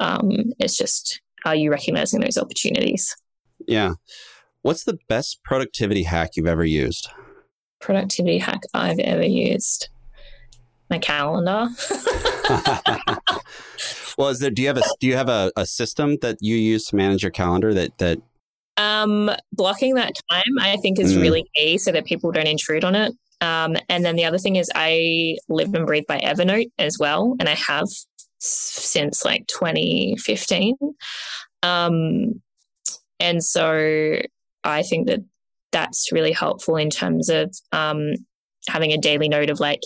Um, 0.00 0.52
it's 0.58 0.76
just, 0.76 1.20
are 1.44 1.54
you 1.54 1.70
recognizing 1.70 2.20
those 2.20 2.36
opportunities? 2.36 3.16
Yeah. 3.66 3.94
What's 4.62 4.84
the 4.84 4.98
best 5.08 5.42
productivity 5.44 6.02
hack 6.02 6.30
you've 6.36 6.46
ever 6.46 6.64
used? 6.64 7.08
Productivity 7.80 8.38
hack 8.38 8.60
I've 8.74 8.98
ever 8.98 9.24
used. 9.24 9.88
My 10.90 10.98
calendar. 10.98 11.68
well, 14.18 14.28
is 14.28 14.38
there 14.40 14.50
do 14.50 14.62
you 14.62 14.68
have 14.68 14.78
a 14.78 14.82
do 15.00 15.06
you 15.06 15.16
have 15.16 15.28
a, 15.28 15.52
a 15.56 15.66
system 15.66 16.16
that 16.22 16.38
you 16.40 16.56
use 16.56 16.86
to 16.86 16.96
manage 16.96 17.22
your 17.22 17.30
calendar 17.30 17.74
that 17.74 17.98
that 17.98 18.18
Um, 18.76 19.30
blocking 19.52 19.94
that 19.96 20.14
time, 20.30 20.58
I 20.60 20.76
think, 20.78 20.98
is 20.98 21.14
Mm. 21.14 21.20
really 21.20 21.44
key 21.54 21.78
so 21.78 21.92
that 21.92 22.04
people 22.06 22.30
don't 22.32 22.46
intrude 22.46 22.84
on 22.84 22.94
it. 22.94 23.12
Um, 23.40 23.76
and 23.88 24.04
then 24.04 24.16
the 24.16 24.24
other 24.24 24.38
thing 24.38 24.56
is, 24.56 24.70
I 24.74 25.36
live 25.48 25.72
and 25.74 25.86
breathe 25.86 26.06
by 26.08 26.18
Evernote 26.18 26.70
as 26.78 26.96
well, 26.98 27.36
and 27.38 27.48
I 27.48 27.54
have 27.54 27.86
since 28.40 29.24
like 29.24 29.46
2015. 29.48 30.76
Um, 31.62 32.40
and 33.20 33.42
so 33.44 34.20
I 34.64 34.82
think 34.82 35.08
that 35.08 35.20
that's 35.72 36.12
really 36.12 36.32
helpful 36.32 36.76
in 36.76 36.88
terms 36.90 37.28
of 37.28 37.54
um, 37.72 38.12
having 38.68 38.92
a 38.92 38.98
daily 38.98 39.28
note 39.28 39.50
of 39.50 39.60
like, 39.60 39.80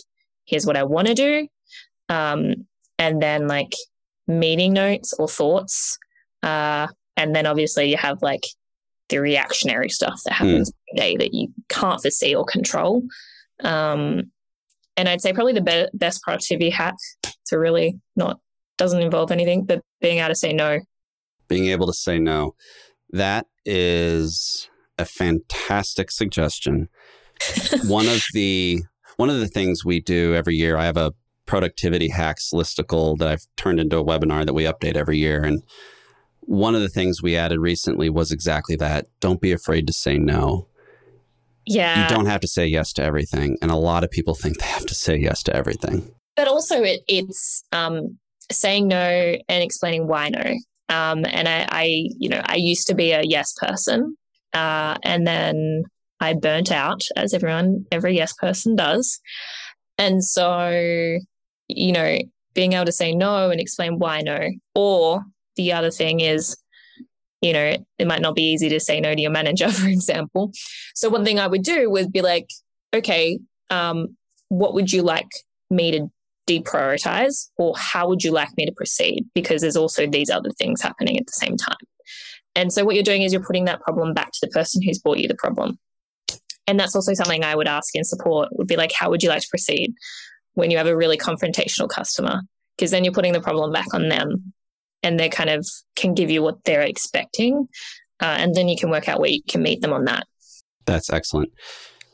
here's 0.52 0.66
what 0.66 0.76
I 0.76 0.84
want 0.84 1.08
to 1.08 1.14
do. 1.14 1.48
Um, 2.08 2.66
and 2.98 3.20
then 3.20 3.48
like 3.48 3.72
meeting 4.28 4.74
notes 4.74 5.14
or 5.18 5.26
thoughts. 5.26 5.98
Uh, 6.42 6.86
and 7.16 7.34
then 7.34 7.46
obviously 7.46 7.90
you 7.90 7.96
have 7.96 8.18
like 8.22 8.44
the 9.08 9.18
reactionary 9.18 9.88
stuff 9.88 10.20
that 10.24 10.34
happens 10.34 10.70
every 10.90 11.00
day 11.00 11.16
that 11.16 11.34
you 11.34 11.48
can't 11.68 12.00
foresee 12.00 12.34
or 12.34 12.44
control. 12.44 13.02
Um, 13.64 14.30
and 14.96 15.08
I'd 15.08 15.22
say 15.22 15.32
probably 15.32 15.54
the 15.54 15.62
be- 15.62 15.88
best 15.94 16.22
productivity 16.22 16.70
hack 16.70 16.94
to 17.46 17.58
really 17.58 17.98
not 18.14 18.38
doesn't 18.76 19.00
involve 19.00 19.30
anything, 19.32 19.64
but 19.64 19.82
being 20.00 20.18
able 20.18 20.28
to 20.28 20.34
say 20.34 20.52
no. 20.52 20.80
being 21.48 21.66
able 21.66 21.86
to 21.86 21.92
say 21.92 22.18
no 22.18 22.54
that 23.12 23.46
is 23.64 24.68
a 24.98 25.04
fantastic 25.04 26.10
suggestion 26.10 26.88
one 27.86 28.06
of 28.06 28.22
the 28.32 28.80
one 29.22 29.30
of 29.30 29.38
the 29.38 29.46
things 29.46 29.84
we 29.84 30.00
do 30.00 30.34
every 30.34 30.56
year 30.56 30.76
i 30.76 30.84
have 30.84 30.96
a 30.96 31.12
productivity 31.46 32.08
hacks 32.08 32.50
listicle 32.52 33.16
that 33.18 33.28
i've 33.28 33.46
turned 33.56 33.78
into 33.78 33.96
a 33.96 34.04
webinar 34.04 34.44
that 34.44 34.52
we 34.52 34.64
update 34.64 34.96
every 34.96 35.18
year. 35.18 35.44
And 35.44 35.62
one 36.40 36.74
of 36.74 36.80
the 36.80 36.88
things 36.88 37.22
we 37.22 37.36
added 37.36 37.60
recently 37.60 38.10
was 38.10 38.32
exactly 38.32 38.74
that. 38.76 39.06
Don't 39.20 39.40
be 39.40 39.52
afraid 39.52 39.86
to 39.86 39.92
say 39.92 40.18
no. 40.18 40.66
Yeah, 41.64 42.02
you 42.02 42.08
don't 42.08 42.26
have 42.26 42.40
to 42.40 42.48
say 42.48 42.66
yes 42.66 42.92
to 42.94 43.02
everything. 43.02 43.56
And 43.62 43.70
a 43.70 43.76
lot 43.76 44.02
of 44.02 44.10
people 44.10 44.34
think 44.34 44.58
they 44.58 44.66
have 44.66 44.86
to 44.86 44.94
say 44.94 45.16
yes 45.16 45.44
to 45.44 45.54
everything. 45.54 46.10
But 46.34 46.48
also 46.48 46.82
it, 46.82 47.02
it's 47.06 47.62
um, 47.70 48.18
saying 48.50 48.88
no 48.88 48.96
and 48.96 49.62
explaining 49.62 50.08
why 50.08 50.30
no. 50.30 50.54
Um, 50.88 51.24
and 51.26 51.48
I, 51.48 51.66
I, 51.70 51.84
you 52.18 52.28
know, 52.28 52.42
I 52.44 52.56
used 52.56 52.88
to 52.88 52.94
be 52.94 53.12
a 53.12 53.22
yes 53.22 53.54
person, 53.56 54.16
uh, 54.52 54.96
and 55.04 55.26
then 55.26 55.84
I 56.22 56.34
burnt 56.34 56.70
out, 56.70 57.02
as 57.16 57.34
everyone, 57.34 57.84
every 57.90 58.16
yes 58.16 58.32
person 58.32 58.76
does. 58.76 59.20
And 59.98 60.24
so, 60.24 61.18
you 61.68 61.92
know, 61.92 62.18
being 62.54 62.74
able 62.74 62.84
to 62.84 62.92
say 62.92 63.12
no 63.12 63.50
and 63.50 63.60
explain 63.60 63.98
why 63.98 64.20
no. 64.20 64.50
Or 64.76 65.24
the 65.56 65.72
other 65.72 65.90
thing 65.90 66.20
is, 66.20 66.56
you 67.40 67.52
know, 67.52 67.76
it 67.98 68.06
might 68.06 68.22
not 68.22 68.36
be 68.36 68.52
easy 68.52 68.68
to 68.68 68.78
say 68.78 69.00
no 69.00 69.14
to 69.14 69.20
your 69.20 69.32
manager, 69.32 69.68
for 69.72 69.88
example. 69.88 70.52
So 70.94 71.08
one 71.08 71.24
thing 71.24 71.40
I 71.40 71.48
would 71.48 71.64
do 71.64 71.90
would 71.90 72.12
be 72.12 72.22
like, 72.22 72.48
okay, 72.94 73.40
um, 73.70 74.16
what 74.48 74.74
would 74.74 74.92
you 74.92 75.02
like 75.02 75.30
me 75.70 75.90
to 75.90 76.08
deprioritize 76.48 77.48
or 77.56 77.74
how 77.76 78.08
would 78.08 78.22
you 78.22 78.30
like 78.30 78.50
me 78.56 78.66
to 78.66 78.72
proceed 78.72 79.24
because 79.34 79.62
there's 79.62 79.76
also 79.76 80.06
these 80.06 80.30
other 80.30 80.50
things 80.58 80.82
happening 80.82 81.16
at 81.16 81.26
the 81.26 81.32
same 81.32 81.56
time 81.56 81.76
and 82.56 82.72
so 82.72 82.84
what 82.84 82.96
you're 82.96 83.04
doing 83.04 83.22
is 83.22 83.32
you're 83.32 83.44
putting 83.44 83.64
that 83.64 83.80
problem 83.80 84.12
back 84.12 84.32
to 84.32 84.40
the 84.42 84.48
person 84.48 84.82
who's 84.82 84.98
brought 84.98 85.18
you 85.18 85.28
the 85.28 85.36
problem 85.36 85.78
and 86.66 86.78
that's 86.78 86.94
also 86.94 87.14
something 87.14 87.44
i 87.44 87.54
would 87.54 87.68
ask 87.68 87.94
in 87.94 88.04
support 88.04 88.48
would 88.52 88.66
be 88.66 88.76
like 88.76 88.92
how 88.92 89.10
would 89.10 89.22
you 89.22 89.28
like 89.28 89.42
to 89.42 89.48
proceed 89.50 89.92
when 90.54 90.70
you 90.70 90.76
have 90.76 90.86
a 90.86 90.96
really 90.96 91.16
confrontational 91.16 91.88
customer 91.88 92.42
because 92.76 92.90
then 92.90 93.04
you're 93.04 93.12
putting 93.12 93.32
the 93.32 93.40
problem 93.40 93.72
back 93.72 93.92
on 93.94 94.08
them 94.08 94.52
and 95.02 95.18
they 95.18 95.28
kind 95.28 95.50
of 95.50 95.66
can 95.96 96.14
give 96.14 96.30
you 96.30 96.42
what 96.42 96.62
they're 96.64 96.82
expecting 96.82 97.68
uh, 98.20 98.36
and 98.38 98.54
then 98.54 98.68
you 98.68 98.76
can 98.76 98.90
work 98.90 99.08
out 99.08 99.20
where 99.20 99.30
you 99.30 99.42
can 99.48 99.62
meet 99.62 99.80
them 99.80 99.92
on 99.92 100.04
that 100.04 100.26
That's 100.86 101.10
excellent. 101.10 101.52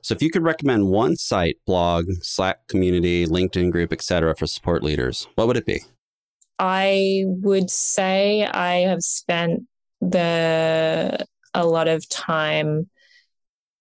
So 0.03 0.15
if 0.15 0.23
you 0.23 0.31
could 0.31 0.43
recommend 0.43 0.89
one 0.89 1.17
site, 1.17 1.59
blog, 1.67 2.07
Slack 2.23 2.67
community, 2.69 3.27
LinkedIn 3.27 3.71
group, 3.71 3.93
etc., 3.93 4.35
for 4.35 4.47
support 4.47 4.83
leaders, 4.83 5.27
what 5.35 5.47
would 5.47 5.57
it 5.57 5.67
be? 5.67 5.83
I 6.59 7.25
would 7.27 7.71
say 7.71 8.47
I 8.47 8.77
have 8.89 9.03
spent 9.03 9.65
the 10.01 11.27
a 11.55 11.67
lot 11.67 11.89
of 11.89 12.09
time 12.09 12.89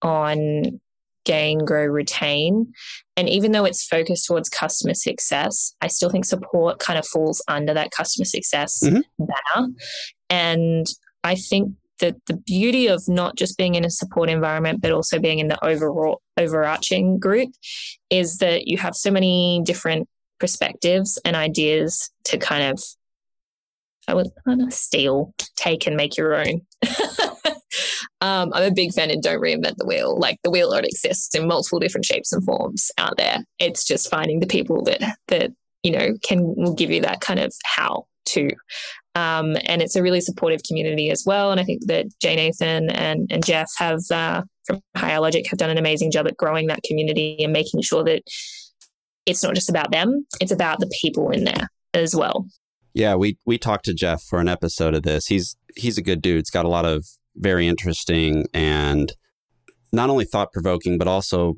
on 0.01 0.79
gain, 1.27 1.59
grow, 1.59 1.83
retain. 1.85 2.73
And 3.17 3.27
even 3.27 3.51
though 3.51 3.65
it's 3.65 3.85
focused 3.85 4.25
towards 4.25 4.49
customer 4.49 4.93
success, 4.93 5.73
I 5.81 5.87
still 5.87 6.09
think 6.09 6.25
support 6.25 6.79
kind 6.79 6.97
of 6.97 7.05
falls 7.05 7.43
under 7.47 7.73
that 7.73 7.91
customer 7.91 8.25
success 8.25 8.81
mm-hmm. 8.83 9.01
banner. 9.19 9.67
And 10.29 10.87
I 11.23 11.35
think 11.35 11.73
that 11.99 12.15
the 12.27 12.37
beauty 12.37 12.87
of 12.87 13.03
not 13.07 13.35
just 13.35 13.57
being 13.57 13.75
in 13.75 13.83
a 13.83 13.89
support 13.89 14.29
environment, 14.29 14.81
but 14.81 14.91
also 14.91 15.19
being 15.19 15.39
in 15.39 15.47
the 15.47 15.63
overall 15.65 16.21
overarching 16.37 17.19
group 17.19 17.49
is 18.09 18.37
that 18.37 18.67
you 18.67 18.77
have 18.77 18.95
so 18.95 19.11
many 19.11 19.61
different 19.65 20.07
perspectives 20.39 21.19
and 21.25 21.35
ideas 21.35 22.09
to 22.23 22.37
kind 22.37 22.71
of 22.71 22.81
I 24.07 24.13
would 24.13 24.29
steal, 24.69 25.33
take 25.57 25.85
and 25.85 25.97
make 25.97 26.15
your 26.15 26.33
own. 26.35 26.61
um, 28.21 28.51
I'm 28.53 28.71
a 28.71 28.73
big 28.73 28.93
fan 28.93 29.11
and 29.11 29.21
don't 29.21 29.41
reinvent 29.41 29.75
the 29.77 29.85
wheel. 29.85 30.17
Like 30.17 30.39
the 30.43 30.49
wheel 30.49 30.69
already 30.71 30.89
exists 30.89 31.35
in 31.35 31.47
multiple 31.47 31.79
different 31.79 32.05
shapes 32.05 32.33
and 32.33 32.43
forms 32.43 32.91
out 32.97 33.17
there. 33.17 33.39
It's 33.59 33.85
just 33.85 34.09
finding 34.09 34.39
the 34.39 34.47
people 34.47 34.83
that 34.83 35.01
that 35.27 35.51
you 35.83 35.91
know 35.91 36.13
can 36.23 36.55
will 36.55 36.73
give 36.73 36.89
you 36.89 37.01
that 37.01 37.21
kind 37.21 37.39
of 37.39 37.53
how 37.65 38.07
to. 38.27 38.49
Um, 39.15 39.57
and 39.65 39.81
it's 39.81 39.95
a 39.95 40.03
really 40.03 40.21
supportive 40.21 40.61
community 40.63 41.09
as 41.09 41.23
well. 41.25 41.51
And 41.51 41.59
I 41.59 41.63
think 41.63 41.87
that 41.87 42.05
Jay 42.19 42.35
Nathan 42.35 42.91
and, 42.91 43.27
and 43.31 43.43
Jeff 43.43 43.67
have 43.77 43.99
uh, 44.11 44.43
from 44.65 44.79
Higher 44.95 45.19
Logic 45.19 45.47
have 45.49 45.57
done 45.57 45.71
an 45.71 45.77
amazing 45.79 46.11
job 46.11 46.27
at 46.27 46.37
growing 46.37 46.67
that 46.67 46.83
community 46.83 47.43
and 47.43 47.51
making 47.51 47.81
sure 47.81 48.03
that 48.03 48.21
it's 49.25 49.43
not 49.43 49.55
just 49.55 49.69
about 49.69 49.91
them; 49.91 50.25
it's 50.41 50.51
about 50.51 50.79
the 50.79 50.91
people 51.01 51.29
in 51.29 51.43
there 51.43 51.69
as 51.93 52.15
well. 52.15 52.47
Yeah, 52.93 53.13
we 53.13 53.37
we 53.45 53.59
talked 53.59 53.85
to 53.85 53.93
Jeff 53.93 54.23
for 54.23 54.39
an 54.39 54.47
episode 54.47 54.95
of 54.95 55.03
this. 55.03 55.27
He's 55.27 55.55
he's 55.75 55.99
a 55.99 56.01
good 56.01 56.21
dude. 56.21 56.37
He's 56.37 56.49
got 56.49 56.65
a 56.65 56.69
lot 56.69 56.85
of 56.85 57.05
very 57.37 57.67
interesting 57.67 58.45
and 58.53 59.13
not 59.91 60.09
only 60.09 60.25
thought 60.25 60.51
provoking, 60.51 60.97
but 60.97 61.07
also 61.07 61.55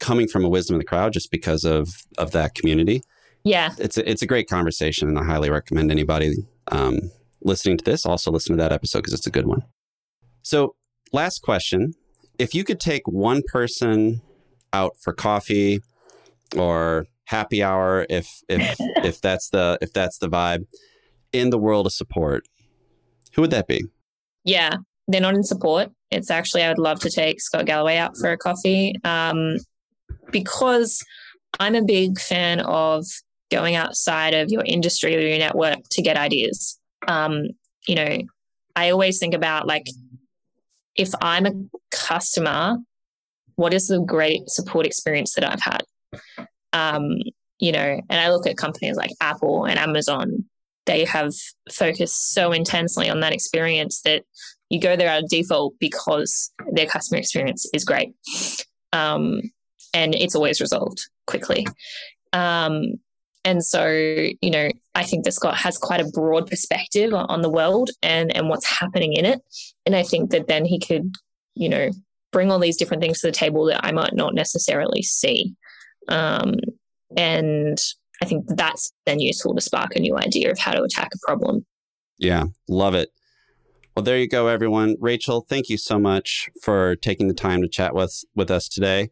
coming 0.00 0.28
from 0.28 0.44
a 0.44 0.48
wisdom 0.48 0.76
of 0.76 0.80
the 0.80 0.86
crowd 0.86 1.12
just 1.12 1.30
because 1.30 1.64
of 1.64 1.88
of 2.18 2.32
that 2.32 2.54
community. 2.54 3.02
Yeah, 3.44 3.70
it's 3.78 3.98
a, 3.98 4.08
it's 4.08 4.22
a 4.22 4.26
great 4.26 4.48
conversation, 4.48 5.08
and 5.08 5.18
I 5.18 5.24
highly 5.24 5.50
recommend 5.50 5.90
anybody 5.90 6.34
um, 6.70 7.10
listening 7.42 7.76
to 7.78 7.84
this 7.84 8.06
also 8.06 8.30
listen 8.30 8.56
to 8.56 8.62
that 8.62 8.72
episode 8.72 9.00
because 9.00 9.14
it's 9.14 9.26
a 9.26 9.30
good 9.30 9.46
one. 9.46 9.62
So, 10.42 10.76
last 11.12 11.40
question: 11.40 11.94
If 12.38 12.54
you 12.54 12.64
could 12.64 12.78
take 12.78 13.06
one 13.06 13.42
person 13.52 14.22
out 14.72 14.96
for 15.00 15.12
coffee 15.12 15.80
or 16.56 17.06
happy 17.24 17.62
hour 17.62 18.06
if 18.10 18.28
if 18.48 18.76
if 19.04 19.20
that's 19.20 19.50
the 19.50 19.78
if 19.80 19.92
that's 19.92 20.18
the 20.18 20.28
vibe 20.28 20.66
in 21.32 21.50
the 21.50 21.58
world 21.58 21.86
of 21.86 21.92
support 21.92 22.46
who 23.34 23.42
would 23.42 23.50
that 23.50 23.66
be 23.66 23.84
yeah 24.44 24.76
they're 25.08 25.20
not 25.20 25.34
in 25.34 25.44
support. 25.44 25.90
It's 26.10 26.30
actually 26.30 26.62
i 26.62 26.68
would 26.68 26.78
love 26.78 27.00
to 27.00 27.10
take 27.10 27.40
scott 27.40 27.64
galloway 27.64 27.96
out 27.96 28.16
for 28.18 28.30
a 28.30 28.36
coffee 28.36 28.94
um, 29.04 29.56
because 30.30 31.02
i'm 31.58 31.74
a 31.74 31.82
big 31.82 32.20
fan 32.20 32.60
of 32.60 33.06
going 33.50 33.74
outside 33.74 34.34
of 34.34 34.50
your 34.50 34.62
industry 34.64 35.16
or 35.16 35.20
your 35.20 35.38
network 35.38 35.78
to 35.90 36.02
get 36.02 36.16
ideas. 36.16 36.78
Um, 37.08 37.48
you 37.88 37.94
know 37.94 38.18
i 38.76 38.90
always 38.90 39.18
think 39.18 39.34
about 39.34 39.66
like 39.66 39.86
if 40.94 41.10
i'm 41.20 41.46
a 41.46 41.52
customer 41.90 42.76
what 43.56 43.74
is 43.74 43.88
the 43.88 44.00
great 44.00 44.48
support 44.48 44.86
experience 44.86 45.34
that 45.34 45.50
i've 45.50 45.60
had? 45.60 45.82
Um, 46.72 47.18
you 47.58 47.70
know, 47.70 48.00
and 48.10 48.20
I 48.20 48.30
look 48.30 48.46
at 48.46 48.56
companies 48.56 48.96
like 48.96 49.12
Apple 49.20 49.66
and 49.66 49.78
Amazon, 49.78 50.44
they 50.86 51.04
have 51.04 51.32
focused 51.70 52.32
so 52.32 52.50
intensely 52.50 53.08
on 53.08 53.20
that 53.20 53.32
experience 53.32 54.02
that 54.02 54.24
you 54.72 54.80
go 54.80 54.96
there 54.96 55.10
out 55.10 55.22
of 55.22 55.28
default 55.28 55.74
because 55.78 56.50
their 56.72 56.86
customer 56.86 57.18
experience 57.18 57.68
is 57.74 57.84
great. 57.84 58.14
Um, 58.94 59.42
and 59.92 60.14
it's 60.14 60.34
always 60.34 60.62
resolved 60.62 60.98
quickly. 61.26 61.66
Um, 62.32 62.94
and 63.44 63.62
so, 63.62 63.86
you 63.86 64.50
know, 64.50 64.70
I 64.94 65.02
think 65.02 65.24
that 65.24 65.32
Scott 65.32 65.56
has 65.56 65.76
quite 65.76 66.00
a 66.00 66.08
broad 66.08 66.46
perspective 66.46 67.12
on 67.12 67.42
the 67.42 67.50
world 67.50 67.90
and, 68.02 68.34
and 68.34 68.48
what's 68.48 68.64
happening 68.64 69.12
in 69.12 69.26
it. 69.26 69.42
And 69.84 69.94
I 69.94 70.02
think 70.04 70.30
that 70.30 70.46
then 70.46 70.64
he 70.64 70.78
could, 70.78 71.12
you 71.54 71.68
know, 71.68 71.90
bring 72.30 72.50
all 72.50 72.58
these 72.58 72.78
different 72.78 73.02
things 73.02 73.20
to 73.20 73.26
the 73.26 73.32
table 73.32 73.66
that 73.66 73.84
I 73.84 73.92
might 73.92 74.14
not 74.14 74.34
necessarily 74.34 75.02
see. 75.02 75.54
Um, 76.08 76.54
and 77.14 77.78
I 78.22 78.24
think 78.24 78.46
that's 78.48 78.90
then 79.04 79.20
useful 79.20 79.54
to 79.54 79.60
spark 79.60 79.96
a 79.96 80.00
new 80.00 80.16
idea 80.16 80.50
of 80.50 80.58
how 80.58 80.72
to 80.72 80.82
attack 80.82 81.10
a 81.14 81.18
problem. 81.26 81.66
Yeah, 82.16 82.44
love 82.68 82.94
it. 82.94 83.10
Well, 83.96 84.02
there 84.02 84.18
you 84.18 84.28
go, 84.28 84.46
everyone. 84.46 84.96
Rachel, 85.00 85.42
thank 85.42 85.68
you 85.68 85.76
so 85.76 85.98
much 85.98 86.48
for 86.62 86.96
taking 86.96 87.28
the 87.28 87.34
time 87.34 87.60
to 87.62 87.68
chat 87.68 87.94
with, 87.94 88.24
with 88.34 88.50
us 88.50 88.68
today. 88.68 89.10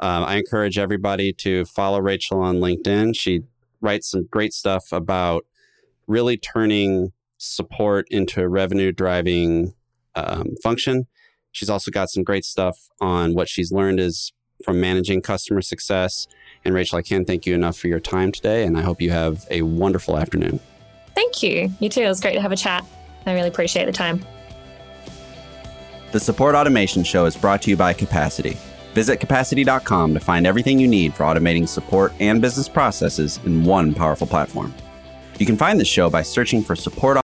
Um, 0.00 0.24
I 0.24 0.36
encourage 0.36 0.78
everybody 0.78 1.32
to 1.34 1.64
follow 1.66 2.00
Rachel 2.00 2.40
on 2.40 2.56
LinkedIn. 2.56 3.14
She 3.16 3.42
writes 3.80 4.10
some 4.10 4.26
great 4.30 4.52
stuff 4.52 4.90
about 4.90 5.44
really 6.06 6.36
turning 6.36 7.12
support 7.38 8.06
into 8.10 8.40
a 8.42 8.48
revenue 8.48 8.90
driving 8.92 9.74
um, 10.14 10.54
function. 10.62 11.06
She's 11.52 11.70
also 11.70 11.90
got 11.90 12.10
some 12.10 12.24
great 12.24 12.44
stuff 12.44 12.88
on 13.00 13.34
what 13.34 13.48
she's 13.48 13.70
learned 13.70 14.00
is 14.00 14.32
from 14.64 14.80
managing 14.80 15.20
customer 15.20 15.60
success 15.60 16.26
and 16.64 16.74
Rachel, 16.74 16.98
I 16.98 17.02
can't 17.02 17.26
thank 17.26 17.46
you 17.46 17.54
enough 17.54 17.76
for 17.76 17.88
your 17.88 18.00
time 18.00 18.30
today, 18.30 18.64
and 18.64 18.78
I 18.78 18.82
hope 18.82 19.00
you 19.00 19.10
have 19.10 19.46
a 19.50 19.62
wonderful 19.62 20.16
afternoon. 20.16 20.60
Thank 21.14 21.42
you. 21.42 21.72
You 21.80 21.88
too. 21.88 22.02
It 22.02 22.08
was 22.08 22.20
great 22.20 22.34
to 22.34 22.40
have 22.40 22.52
a 22.52 22.56
chat. 22.56 22.84
I 23.26 23.32
really 23.32 23.48
appreciate 23.48 23.86
the 23.86 23.92
time. 23.92 24.24
The 26.12 26.20
Support 26.20 26.54
Automation 26.54 27.04
Show 27.04 27.24
is 27.24 27.36
brought 27.36 27.62
to 27.62 27.70
you 27.70 27.76
by 27.76 27.94
Capacity. 27.94 28.56
Visit 28.92 29.20
capacity.com 29.20 30.12
to 30.12 30.20
find 30.20 30.46
everything 30.46 30.78
you 30.78 30.86
need 30.86 31.14
for 31.14 31.24
automating 31.24 31.66
support 31.66 32.12
and 32.20 32.42
business 32.42 32.68
processes 32.68 33.40
in 33.46 33.64
one 33.64 33.94
powerful 33.94 34.26
platform. 34.26 34.74
You 35.38 35.46
can 35.46 35.56
find 35.56 35.80
the 35.80 35.84
show 35.84 36.10
by 36.10 36.22
searching 36.22 36.62
for 36.62 36.76
Support 36.76 37.16